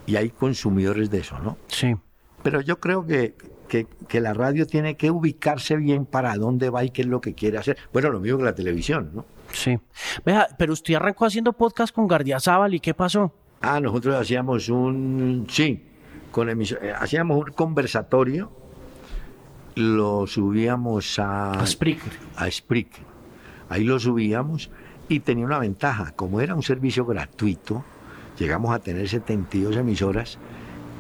Y 0.05 0.15
hay 0.17 0.29
consumidores 0.29 1.09
de 1.09 1.19
eso, 1.19 1.39
¿no? 1.39 1.57
Sí. 1.67 1.95
Pero 2.43 2.59
yo 2.59 2.79
creo 2.79 3.05
que, 3.05 3.35
que, 3.69 3.87
que, 4.07 4.19
la 4.19 4.33
radio 4.33 4.67
tiene 4.67 4.97
que 4.97 5.09
ubicarse 5.09 5.77
bien 5.77 6.05
para 6.05 6.35
dónde 6.35 6.69
va 6.69 6.83
y 6.83 6.89
qué 6.89 7.03
es 7.03 7.07
lo 7.07 7.21
que 7.21 7.33
quiere 7.33 7.57
hacer. 7.57 7.77
Bueno, 7.93 8.09
lo 8.09 8.19
mismo 8.19 8.39
que 8.39 8.43
la 8.43 8.55
televisión, 8.55 9.11
¿no? 9.13 9.25
Sí. 9.53 9.79
Vea, 10.25 10.47
pero 10.57 10.73
usted 10.73 10.95
arrancó 10.95 11.25
haciendo 11.25 11.53
podcast 11.53 11.93
con 11.93 12.07
Gardiazabal 12.07 12.73
y 12.73 12.79
¿qué 12.79 12.93
pasó? 12.93 13.33
Ah, 13.61 13.79
nosotros 13.79 14.15
hacíamos 14.15 14.67
un, 14.67 15.47
sí, 15.49 15.85
con 16.31 16.49
eh, 16.49 16.93
hacíamos 16.99 17.37
un 17.37 17.53
conversatorio, 17.53 18.51
lo 19.75 20.27
subíamos 20.27 21.17
a... 21.19 21.51
A 21.51 21.65
Spreaker. 21.65 22.11
A 22.35 22.51
Spreaker. 22.51 23.03
Ahí 23.69 23.85
lo 23.85 23.99
subíamos 23.99 24.69
y 25.09 25.19
tenía 25.21 25.45
una 25.45 25.59
ventaja, 25.59 26.11
como 26.15 26.41
era 26.41 26.55
un 26.55 26.63
servicio 26.63 27.05
gratuito, 27.05 27.83
llegamos 28.37 28.73
a 28.73 28.79
tener 28.79 29.07
72 29.07 29.75
emisoras 29.75 30.37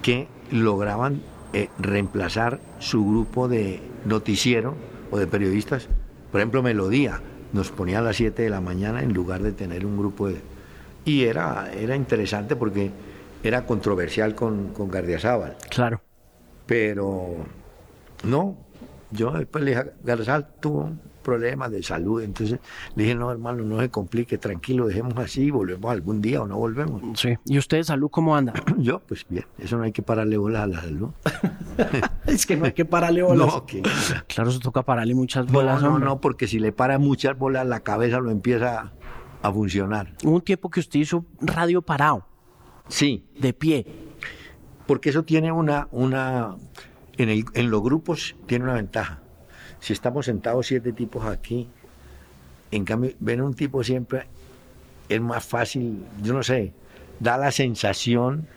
que 0.01 0.27
lograban 0.51 1.21
eh, 1.53 1.69
reemplazar 1.79 2.59
su 2.79 3.05
grupo 3.05 3.47
de 3.47 3.81
noticiero 4.05 4.75
o 5.11 5.17
de 5.17 5.27
periodistas. 5.27 5.87
Por 6.31 6.41
ejemplo, 6.41 6.63
Melodía 6.63 7.21
nos 7.53 7.71
ponía 7.71 7.99
a 7.99 8.01
las 8.01 8.17
7 8.17 8.41
de 8.41 8.49
la 8.49 8.61
mañana 8.61 9.03
en 9.03 9.13
lugar 9.13 9.41
de 9.41 9.51
tener 9.51 9.85
un 9.85 9.97
grupo 9.97 10.27
de 10.27 10.41
y 11.05 11.23
era, 11.23 11.71
era 11.73 11.95
interesante 11.95 12.55
porque 12.55 12.91
era 13.43 13.65
controversial 13.65 14.35
con, 14.35 14.69
con 14.69 14.89
Gardiazabal. 14.89 15.57
Claro. 15.69 16.01
Pero 16.65 17.45
no, 18.23 18.55
yo 19.13 19.31
después 19.31 19.63
le 19.63 19.71
dije, 19.71 19.91
Gardiazabal 20.03 20.47
tuvo 20.59 20.91
problemas 21.23 21.71
de 21.71 21.81
salud, 21.81 22.21
entonces 22.21 22.59
le 22.95 23.03
dije, 23.03 23.15
no 23.15 23.31
hermano, 23.31 23.63
no 23.63 23.79
se 23.79 23.89
complique, 23.89 24.37
tranquilo, 24.37 24.87
dejemos 24.87 25.17
así, 25.17 25.49
volvemos 25.49 25.89
algún 25.89 26.21
día 26.21 26.41
o 26.41 26.47
no 26.47 26.57
volvemos. 26.57 27.01
Sí, 27.17 27.35
¿y 27.45 27.57
usted 27.57 27.77
de 27.77 27.83
salud 27.85 28.09
cómo 28.11 28.35
anda? 28.35 28.53
yo, 28.77 28.99
pues 28.99 29.25
bien, 29.29 29.45
eso 29.57 29.77
no 29.77 29.83
hay 29.83 29.91
que 29.91 30.03
pararle 30.03 30.37
bolas 30.37 30.63
a 30.63 30.67
la 30.67 30.81
salud. 30.81 31.09
es 32.27 32.45
que 32.45 32.57
no 32.57 32.65
hay 32.65 32.73
que 32.73 32.85
pararle 32.85 33.23
bolas. 33.23 33.47
No. 33.47 33.65
Claro, 34.27 34.51
se 34.51 34.59
toca 34.59 34.83
pararle 34.83 35.15
muchas 35.15 35.49
bolas. 35.51 35.81
No, 35.81 35.97
no, 35.97 35.99
no, 35.99 36.21
porque 36.21 36.47
si 36.47 36.59
le 36.59 36.71
para 36.71 36.99
muchas 36.99 37.37
bolas, 37.37 37.65
la 37.65 37.79
cabeza 37.79 38.19
lo 38.19 38.29
empieza 38.29 38.91
a 39.41 39.51
funcionar. 39.51 40.13
Hubo 40.23 40.35
un 40.35 40.41
tiempo 40.41 40.69
que 40.69 40.81
usted 40.81 40.99
hizo 40.99 41.25
radio 41.41 41.81
parado. 41.81 42.25
Sí. 42.87 43.25
De 43.39 43.53
pie. 43.53 43.85
Porque 44.85 45.09
eso 45.09 45.23
tiene 45.23 45.51
una, 45.51 45.87
una, 45.91 46.55
en, 47.17 47.29
el, 47.29 47.45
en 47.53 47.69
los 47.69 47.81
grupos 47.81 48.35
tiene 48.45 48.65
una 48.65 48.73
ventaja. 48.73 49.19
Si 49.79 49.93
estamos 49.93 50.25
sentados 50.25 50.67
siete 50.67 50.93
tipos 50.93 51.25
aquí, 51.25 51.67
en 52.71 52.85
cambio, 52.85 53.11
ven 53.19 53.41
un 53.41 53.53
tipo 53.53 53.83
siempre, 53.83 54.27
es 55.09 55.21
más 55.21 55.45
fácil, 55.45 56.03
yo 56.21 56.33
no 56.33 56.43
sé, 56.43 56.73
da 57.19 57.37
la 57.37 57.51
sensación 57.51 58.47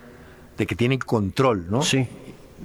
de 0.57 0.67
que 0.67 0.75
tiene 0.75 0.99
control, 0.99 1.71
¿no? 1.71 1.83
Sí. 1.83 2.07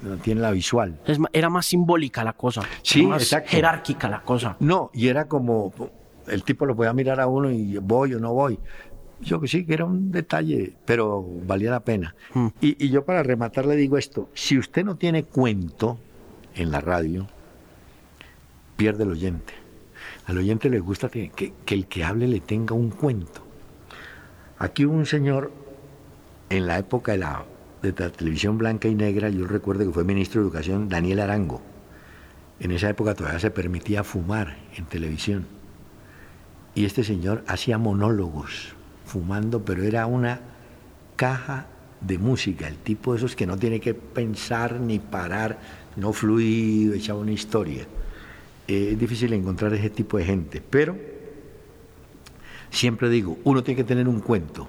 No 0.01 0.15
tiene 0.17 0.39
la 0.39 0.51
visual. 0.51 0.99
Es 1.05 1.19
era 1.33 1.49
más 1.49 1.65
simbólica 1.65 2.23
la 2.23 2.33
cosa. 2.33 2.61
Sí, 2.81 3.01
era 3.01 3.09
más 3.09 3.23
exacto. 3.23 3.49
jerárquica 3.49 4.07
la 4.07 4.21
cosa. 4.21 4.55
No, 4.59 4.89
y 4.93 5.09
era 5.09 5.25
como, 5.25 5.73
el 6.27 6.43
tipo 6.43 6.65
lo 6.65 6.75
podía 6.75 6.93
mirar 6.93 7.19
a 7.19 7.27
uno 7.27 7.51
y 7.51 7.77
voy 7.77 8.13
o 8.13 8.19
no 8.19 8.33
voy. 8.33 8.57
Yo 9.21 9.39
que 9.39 9.47
sí, 9.47 9.65
que 9.65 9.73
era 9.75 9.85
un 9.85 10.11
detalle, 10.11 10.73
pero 10.85 11.23
valía 11.45 11.71
la 11.71 11.79
pena. 11.81 12.15
Mm. 12.33 12.47
Y, 12.59 12.85
y 12.85 12.89
yo 12.89 13.05
para 13.05 13.21
rematar 13.23 13.65
le 13.65 13.75
digo 13.75 13.97
esto, 13.97 14.29
si 14.33 14.57
usted 14.57 14.83
no 14.83 14.95
tiene 14.95 15.23
cuento 15.23 15.99
en 16.55 16.71
la 16.71 16.81
radio, 16.81 17.27
pierde 18.77 19.03
el 19.03 19.11
oyente. 19.11 19.53
Al 20.25 20.37
oyente 20.37 20.69
le 20.69 20.79
gusta 20.79 21.09
que, 21.09 21.29
que- 21.29 21.53
que 21.65 21.75
el 21.75 21.87
que 21.87 22.03
hable 22.03 22.27
le 22.27 22.39
tenga 22.39 22.73
un 22.73 22.89
cuento. 22.89 23.41
Aquí 24.57 24.85
hubo 24.85 24.95
un 24.95 25.05
señor 25.05 25.51
en 26.49 26.67
la 26.67 26.77
época 26.79 27.13
de 27.13 27.19
la, 27.19 27.45
de 27.81 27.93
la 27.97 28.09
televisión 28.09 28.57
blanca 28.57 28.87
y 28.87 28.95
negra, 28.95 29.29
yo 29.29 29.45
recuerdo 29.47 29.85
que 29.85 29.91
fue 29.91 30.03
ministro 30.03 30.41
de 30.41 30.47
Educación, 30.47 30.89
Daniel 30.89 31.19
Arango. 31.19 31.61
En 32.59 32.71
esa 32.71 32.89
época 32.89 33.13
todavía 33.15 33.39
se 33.39 33.49
permitía 33.51 34.03
fumar 34.03 34.57
en 34.75 34.85
televisión. 34.85 35.45
Y 36.75 36.85
este 36.85 37.03
señor 37.03 37.43
hacía 37.47 37.77
monólogos 37.77 38.75
fumando, 39.11 39.63
pero 39.63 39.83
era 39.83 40.05
una 40.05 40.39
caja 41.17 41.67
de 41.99 42.17
música, 42.17 42.67
el 42.67 42.77
tipo 42.77 43.11
de 43.11 43.17
esos 43.17 43.35
que 43.35 43.45
no 43.45 43.57
tiene 43.57 43.79
que 43.79 43.93
pensar 43.93 44.79
ni 44.79 44.99
parar, 44.99 45.59
no 45.97 46.13
fluido, 46.13 46.93
echaba 46.93 47.19
una 47.19 47.31
historia. 47.31 47.85
Eh, 48.67 48.91
es 48.93 48.99
difícil 48.99 49.33
encontrar 49.33 49.73
ese 49.73 49.89
tipo 49.89 50.17
de 50.17 50.23
gente, 50.23 50.61
pero 50.67 50.97
siempre 52.69 53.09
digo, 53.09 53.37
uno 53.43 53.63
tiene 53.63 53.77
que 53.77 53.83
tener 53.83 54.07
un 54.07 54.21
cuento. 54.21 54.67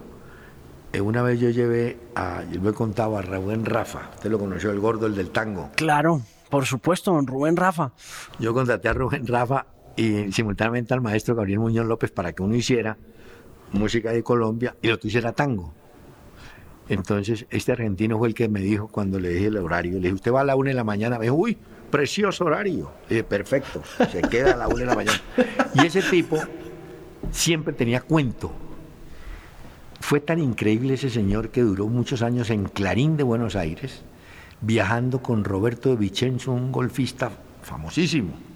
Eh, 0.93 1.01
una 1.01 1.23
vez 1.23 1.41
yo 1.41 1.49
llevé 1.51 1.97
a, 2.17 2.43
yo 2.51 2.61
lo 2.61 2.71
he 2.71 2.75
contado 2.75 3.17
a 3.17 3.23
Rubén 3.23 3.65
Rafa, 3.65 4.11
usted 4.15 4.31
lo 4.31 4.39
conoció, 4.39 4.73
el 4.73 4.81
gordo, 4.81 5.07
el 5.07 5.15
del 5.15 5.31
tango. 5.31 5.71
Claro, 5.77 6.21
por 6.51 6.67
supuesto, 6.67 7.19
Rubén 7.21 7.57
Rafa. 7.57 7.93
Yo 8.41 8.53
contraté 8.53 8.89
a 8.89 8.93
Rubén 8.93 9.27
Rafa 9.27 9.67
y 9.97 10.33
simultáneamente 10.33 10.93
al 10.93 11.01
maestro 11.01 11.37
Gabriel 11.37 11.61
Muñoz 11.61 11.87
López 11.87 12.11
para 12.11 12.33
que 12.33 12.43
uno 12.43 12.57
hiciera 12.57 12.99
música 13.73 14.13
de 14.13 14.23
Colombia 14.23 14.77
y 14.83 14.89
lo 14.89 14.95
otro 14.95 15.09
hiciera 15.09 15.33
tango. 15.33 15.73
Entonces, 16.89 17.47
este 17.51 17.73
argentino 17.73 18.19
fue 18.19 18.29
el 18.29 18.35
que 18.35 18.49
me 18.49 18.61
dijo 18.61 18.89
cuando 18.89 19.19
le 19.19 19.31
dije 19.31 19.47
el 19.47 19.57
horario. 19.57 19.95
Le 19.95 20.01
dije, 20.01 20.15
usted 20.15 20.33
va 20.33 20.43
a 20.43 20.45
la 20.45 20.57
una 20.57 20.71
de 20.71 20.75
la 20.75 20.85
mañana. 20.85 21.19
Me 21.19 21.25
dijo, 21.25 21.37
uy, 21.37 21.57
precioso 21.91 22.45
horario. 22.45 22.91
Le 23.09 23.17
dije, 23.17 23.25
perfecto, 23.25 23.83
se 24.11 24.21
queda 24.23 24.55
a 24.55 24.57
la 24.57 24.69
una 24.69 24.81
de 24.81 24.87
la 24.87 24.95
mañana. 24.95 25.21
Y 25.75 25.87
ese 25.87 26.03
tipo 26.03 26.39
siempre 27.31 27.73
tenía 27.73 28.01
cuento. 28.01 28.53
Fue 30.01 30.21
tan 30.21 30.41
increíble 30.41 30.95
ese 30.95 31.11
señor 31.11 31.51
que 31.51 31.63
duró 31.63 31.87
muchos 31.87 32.23
años 32.23 32.51
en 32.51 32.65
Clarín 32.65 33.17
de 33.17 33.23
Buenos 33.23 33.55
Aires, 33.55 34.03
viajando 34.61 35.23
con 35.23 35.45
Roberto 35.45 35.91
de 35.91 35.97
Vicenzo, 35.97 36.53
un 36.53 36.73
golfista 36.73 37.31
famosísimo. 37.63 38.52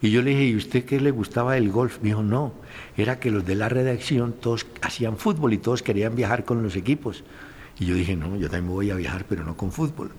Y 0.00 0.10
yo 0.10 0.22
le 0.22 0.30
dije, 0.30 0.44
¿y 0.44 0.56
usted 0.56 0.84
qué 0.84 1.00
le 1.00 1.10
gustaba 1.10 1.54
del 1.54 1.70
golf? 1.70 1.98
Me 2.02 2.10
dijo, 2.10 2.22
no, 2.22 2.52
era 2.96 3.18
que 3.18 3.30
los 3.30 3.44
de 3.44 3.56
la 3.56 3.68
redacción 3.68 4.32
todos 4.32 4.66
hacían 4.80 5.16
fútbol 5.16 5.52
y 5.52 5.58
todos 5.58 5.82
querían 5.82 6.14
viajar 6.14 6.44
con 6.44 6.62
los 6.62 6.76
equipos. 6.76 7.24
Y 7.80 7.86
yo 7.86 7.94
dije, 7.94 8.14
no, 8.14 8.36
yo 8.36 8.48
también 8.48 8.72
voy 8.72 8.90
a 8.90 8.94
viajar, 8.94 9.24
pero 9.28 9.44
no 9.44 9.56
con 9.56 9.72
fútbol. 9.72 10.10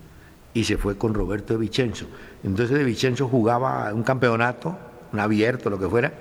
Y 0.54 0.66
se 0.66 0.78
fue 0.78 0.98
con 0.98 1.14
Roberto 1.14 1.54
de 1.54 1.60
Vicenzo. 1.60 2.08
Entonces 2.44 2.78
de 2.78 2.84
Vicenzo 2.84 3.28
jugaba 3.28 3.94
un 3.94 4.04
campeonato, 4.04 4.78
un 5.14 5.20
abierto, 5.20 5.70
lo 5.70 5.80
que 5.80 5.88
fuera, 5.88 6.14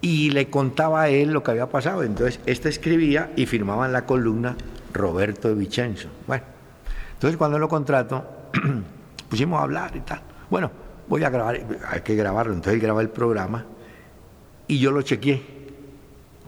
y 0.00 0.30
le 0.30 0.48
contaba 0.48 1.02
a 1.02 1.08
él 1.08 1.32
lo 1.32 1.42
que 1.42 1.50
había 1.50 1.68
pasado. 1.68 2.04
Entonces 2.04 2.38
este 2.46 2.68
escribía 2.68 3.32
y 3.34 3.46
firmaba 3.46 3.86
en 3.86 3.92
la 3.92 4.06
columna 4.06 4.56
Roberto 4.92 5.48
de 5.48 5.54
Vicenzo. 5.54 6.08
Bueno, 6.28 6.44
entonces 7.14 7.36
cuando 7.36 7.58
lo 7.58 7.68
contrato, 7.68 8.24
pusimos 9.28 9.58
a 9.58 9.64
hablar 9.64 9.96
y 9.96 10.00
tal. 10.00 10.20
Bueno, 10.48 10.70
voy 11.08 11.24
a 11.24 11.30
grabar, 11.30 11.60
hay 11.88 12.00
que 12.02 12.14
grabarlo. 12.14 12.52
Entonces 12.52 12.74
él 12.74 12.80
graba 12.80 13.00
el 13.00 13.10
programa 13.10 13.64
y 14.66 14.78
yo 14.78 14.90
lo 14.90 15.02
chequeé 15.02 15.42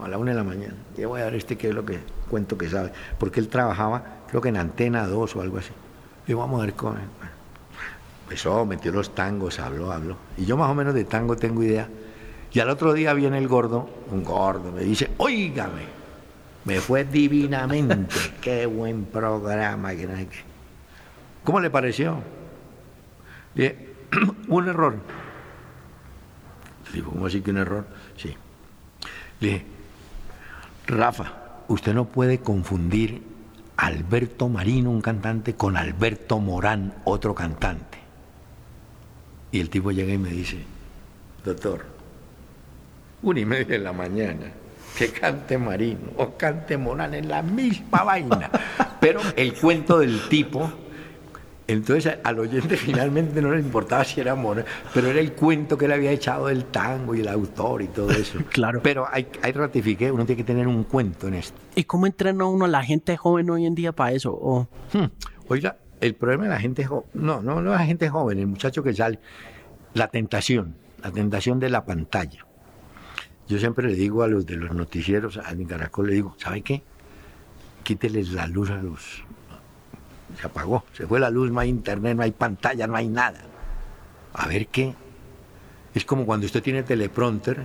a 0.03 0.09
la 0.09 0.19
una 0.19 0.33
de 0.33 0.37
la 0.37 0.45
mañana. 0.45 0.75
Le 0.97 1.07
voy 1.07 1.21
a 1.21 1.25
dar 1.25 1.35
este 1.35 1.57
que 1.57 1.69
es 1.69 1.75
lo 1.75 1.85
que 1.85 1.99
cuento 2.29 2.57
que 2.57 2.69
sabe. 2.69 2.93
Porque 3.19 3.41
él 3.41 3.49
trabajaba, 3.49 4.03
creo 4.29 4.41
que 4.41 4.49
en 4.49 4.57
Antena 4.57 5.07
2 5.07 5.37
o 5.37 5.41
algo 5.41 5.59
así. 5.59 5.71
Y 6.27 6.35
vamos 6.35 6.61
a 6.61 6.65
ver 6.67 6.75
cómo. 6.75 6.97
Empezó, 8.25 8.65
metió 8.65 8.93
los 8.93 9.15
tangos, 9.15 9.59
habló, 9.59 9.91
habló. 9.91 10.17
Y 10.37 10.45
yo 10.45 10.57
más 10.57 10.71
o 10.71 10.75
menos 10.75 10.95
de 10.95 11.05
tango 11.05 11.37
tengo 11.37 11.63
idea. 11.63 11.89
Y 12.53 12.61
al 12.61 12.71
otro 12.71 12.93
día 12.93 13.13
viene 13.15 13.39
el 13.39 13.49
gordo, 13.49 13.89
un 14.11 14.25
gordo, 14.25 14.73
me 14.73 14.83
dice, 14.83 15.11
óigame, 15.19 15.83
me 16.65 16.81
fue 16.81 17.05
divinamente, 17.05 18.15
qué 18.41 18.67
buen 18.67 19.05
programa. 19.05 19.95
Que 19.95 20.07
no 20.07 20.17
sé 20.17 20.27
qué". 20.27 20.39
¿Cómo 21.45 21.61
le 21.61 21.71
pareció? 21.71 22.19
Le 23.55 23.63
dije, 23.63 23.90
un 24.49 24.69
error. 24.69 24.97
Le 26.87 26.93
digo, 26.93 27.13
¿cómo 27.13 27.27
así 27.27 27.41
que 27.41 27.51
un 27.51 27.59
error? 27.59 27.87
Sí. 28.17 28.35
Le 29.41 29.47
dije, 29.49 29.65
Rafa, 30.87 31.33
usted 31.69 31.95
no 31.95 32.07
puede 32.07 32.41
confundir 32.41 33.23
a 33.77 33.87
Alberto 33.87 34.49
Marino, 34.49 34.91
un 34.91 35.01
cantante, 35.01 35.55
con 35.55 35.77
Alberto 35.77 36.39
Morán, 36.39 36.95
otro 37.05 37.35
cantante. 37.35 37.99
Y 39.53 39.61
el 39.61 39.71
tipo 39.71 39.91
llega 39.91 40.13
y 40.13 40.19
me 40.19 40.31
dice, 40.31 40.59
doctor, 41.45 41.87
una 43.23 43.41
y 43.41 43.45
media 43.45 43.67
de 43.67 43.79
la 43.79 43.93
mañana, 43.93 44.53
que 44.97 45.11
cante 45.11 45.59
Marino 45.59 46.11
o 46.17 46.37
cante 46.37 46.77
Morán 46.77 47.15
en 47.15 47.29
la 47.29 47.43
misma 47.43 48.03
vaina. 48.03 48.51
Pero 49.01 49.21
el 49.37 49.55
cuento 49.55 49.99
del 49.99 50.29
tipo, 50.29 50.71
entonces 51.73 52.17
al 52.25 52.39
oyente 52.39 52.77
finalmente 52.77 53.41
no 53.43 53.51
le 53.53 53.61
importaba 53.61 54.05
si 54.05 54.21
era 54.21 54.35
Morán, 54.35 54.65
pero 54.95 55.09
era 55.09 55.21
el 55.21 55.33
cuento 55.33 55.77
que 55.79 55.85
él 55.87 55.93
había 55.93 56.11
echado 56.11 56.47
del 56.47 56.65
tango 56.65 57.15
y 57.15 57.21
el 57.21 57.29
autor 57.29 57.83
y 57.83 57.89
todo 57.89 58.11
eso. 58.11 58.39
Claro. 58.51 58.81
Pero 58.83 59.07
hay, 59.11 59.27
hay 59.43 59.53
ratifiqué, 59.53 60.11
uno 60.11 60.25
tiene 60.27 60.39
que 60.39 60.45
tener 60.45 60.67
un 60.69 60.85
cuento 60.85 61.29
en 61.29 61.35
esto. 61.35 61.59
¿Y 61.75 61.85
cómo 61.85 62.07
entrena 62.07 62.45
uno 62.47 62.65
a 62.65 62.69
la 62.69 62.83
gente 62.83 63.17
joven 63.17 63.49
hoy 63.51 63.67
en 63.67 63.75
día 63.75 63.93
para 63.93 64.13
eso? 64.13 64.33
O- 64.33 64.69
Hmm. 64.93 65.07
Oiga, 65.49 65.77
el 66.01 66.15
problema 66.15 66.45
de 66.45 66.51
la 66.51 66.61
gente 66.61 66.85
joven, 66.85 67.07
no, 67.15 67.43
no, 67.43 67.61
no 67.63 67.71
la 67.71 67.85
gente 67.87 68.09
joven, 68.09 68.39
el 68.39 68.47
muchacho 68.47 68.83
que 68.83 68.95
sale, 68.95 69.19
la 69.95 70.09
tentación, 70.09 70.75
la 71.03 71.11
tentación 71.11 71.59
de 71.61 71.69
la 71.71 71.85
pantalla. 71.85 72.45
Yo 73.49 73.59
siempre 73.59 73.87
le 73.89 73.95
digo 73.95 74.23
a 74.23 74.29
los 74.29 74.47
de 74.47 74.57
los 74.57 74.75
noticieros, 74.75 75.37
a 75.39 75.53
mi 75.55 75.67
caracol, 75.67 76.07
le 76.09 76.15
digo, 76.15 76.35
¿sabe 76.39 76.63
qué? 76.63 76.83
Quíteles 77.83 78.31
la 78.33 78.47
luz 78.47 78.71
a 78.71 78.77
los... 78.83 79.25
Se 80.39 80.47
apagó, 80.47 80.85
se 80.93 81.07
fue 81.07 81.21
la 81.21 81.31
luz, 81.31 81.51
no 81.51 81.61
hay 81.61 81.69
internet, 81.69 82.17
no 82.17 82.23
hay 82.23 82.33
pantalla, 82.33 82.87
no 82.87 82.97
hay 82.97 83.09
nada. 83.09 83.41
A 84.33 84.47
ver 84.47 84.69
qué. 84.69 84.95
Es 85.95 86.05
como 86.05 86.25
cuando 86.25 86.47
usted 86.47 86.63
tiene 86.63 86.83
teleprompter, 86.83 87.65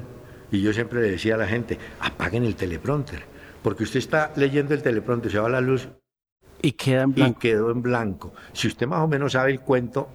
y 0.52 0.62
yo 0.62 0.74
siempre 0.74 1.02
le 1.02 1.12
decía 1.12 1.36
a 1.36 1.38
la 1.38 1.48
gente, 1.48 1.78
apaguen 2.00 2.44
el 2.44 2.56
teleprompter, 2.56 3.24
porque 3.62 3.84
usted 3.84 4.00
está 4.00 4.32
leyendo 4.36 4.74
el 4.74 4.82
teleprompter, 4.82 5.32
se 5.32 5.40
va 5.40 5.50
la 5.50 5.62
luz, 5.62 5.88
y 6.62 6.72
queda 6.72 7.04
en 7.04 7.14
y 7.16 7.34
quedó 7.34 7.72
en 7.72 7.82
blanco. 7.82 8.34
Si 8.54 8.68
usted 8.68 8.88
más 8.88 9.02
o 9.02 9.08
menos 9.08 9.34
sabe 9.34 9.52
el 9.52 9.60
cuento, 9.60 10.10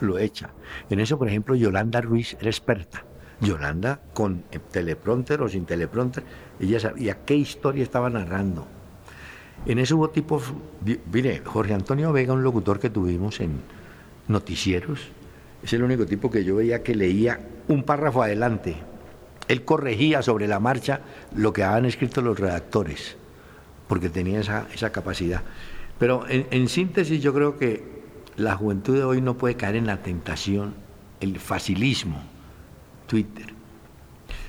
lo 0.00 0.18
echa. 0.18 0.50
En 0.88 1.00
eso, 1.00 1.18
por 1.18 1.28
ejemplo, 1.28 1.54
Yolanda 1.54 2.00
Ruiz 2.00 2.36
era 2.40 2.48
experta. 2.48 3.04
Yolanda, 3.40 4.00
con 4.14 4.42
teleprompter 4.72 5.42
o 5.42 5.48
sin 5.48 5.64
teleprompter, 5.64 6.24
ella 6.60 6.80
sabía 6.80 7.24
qué 7.24 7.34
historia 7.34 7.82
estaba 7.82 8.10
narrando. 8.10 8.66
En 9.66 9.78
eso 9.78 9.96
hubo 9.96 10.10
tipos, 10.10 10.44
mire, 11.12 11.42
Jorge 11.44 11.74
Antonio 11.74 12.12
Vega, 12.12 12.32
un 12.32 12.42
locutor 12.42 12.78
que 12.78 12.90
tuvimos 12.90 13.40
en 13.40 13.60
noticieros, 14.28 15.08
es 15.62 15.72
el 15.72 15.82
único 15.82 16.06
tipo 16.06 16.30
que 16.30 16.44
yo 16.44 16.56
veía 16.56 16.82
que 16.82 16.94
leía 16.94 17.40
un 17.66 17.82
párrafo 17.82 18.22
adelante. 18.22 18.76
Él 19.48 19.64
corregía 19.64 20.22
sobre 20.22 20.46
la 20.46 20.60
marcha 20.60 21.00
lo 21.34 21.52
que 21.52 21.64
habían 21.64 21.86
escrito 21.86 22.22
los 22.22 22.38
redactores, 22.38 23.16
porque 23.88 24.08
tenía 24.08 24.40
esa, 24.40 24.66
esa 24.72 24.90
capacidad. 24.90 25.42
Pero 25.98 26.28
en, 26.28 26.46
en 26.50 26.68
síntesis 26.68 27.20
yo 27.20 27.34
creo 27.34 27.58
que 27.58 27.98
la 28.36 28.54
juventud 28.54 28.94
de 28.94 29.04
hoy 29.04 29.20
no 29.20 29.36
puede 29.36 29.56
caer 29.56 29.76
en 29.76 29.86
la 29.86 30.02
tentación, 30.02 30.74
el 31.20 31.40
facilismo, 31.40 32.22
Twitter. 33.06 33.46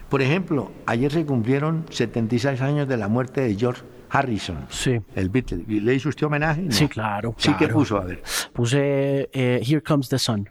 Por 0.09 0.21
ejemplo, 0.21 0.71
ayer 0.85 1.11
se 1.11 1.25
cumplieron 1.25 1.85
76 1.89 2.61
años 2.61 2.87
de 2.87 2.97
la 2.97 3.07
muerte 3.07 3.41
de 3.41 3.55
George 3.55 3.81
Harrison, 4.09 4.65
Sí. 4.69 4.99
el 5.15 5.29
Beatle. 5.29 5.63
¿Y 5.67 5.79
¿Le 5.79 5.95
hizo 5.95 6.09
usted 6.09 6.25
homenaje? 6.27 6.61
No. 6.61 6.71
Sí, 6.71 6.87
claro. 6.87 7.35
Sí 7.37 7.51
que 7.53 7.57
claro. 7.65 7.73
puso, 7.75 7.97
a 7.97 8.03
ver. 8.05 8.23
Puse 8.53 9.29
eh, 9.33 9.61
Here 9.65 9.81
Comes 9.81 10.09
the 10.09 10.17
Sun. 10.19 10.49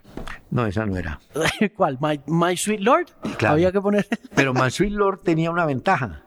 No, 0.51 0.65
esa 0.65 0.85
no 0.85 0.97
era. 0.97 1.19
¿Cuál? 1.75 1.97
My, 2.01 2.19
My 2.27 2.55
Sweet 2.57 2.79
Lord. 2.81 3.07
Claro. 3.37 3.53
Había 3.55 3.71
que 3.71 3.81
poner. 3.81 4.07
Pero 4.35 4.53
Mansfield 4.53 4.95
Lord 4.95 5.19
tenía 5.23 5.51
una 5.51 5.65
ventaja. 5.65 6.23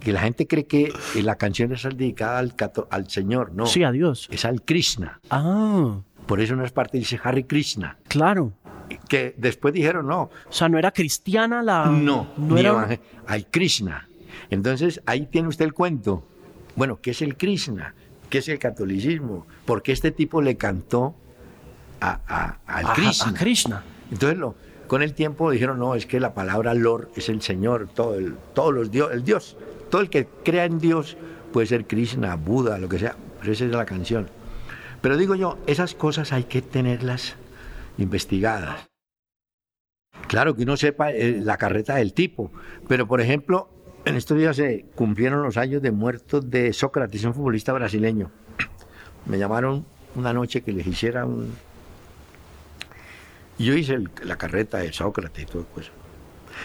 que 0.00 0.12
la 0.12 0.20
gente 0.20 0.46
cree 0.46 0.66
que 0.66 0.92
la 1.22 1.36
canción 1.36 1.72
es 1.72 1.82
dedicada 1.82 2.38
al, 2.38 2.54
al 2.90 3.10
Señor, 3.10 3.52
no. 3.52 3.66
Sí, 3.66 3.82
a 3.84 3.92
Dios. 3.92 4.28
Es 4.30 4.44
al 4.44 4.62
Krishna. 4.62 5.20
Ah. 5.30 6.00
Por 6.26 6.40
eso 6.40 6.52
en 6.54 6.60
unas 6.60 6.72
partes 6.72 7.00
dice 7.00 7.18
Harry 7.24 7.44
Krishna. 7.44 7.96
Claro. 8.08 8.52
Que 9.08 9.34
después 9.36 9.74
dijeron 9.74 10.06
no. 10.06 10.22
O 10.22 10.30
sea, 10.52 10.68
no 10.68 10.78
era 10.78 10.90
cristiana 10.92 11.62
la. 11.62 11.86
No, 11.86 12.28
no 12.36 12.56
era. 12.56 12.98
Al 13.26 13.46
Krishna. 13.46 14.06
Entonces 14.48 15.00
ahí 15.06 15.26
tiene 15.26 15.48
usted 15.48 15.64
el 15.64 15.72
cuento. 15.74 16.26
Bueno, 16.80 16.98
¿qué 17.02 17.10
es 17.10 17.20
el 17.20 17.36
Krishna? 17.36 17.94
¿Qué 18.30 18.38
es 18.38 18.48
el 18.48 18.58
catolicismo? 18.58 19.46
Porque 19.66 19.92
este 19.92 20.12
tipo 20.12 20.40
le 20.40 20.56
cantó 20.56 21.14
a, 22.00 22.56
al 22.66 22.94
Krishna. 22.94 23.32
A 23.32 23.34
Krishna. 23.34 23.84
Entonces 24.10 24.38
lo, 24.38 24.54
con 24.86 25.02
el 25.02 25.12
tiempo 25.12 25.50
dijeron, 25.50 25.78
no, 25.78 25.94
es 25.94 26.06
que 26.06 26.18
la 26.20 26.32
palabra 26.32 26.72
Lord 26.72 27.10
es 27.16 27.28
el 27.28 27.42
Señor, 27.42 27.90
todo 27.94 28.14
el, 28.14 28.34
todos 28.54 28.72
los 28.72 28.90
dios, 28.90 29.12
el 29.12 29.24
Dios. 29.24 29.58
Todo 29.90 30.00
el 30.00 30.08
que 30.08 30.26
crea 30.42 30.64
en 30.64 30.78
Dios 30.78 31.18
puede 31.52 31.66
ser 31.66 31.84
Krishna, 31.84 32.34
Buda, 32.36 32.78
lo 32.78 32.88
que 32.88 32.98
sea. 32.98 33.14
Pero 33.40 33.52
esa 33.52 33.66
es 33.66 33.72
la 33.72 33.84
canción. 33.84 34.30
Pero 35.02 35.18
digo 35.18 35.34
yo, 35.34 35.58
esas 35.66 35.94
cosas 35.94 36.32
hay 36.32 36.44
que 36.44 36.62
tenerlas 36.62 37.36
investigadas. 37.98 38.88
Claro 40.28 40.56
que 40.56 40.62
uno 40.62 40.78
sepa 40.78 41.12
eh, 41.12 41.42
la 41.42 41.58
carreta 41.58 41.96
del 41.96 42.14
tipo, 42.14 42.50
pero 42.88 43.06
por 43.06 43.20
ejemplo, 43.20 43.68
en 44.04 44.16
estos 44.16 44.38
días 44.38 44.56
se 44.56 44.86
cumplieron 44.94 45.42
los 45.42 45.56
años 45.56 45.82
de 45.82 45.90
muertos 45.90 46.50
de 46.50 46.72
Sócrates, 46.72 47.24
un 47.24 47.34
futbolista 47.34 47.72
brasileño. 47.72 48.30
Me 49.26 49.38
llamaron 49.38 49.84
una 50.14 50.32
noche 50.32 50.62
que 50.62 50.72
les 50.72 50.86
hiciera 50.86 51.26
un... 51.26 51.52
Yo 53.58 53.74
hice 53.74 53.98
la 54.24 54.36
carreta 54.36 54.78
de 54.78 54.92
Sócrates 54.92 55.42
y 55.42 55.46
todo 55.46 55.66
eso. 55.78 55.90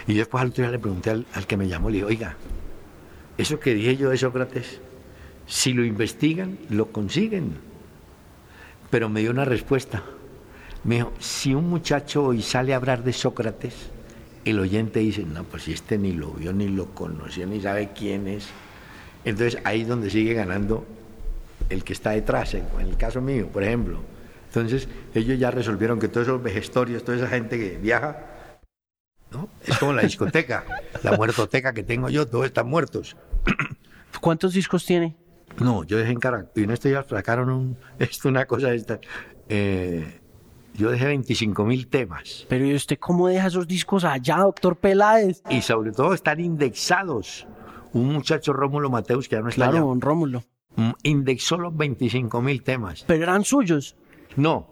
Y 0.08 0.14
después 0.14 0.42
al 0.42 0.50
otro 0.50 0.64
día 0.64 0.72
le 0.72 0.80
pregunté 0.80 1.10
al, 1.10 1.26
al 1.34 1.46
que 1.46 1.58
me 1.58 1.68
llamó, 1.68 1.90
le 1.90 1.96
dije, 1.96 2.06
oiga, 2.06 2.36
eso 3.38 3.60
que 3.60 3.74
dije 3.74 3.98
yo 3.98 4.10
de 4.10 4.18
Sócrates, 4.18 4.80
si 5.46 5.74
lo 5.74 5.84
investigan, 5.84 6.58
lo 6.70 6.92
consiguen. 6.92 7.58
Pero 8.90 9.10
me 9.10 9.20
dio 9.20 9.32
una 9.32 9.46
respuesta. 9.46 10.04
Me 10.84 10.96
dijo, 10.96 11.12
si 11.20 11.54
un 11.54 11.70
muchacho 11.70 12.24
hoy 12.24 12.42
sale 12.42 12.74
a 12.74 12.78
hablar 12.78 13.04
de 13.04 13.12
Sócrates, 13.12 13.92
el 14.46 14.60
oyente 14.60 15.00
dice, 15.00 15.26
no, 15.26 15.44
pues 15.44 15.64
si 15.64 15.74
este 15.74 15.98
ni 15.98 16.12
lo 16.12 16.32
vio, 16.32 16.54
ni 16.54 16.68
lo 16.68 16.94
conoció, 16.94 17.48
ni 17.48 17.60
sabe 17.60 17.90
quién 17.94 18.28
es. 18.28 18.48
Entonces 19.26 19.60
ahí 19.64 19.82
es 19.82 19.88
donde 19.88 20.10
sigue 20.10 20.34
ganando 20.36 20.86
el 21.70 21.84
que 21.84 21.94
está 21.94 22.12
detrás, 22.12 22.54
en 22.54 22.66
el 22.80 22.96
caso 22.96 23.22
mío, 23.22 23.48
por 23.48 23.64
ejemplo. 23.64 24.00
Entonces 24.48 24.88
ellos 25.16 25.40
ya 25.40 25.52
resolvieron 25.52 26.00
que 26.00 26.08
todos 26.08 26.28
esos 26.28 26.42
vejestorios, 26.42 27.04
toda 27.04 27.18
esa 27.18 27.28
gente 27.28 27.58
que 27.58 27.78
viaja, 27.78 28.18
¿no? 29.32 29.50
es 29.66 29.78
como 29.80 29.94
la 29.94 30.02
discoteca, 30.04 30.64
la 31.04 31.18
muertoteca 31.18 31.74
que 31.74 31.84
tengo 31.84 32.10
yo, 32.10 32.28
todos 32.28 32.46
están 32.46 32.68
muertos. 32.68 33.18
¿Cuántos 34.22 34.54
discos 34.54 34.86
tiene? 34.86 35.18
No, 35.60 35.84
yo 35.84 35.98
dejé 35.98 36.12
en 36.12 36.20
Caracas, 36.20 36.52
y 36.56 36.64
en 36.64 36.72
este 36.72 36.92
ya 36.92 37.04
sacaron 37.04 37.50
un, 37.50 37.78
esto, 38.00 38.30
una 38.30 38.46
cosa 38.46 38.74
esta. 38.74 39.00
Eh, 39.50 40.22
yo 40.78 40.92
dejé 40.92 41.06
25 41.08 41.66
mil 41.66 41.88
temas. 41.88 42.46
Pero 42.50 42.66
¿y 42.66 42.74
usted 42.76 42.98
cómo 43.00 43.28
deja 43.28 43.48
esos 43.48 43.68
discos 43.68 44.04
allá, 44.04 44.38
doctor 44.38 44.76
Peláez? 44.76 45.42
Y 45.50 45.62
sobre 45.62 45.92
todo 45.92 46.14
están 46.14 46.40
indexados. 46.40 47.48
Un 47.94 48.12
muchacho 48.14 48.52
Rómulo 48.54 48.90
Mateus, 48.90 49.28
que 49.30 49.36
ya 49.38 49.42
no 49.42 49.50
está 49.50 49.64
Claro, 49.64 49.78
allá, 49.78 49.86
don 49.86 50.02
Rómulo. 50.02 50.44
mm, 50.76 50.92
indexó 51.04 51.58
los 51.58 51.76
25 51.76 52.42
mil 52.42 52.62
temas. 52.64 53.04
Pero 53.08 53.24
eran 53.24 53.44
suyos. 53.46 53.96
No, 54.36 54.68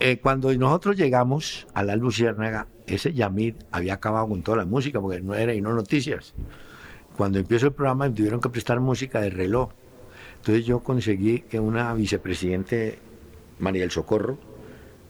eh, 0.00 0.18
cuando 0.18 0.52
nosotros 0.54 0.96
llegamos 0.96 1.66
a 1.72 1.84
la 1.84 1.94
Luciérnaga, 1.96 2.66
ese 2.86 3.12
Yamid 3.14 3.54
había 3.70 3.94
acabado 3.94 4.28
con 4.28 4.42
toda 4.42 4.58
la 4.58 4.64
música 4.64 5.00
porque 5.00 5.20
no 5.20 5.34
era 5.34 5.54
y 5.54 5.60
no 5.60 5.72
noticias. 5.72 6.34
Cuando 7.16 7.38
empezó 7.38 7.66
el 7.66 7.72
programa 7.72 8.08
me 8.08 8.14
tuvieron 8.14 8.40
que 8.40 8.48
prestar 8.48 8.80
música 8.80 9.20
de 9.20 9.30
reloj. 9.30 9.70
Entonces 10.38 10.66
yo 10.66 10.80
conseguí 10.80 11.40
que 11.42 11.60
una 11.60 11.94
vicepresidente, 11.94 12.98
María 13.60 13.82
del 13.82 13.92
Socorro, 13.92 14.36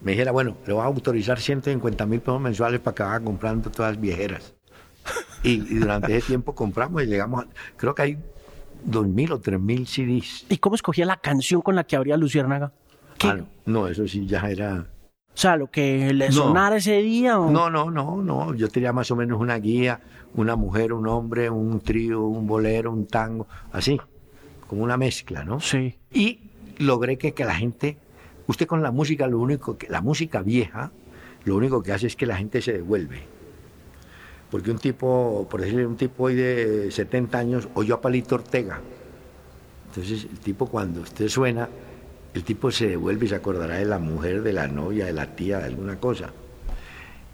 me 0.05 0.13
dijera, 0.13 0.31
bueno, 0.33 0.57
le 0.67 0.73
voy 0.73 0.83
a 0.83 0.87
autorizar 0.87 1.41
150 1.41 2.07
mil 2.07 2.21
pesos 2.21 2.41
mensuales 2.41 2.81
para 2.81 2.95
que 2.95 3.03
vaya 3.03 3.21
comprando 3.25 3.71
todas 3.71 3.93
las 3.93 4.01
viejeras. 4.01 4.55
Y, 5.43 5.55
y 5.55 5.79
durante 5.79 6.17
ese 6.17 6.29
tiempo 6.29 6.55
compramos 6.55 7.03
y 7.03 7.07
llegamos, 7.07 7.45
a, 7.45 7.49
creo 7.77 7.95
que 7.95 8.03
hay 8.03 8.19
2.000 8.89 9.33
o 9.33 9.41
3.000 9.41 9.87
CDs. 9.87 10.47
¿Y 10.49 10.59
cómo 10.59 10.75
escogía 10.77 11.05
la 11.07 11.17
canción 11.17 11.61
con 11.63 11.75
la 11.75 11.85
que 11.85 11.97
abría 11.97 12.17
Luciérnaga? 12.17 12.73
Ah, 13.23 13.35
no, 13.37 13.47
no, 13.67 13.89
eso 13.89 14.07
sí 14.07 14.27
ya 14.27 14.41
era... 14.51 14.87
O 15.35 15.37
sea, 15.37 15.57
lo 15.57 15.69
que 15.71 16.13
le 16.15 16.29
No. 16.29 16.33
sonara 16.33 16.77
ese 16.77 17.03
día. 17.03 17.39
¿o? 17.41 17.51
No, 17.51 17.69
no, 17.69 17.91
no, 17.91 18.23
no. 18.23 18.55
Yo 18.55 18.69
tenía 18.69 18.93
más 18.93 19.11
o 19.11 19.17
menos 19.17 19.41
una 19.41 19.57
guía, 19.57 20.01
una 20.35 20.55
mujer, 20.55 20.93
un 20.93 21.09
hombre, 21.09 21.51
un 21.51 21.81
trío, 21.81 22.23
un 22.23 22.47
bolero, 22.47 22.93
un 22.93 23.07
tango, 23.07 23.47
así, 23.73 24.01
como 24.69 24.83
una 24.85 24.97
mezcla, 24.97 25.45
¿no? 25.45 25.59
Sí. 25.61 25.99
Y 26.13 26.51
logré 26.79 27.19
que, 27.19 27.33
que 27.33 27.45
la 27.45 27.55
gente, 27.55 27.99
usted 28.47 28.66
con 28.66 28.82
la 28.82 28.90
música, 28.90 29.26
lo 29.26 29.38
único 29.38 29.78
que, 29.78 29.88
la 29.88 30.01
música 30.01 30.42
vieja, 30.42 30.92
lo 31.45 31.57
único 31.57 31.82
que 31.82 31.92
hace 31.92 32.07
es 32.07 32.16
que 32.16 32.26
la 32.26 32.36
gente 32.36 32.62
se 32.62 32.72
devuelve. 32.72 33.22
Porque 34.51 34.70
un 34.70 34.78
tipo, 34.78 35.47
por 35.51 35.61
decirle, 35.61 35.86
un 35.86 35.97
tipo 35.97 36.24
hoy 36.24 36.34
de 36.34 36.90
70 36.90 37.38
años 37.38 37.68
oyó 37.74 37.97
a 37.97 38.01
Palito 38.01 38.36
Ortega. 38.36 38.80
Entonces 39.88 40.24
el 40.30 40.38
tipo 40.38 40.66
cuando 40.66 41.01
usted 41.01 41.28
suena, 41.28 41.68
el 42.32 42.45
tipo 42.45 42.70
se 42.70 42.88
devuelve 42.88 43.26
y 43.26 43.28
se 43.28 43.34
acordará 43.34 43.76
de 43.76 43.84
la 43.84 43.99
mujer, 43.99 44.42
de 44.42 44.53
la 44.53 44.68
novia, 44.68 45.07
de 45.07 45.12
la 45.12 45.34
tía, 45.34 45.59
de 45.59 45.64
alguna 45.64 45.99
cosa. 45.99 46.32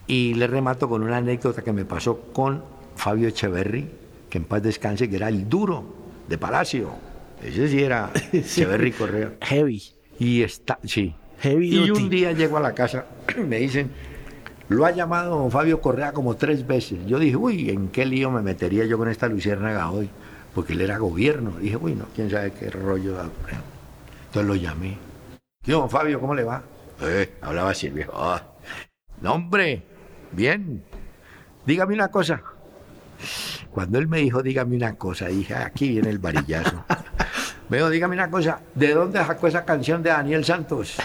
Y 0.07 0.35
le 0.35 0.47
remato 0.47 0.89
con 0.89 1.03
una 1.03 1.19
anécdota 1.19 1.63
que 1.63 1.73
me 1.73 1.85
pasó 1.85 2.21
con 2.33 2.63
Fabio 2.97 3.29
Echeverry, 3.29 3.89
que 4.29 4.39
en 4.39 4.45
paz 4.45 4.63
descanse, 4.63 5.09
que 5.09 5.17
era 5.17 5.29
el 5.29 5.49
duro 5.49 5.85
de 6.29 6.39
Palacio. 6.39 6.91
Ese 7.43 7.69
sí 7.69 7.83
era 7.83 8.11
Echeverry 8.33 8.93
Correa. 8.93 9.33
Heavy. 9.43 9.83
Y 10.21 10.43
está, 10.43 10.79
sí. 10.85 11.15
Heavy 11.41 11.75
Y 11.75 11.89
duty. 11.89 12.03
un 12.03 12.11
día 12.11 12.33
llego 12.33 12.59
a 12.59 12.61
la 12.61 12.75
casa, 12.75 13.07
me 13.49 13.57
dicen, 13.59 13.91
lo 14.69 14.85
ha 14.87 14.93
llamado 14.93 15.37
don 15.39 15.51
Fabio 15.51 15.81
Correa 15.81 16.13
como 16.13 16.37
tres 16.37 16.65
veces. 16.67 16.99
Yo 17.07 17.19
dije, 17.19 17.35
uy, 17.37 17.71
¿en 17.71 17.89
qué 17.89 18.05
lío 18.07 18.31
me 18.31 18.43
metería 18.43 18.85
yo 18.85 18.99
con 18.99 19.09
esta 19.09 19.27
luciérnaga 19.27 19.91
hoy? 19.91 20.09
Porque 20.55 20.75
él 20.75 20.83
era 20.83 20.99
gobierno. 20.99 21.53
Dije, 21.59 21.77
uy, 21.77 21.95
no, 21.95 22.05
quién 22.15 22.31
sabe 22.31 22.53
qué 22.53 22.71
rollo. 22.71 23.15
da". 23.15 23.29
Entonces 24.27 24.47
lo 24.47 24.55
llamé. 24.55 24.97
¿Qué, 25.65 25.73
don 25.73 25.89
Fabio, 25.91 26.21
cómo 26.21 26.35
le 26.35 26.45
va? 26.45 26.63
Eh, 27.03 27.33
hablaba 27.41 27.71
así 27.71 27.87
el 27.87 27.95
viejo. 27.95 28.13
"Ah, 28.15 28.43
no, 29.23 29.33
hombre, 29.35 29.83
bien. 30.33 30.83
Dígame 31.67 31.95
una 31.95 32.09
cosa. 32.09 32.43
Cuando 33.71 33.99
él 33.99 34.09
me 34.09 34.19
dijo, 34.19 34.43
dígame 34.43 34.77
una 34.77 34.95
cosa, 34.97 35.29
dije, 35.29 35.55
"Ah, 35.55 35.67
aquí 35.67 35.89
viene 35.89 36.11
el 36.11 36.19
varillazo. 36.19 36.85
me 37.71 37.77
dijo, 37.77 37.89
dígame 37.89 38.17
una 38.17 38.31
cosa, 38.31 38.61
¿de 38.75 38.93
dónde 38.93 39.25
sacó 39.25 39.47
esa 39.47 39.65
canción 39.65 40.03
de 40.03 40.11
Daniel 40.11 40.45
Santos? 40.45 40.97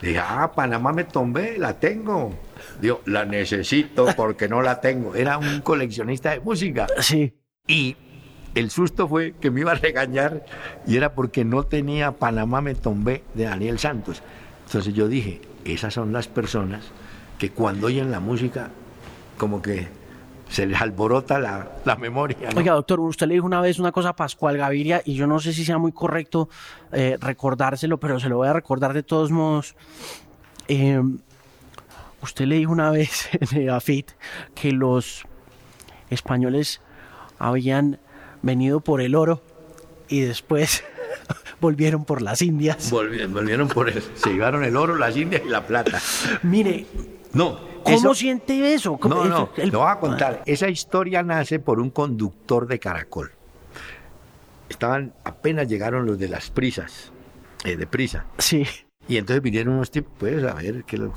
Dije, 0.00 0.18
ah, 0.18 0.52
Panamá 0.54 0.92
me 0.92 1.04
tombé, 1.04 1.58
la 1.58 1.78
tengo. 1.78 2.34
Digo, 2.80 3.00
la 3.06 3.24
necesito 3.24 4.06
porque 4.16 4.48
no 4.48 4.62
la 4.62 4.80
tengo. 4.80 5.14
Era 5.14 5.38
un 5.38 5.60
coleccionista 5.60 6.30
de 6.30 6.40
música. 6.40 6.86
Sí. 7.00 7.34
Y 7.66 7.96
el 8.54 8.70
susto 8.70 9.08
fue 9.08 9.34
que 9.40 9.50
me 9.50 9.60
iba 9.60 9.72
a 9.72 9.76
regañar 9.76 10.44
y 10.86 10.96
era 10.96 11.14
porque 11.14 11.44
no 11.44 11.64
tenía 11.64 12.12
Panamá 12.12 12.60
me 12.60 12.74
tombé 12.74 13.22
de 13.34 13.44
Daniel 13.44 13.78
Santos. 13.78 14.22
Entonces 14.66 14.92
yo 14.94 15.08
dije, 15.08 15.40
esas 15.64 15.94
son 15.94 16.12
las 16.12 16.28
personas 16.28 16.84
que 17.38 17.50
cuando 17.50 17.86
oyen 17.86 18.10
la 18.10 18.20
música, 18.20 18.70
como 19.38 19.62
que 19.62 19.88
se 20.50 20.66
les 20.66 20.80
alborota 20.80 21.38
la, 21.38 21.70
la 21.84 21.96
memoria. 21.96 22.50
¿no? 22.52 22.58
Oiga, 22.58 22.72
doctor, 22.74 23.00
usted 23.00 23.26
le 23.28 23.34
dijo 23.34 23.46
una 23.46 23.60
vez 23.60 23.78
una 23.78 23.92
cosa 23.92 24.10
a 24.10 24.16
Pascual 24.16 24.56
Gaviria 24.58 25.00
y 25.04 25.14
yo 25.14 25.26
no 25.26 25.38
sé 25.38 25.52
si 25.52 25.64
sea 25.64 25.78
muy 25.78 25.92
correcto 25.92 26.48
eh, 26.92 27.16
recordárselo, 27.20 27.98
pero 28.00 28.18
se 28.20 28.28
lo 28.28 28.36
voy 28.38 28.48
a 28.48 28.52
recordar 28.52 28.92
de 28.92 29.02
todos 29.02 29.30
modos. 29.30 29.76
Eh, 30.68 31.00
usted 32.22 32.44
le 32.46 32.56
dijo 32.56 32.72
una 32.72 32.90
vez 32.90 33.28
en 33.52 33.70
AFIT 33.70 34.10
que 34.54 34.72
los 34.72 35.24
españoles 36.10 36.80
habían 37.38 37.98
venido 38.42 38.80
por 38.80 39.00
el 39.00 39.14
oro 39.14 39.42
y 40.08 40.20
después 40.20 40.82
volvieron 41.60 42.04
por 42.04 42.22
las 42.22 42.42
Indias. 42.42 42.92
Volvi- 42.92 43.26
Volvieron 43.32 43.68
por 43.68 43.88
eso. 43.88 44.10
Se 44.14 44.30
llevaron 44.30 44.64
el 44.64 44.76
oro, 44.76 44.96
las 44.96 45.16
indias 45.16 45.42
y 45.46 45.48
la 45.48 45.64
plata. 45.66 46.00
Mire, 46.42 46.86
No. 47.32 47.69
¿Cómo 47.84 47.96
eso- 47.96 48.14
siente 48.14 48.74
eso? 48.74 48.96
¿Cómo- 48.98 49.14
No, 49.16 49.24
no, 49.26 49.50
el- 49.56 49.70
lo 49.70 49.80
voy 49.80 49.88
a 49.90 49.98
contar. 49.98 50.42
Esa 50.46 50.68
historia 50.68 51.22
nace 51.22 51.58
por 51.58 51.80
un 51.80 51.90
conductor 51.90 52.66
de 52.66 52.78
Caracol. 52.78 53.30
Estaban, 54.68 55.12
apenas 55.24 55.68
llegaron 55.68 56.06
los 56.06 56.18
de 56.18 56.28
las 56.28 56.50
prisas, 56.50 57.12
eh, 57.64 57.76
de 57.76 57.86
prisa. 57.86 58.24
Sí. 58.38 58.64
Y 59.08 59.16
entonces 59.16 59.42
vinieron 59.42 59.74
unos 59.74 59.90
tipos, 59.90 60.12
pues 60.18 60.42
a 60.44 60.54
ver 60.54 60.84
qué 60.84 60.96
lo... 60.96 61.12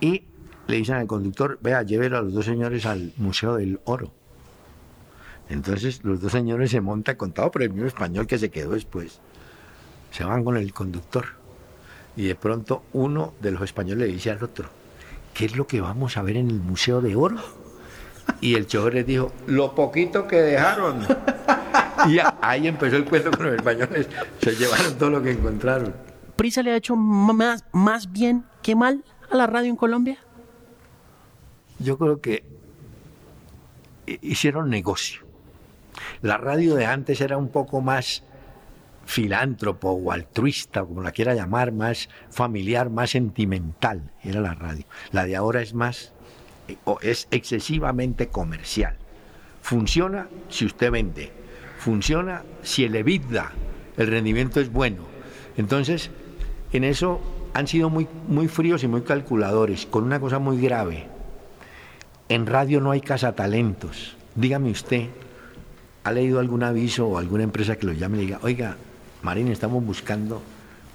Y 0.00 0.24
le 0.66 0.76
dicen 0.76 0.96
al 0.96 1.06
conductor, 1.06 1.58
vea, 1.62 1.82
llévelo 1.82 2.18
a 2.18 2.22
los 2.22 2.34
dos 2.34 2.44
señores 2.44 2.84
al 2.86 3.12
Museo 3.16 3.54
del 3.56 3.80
Oro. 3.84 4.12
Entonces 5.48 6.02
los 6.04 6.20
dos 6.20 6.32
señores 6.32 6.70
se 6.70 6.80
montan 6.80 7.16
con 7.16 7.32
todo, 7.32 7.50
pero 7.50 7.64
el 7.64 7.70
mismo 7.72 7.86
español 7.86 8.26
que 8.26 8.38
se 8.38 8.50
quedó 8.50 8.70
después. 8.72 9.20
Se 10.10 10.24
van 10.24 10.44
con 10.44 10.56
el 10.56 10.72
conductor. 10.72 11.24
Y 12.16 12.26
de 12.26 12.34
pronto 12.34 12.84
uno 12.92 13.34
de 13.40 13.50
los 13.50 13.62
españoles 13.62 14.06
le 14.08 14.12
dice 14.14 14.30
al 14.30 14.42
otro, 14.42 14.68
¿qué 15.34 15.44
es 15.44 15.56
lo 15.56 15.66
que 15.66 15.80
vamos 15.80 16.16
a 16.16 16.22
ver 16.22 16.36
en 16.36 16.48
el 16.48 16.60
Museo 16.60 17.00
de 17.00 17.16
Oro? 17.16 17.36
Y 18.40 18.54
el 18.54 18.66
chofer 18.66 18.94
les 18.94 19.06
dijo, 19.06 19.32
lo 19.46 19.74
poquito 19.74 20.26
que 20.26 20.36
dejaron. 20.36 21.06
y 22.08 22.18
ahí 22.40 22.68
empezó 22.68 22.96
el 22.96 23.04
cuento 23.04 23.30
con 23.32 23.46
los 23.46 23.56
españoles. 23.56 24.08
Se 24.40 24.54
llevaron 24.54 24.96
todo 24.96 25.10
lo 25.10 25.22
que 25.22 25.32
encontraron. 25.32 25.94
¿Prisa 26.36 26.62
le 26.62 26.72
ha 26.72 26.76
hecho 26.76 26.96
más, 26.96 27.64
más 27.72 28.10
bien 28.10 28.44
que 28.62 28.74
mal 28.74 29.04
a 29.30 29.36
la 29.36 29.46
radio 29.46 29.70
en 29.70 29.76
Colombia? 29.76 30.18
Yo 31.78 31.98
creo 31.98 32.20
que 32.20 32.44
hicieron 34.22 34.70
negocio. 34.70 35.22
La 36.22 36.38
radio 36.38 36.74
de 36.74 36.86
antes 36.86 37.20
era 37.20 37.36
un 37.36 37.48
poco 37.48 37.80
más 37.80 38.22
filántropo 39.06 39.90
o 39.90 40.12
altruista, 40.12 40.84
como 40.84 41.02
la 41.02 41.12
quiera 41.12 41.34
llamar, 41.34 41.72
más 41.72 42.08
familiar, 42.30 42.90
más 42.90 43.10
sentimental, 43.10 44.10
era 44.22 44.40
la 44.40 44.54
radio. 44.54 44.84
La 45.12 45.24
de 45.24 45.36
ahora 45.36 45.62
es 45.62 45.74
más, 45.74 46.12
es 47.02 47.28
excesivamente 47.30 48.28
comercial. 48.28 48.96
Funciona 49.62 50.28
si 50.48 50.66
usted 50.66 50.90
vende, 50.90 51.32
funciona 51.78 52.42
si 52.62 52.84
el 52.84 52.94
EBITDA, 52.96 53.52
el 53.96 54.06
rendimiento 54.06 54.60
es 54.60 54.70
bueno. 54.70 55.02
Entonces, 55.56 56.10
en 56.72 56.84
eso 56.84 57.20
han 57.54 57.68
sido 57.68 57.88
muy, 57.88 58.08
muy 58.28 58.48
fríos 58.48 58.82
y 58.82 58.88
muy 58.88 59.02
calculadores, 59.02 59.86
con 59.86 60.04
una 60.04 60.20
cosa 60.20 60.38
muy 60.38 60.60
grave. 60.60 61.06
En 62.28 62.46
radio 62.46 62.80
no 62.80 62.90
hay 62.90 63.00
cazatalentos. 63.00 64.16
Dígame 64.34 64.70
usted, 64.70 65.08
¿ha 66.02 66.10
leído 66.10 66.40
algún 66.40 66.64
aviso 66.64 67.06
o 67.06 67.18
alguna 67.18 67.44
empresa 67.44 67.76
que 67.76 67.86
lo 67.86 67.92
llame 67.92 68.18
y 68.18 68.20
diga, 68.22 68.40
oiga, 68.42 68.76
Marín, 69.24 69.48
estamos 69.48 69.82
buscando 69.82 70.42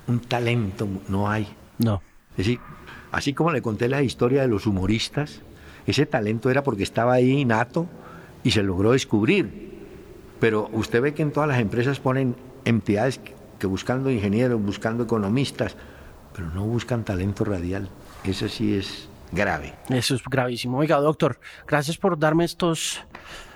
un 0.07 0.19
talento, 0.19 0.87
no 1.07 1.29
hay. 1.29 1.47
No. 1.79 2.01
Es 2.33 2.45
decir, 2.45 2.59
así 3.11 3.33
como 3.33 3.51
le 3.51 3.63
conté 3.63 3.89
la 3.89 4.03
historia 4.03 4.43
de 4.43 4.47
los 4.47 4.67
humoristas, 4.67 5.41
ese 5.87 6.05
talento 6.05 6.51
era 6.51 6.63
porque 6.63 6.83
estaba 6.83 7.13
ahí 7.13 7.31
innato 7.31 7.87
y 8.43 8.51
se 8.51 8.61
logró 8.61 8.91
descubrir. 8.91 9.69
Pero 10.39 10.69
usted 10.73 11.01
ve 11.01 11.15
que 11.15 11.23
en 11.23 11.31
todas 11.31 11.49
las 11.49 11.59
empresas 11.59 11.99
ponen 11.99 12.35
entidades 12.65 13.19
que 13.57 13.65
buscando 13.65 14.11
ingenieros, 14.11 14.61
buscando 14.61 15.05
economistas, 15.05 15.75
pero 16.35 16.49
no 16.51 16.65
buscan 16.65 17.03
talento 17.03 17.43
radial. 17.43 17.89
Eso 18.23 18.47
sí 18.47 18.75
es 18.75 19.09
grave. 19.31 19.73
Eso 19.89 20.13
es 20.13 20.21
gravísimo. 20.23 20.77
Oiga, 20.77 20.97
doctor, 20.97 21.39
gracias 21.67 21.97
por 21.97 22.17
darme 22.17 22.45
estos 22.45 23.01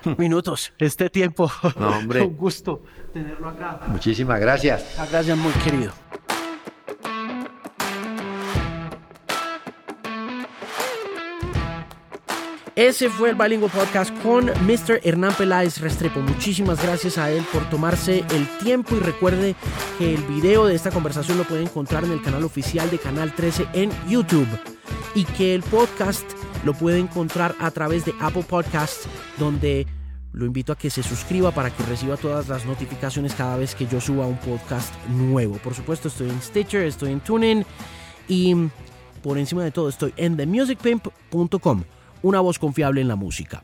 minutos, 0.17 0.73
este 0.79 1.11
tiempo. 1.11 1.51
No, 1.79 1.89
hombre. 1.89 2.21
Un 2.23 2.35
gusto 2.35 2.81
tenerlo 3.13 3.47
acá. 3.47 3.79
Muchísimas 3.87 4.39
gracias. 4.39 4.83
Gracias, 5.11 5.37
muy 5.37 5.53
querido. 5.63 5.93
Ese 12.75 13.07
fue 13.07 13.29
el 13.29 13.35
Bilingual 13.35 13.69
Podcast 13.69 14.11
con 14.23 14.45
Mr. 14.45 14.99
Hernán 15.03 15.35
Peláez 15.35 15.79
Restrepo. 15.79 16.21
Muchísimas 16.21 16.81
gracias 16.81 17.19
a 17.19 17.29
él 17.29 17.45
por 17.53 17.69
tomarse 17.69 18.23
el 18.31 18.47
tiempo 18.63 18.95
y 18.95 18.99
recuerde 18.99 19.55
que 19.99 20.15
el 20.15 20.23
video 20.23 20.65
de 20.65 20.73
esta 20.73 20.89
conversación 20.89 21.37
lo 21.37 21.43
puede 21.43 21.61
encontrar 21.61 22.03
en 22.03 22.11
el 22.11 22.23
canal 22.23 22.43
oficial 22.43 22.89
de 22.89 22.97
Canal 22.97 23.31
13 23.35 23.67
en 23.73 23.91
YouTube 24.09 24.47
y 25.13 25.23
que 25.23 25.53
el 25.53 25.61
podcast 25.61 26.25
lo 26.65 26.73
puede 26.73 26.97
encontrar 26.97 27.53
a 27.59 27.69
través 27.69 28.05
de 28.05 28.15
Apple 28.19 28.43
Podcasts 28.49 29.07
donde 29.37 29.85
lo 30.33 30.45
invito 30.45 30.73
a 30.73 30.77
que 30.77 30.89
se 30.89 31.03
suscriba 31.03 31.51
para 31.51 31.69
que 31.69 31.83
reciba 31.83 32.17
todas 32.17 32.49
las 32.49 32.65
notificaciones 32.65 33.35
cada 33.35 33.55
vez 33.55 33.75
que 33.75 33.87
yo 33.87 34.01
suba 34.01 34.27
un 34.27 34.37
podcast 34.37 34.93
nuevo. 35.07 35.57
Por 35.57 35.75
supuesto 35.75 36.07
estoy 36.07 36.29
en 36.29 36.41
Stitcher, 36.41 36.83
estoy 36.83 37.11
en 37.11 37.19
TuneIn 37.21 37.65
y 38.27 38.55
por 39.21 39.37
encima 39.37 39.63
de 39.63 39.71
todo 39.71 39.89
estoy 39.89 40.13
en 40.17 40.35
themusicpimp.com 40.35 41.83
una 42.23 42.39
voz 42.39 42.57
confiable 42.57 43.01
en 43.01 43.07
la 43.07 43.15
música. 43.15 43.63